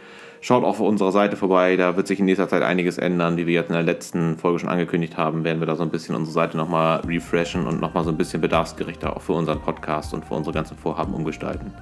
Schaut 0.41 0.65
auch 0.65 0.71
auf 0.71 0.81
unserer 0.81 1.13
Seite 1.13 1.37
vorbei, 1.37 1.77
da 1.77 1.97
wird 1.97 2.09
sich 2.09 2.19
in 2.19 2.25
nächster 2.25 2.49
Zeit 2.49 2.65
einiges 2.65 2.99
ändern. 2.99 3.37
Wie 3.37 3.47
wir 3.47 3.55
jetzt 3.55 3.69
in 3.69 3.75
der 3.75 3.85
letzten 3.85 4.39
Folge 4.39 4.59
schon 4.59 4.69
angekündigt 4.69 5.17
haben, 5.17 5.45
werden 5.45 5.61
wir 5.61 5.69
da 5.69 5.77
so 5.77 5.85
ein 5.85 5.91
bisschen 5.91 6.17
unsere 6.17 6.35
Seite 6.35 6.57
nochmal 6.57 6.99
refreshen 7.07 7.65
und 7.65 7.81
nochmal 7.81 8.03
so 8.03 8.11
ein 8.11 8.17
bisschen 8.17 8.41
bedarfsgerechter 8.41 9.17
auch 9.17 9.23
für 9.23 9.35
unseren 9.35 9.61
Podcast 9.61 10.13
und 10.15 10.25
für 10.25 10.35
unsere 10.35 10.53
ganzen 10.53 10.77
Vorhaben 10.77 11.15
umgestalten. 11.15 11.73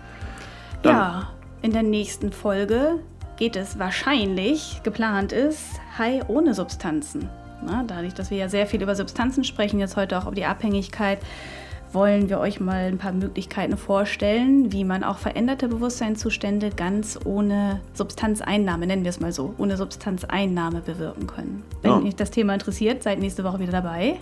Dann 0.83 0.95
ja, 0.95 1.31
in 1.63 1.73
der 1.73 1.85
nächsten 1.85 2.33
Folge 2.33 2.99
geht 3.41 3.57
es 3.57 3.79
wahrscheinlich, 3.79 4.83
geplant 4.85 5.33
ist, 5.33 5.81
High 5.97 6.29
ohne 6.29 6.53
Substanzen. 6.53 7.29
Na, 7.65 7.83
dadurch, 7.87 8.13
dass 8.13 8.31
wir 8.31 8.37
ja 8.37 8.49
sehr 8.51 8.67
viel 8.67 8.83
über 8.83 8.95
Substanzen 8.95 9.45
sprechen, 9.45 9.81
jetzt 9.81 9.97
heute 9.97 10.19
auch 10.19 10.27
über 10.27 10.35
die 10.35 10.45
Abhängigkeit, 10.45 11.19
wollen 11.93 12.29
wir 12.29 12.39
euch 12.39 12.61
mal 12.61 12.85
ein 12.85 12.99
paar 12.99 13.13
Möglichkeiten 13.13 13.79
vorstellen, 13.79 14.73
wie 14.73 14.85
man 14.85 15.03
auch 15.03 15.17
veränderte 15.17 15.69
Bewusstseinszustände 15.69 16.71
ganz 16.77 17.19
ohne 17.25 17.81
Substanzeinnahme, 17.95 18.87
nennen 18.87 19.05
wir 19.05 19.11
es 19.11 19.21
mal 19.21 19.33
so, 19.33 19.55
ohne 19.57 19.79
Substanzeinnahme 19.79 20.83
bewirken 20.83 21.27
können. 21.27 21.65
Wenn 21.81 21.91
ja. 21.91 21.99
euch 21.99 22.17
das 22.17 22.31
Thema 22.31 22.53
interessiert, 22.53 23.03
seid 23.03 23.19
nächste 23.19 23.43
Woche 23.43 23.59
wieder 23.59 23.73
dabei. 23.73 24.19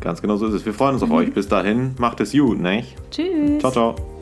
Ganz 0.00 0.22
genau 0.22 0.36
so 0.36 0.46
ist 0.46 0.54
es. 0.54 0.66
Wir 0.66 0.74
freuen 0.74 0.94
uns 0.94 1.02
auf 1.02 1.10
mhm. 1.10 1.16
euch. 1.16 1.32
Bis 1.34 1.48
dahin, 1.48 1.94
macht 1.98 2.20
es 2.20 2.32
gut, 2.32 2.58
nicht? 2.58 2.96
Tschüss. 3.10 3.60
Ciao, 3.60 3.70
ciao. 3.70 4.15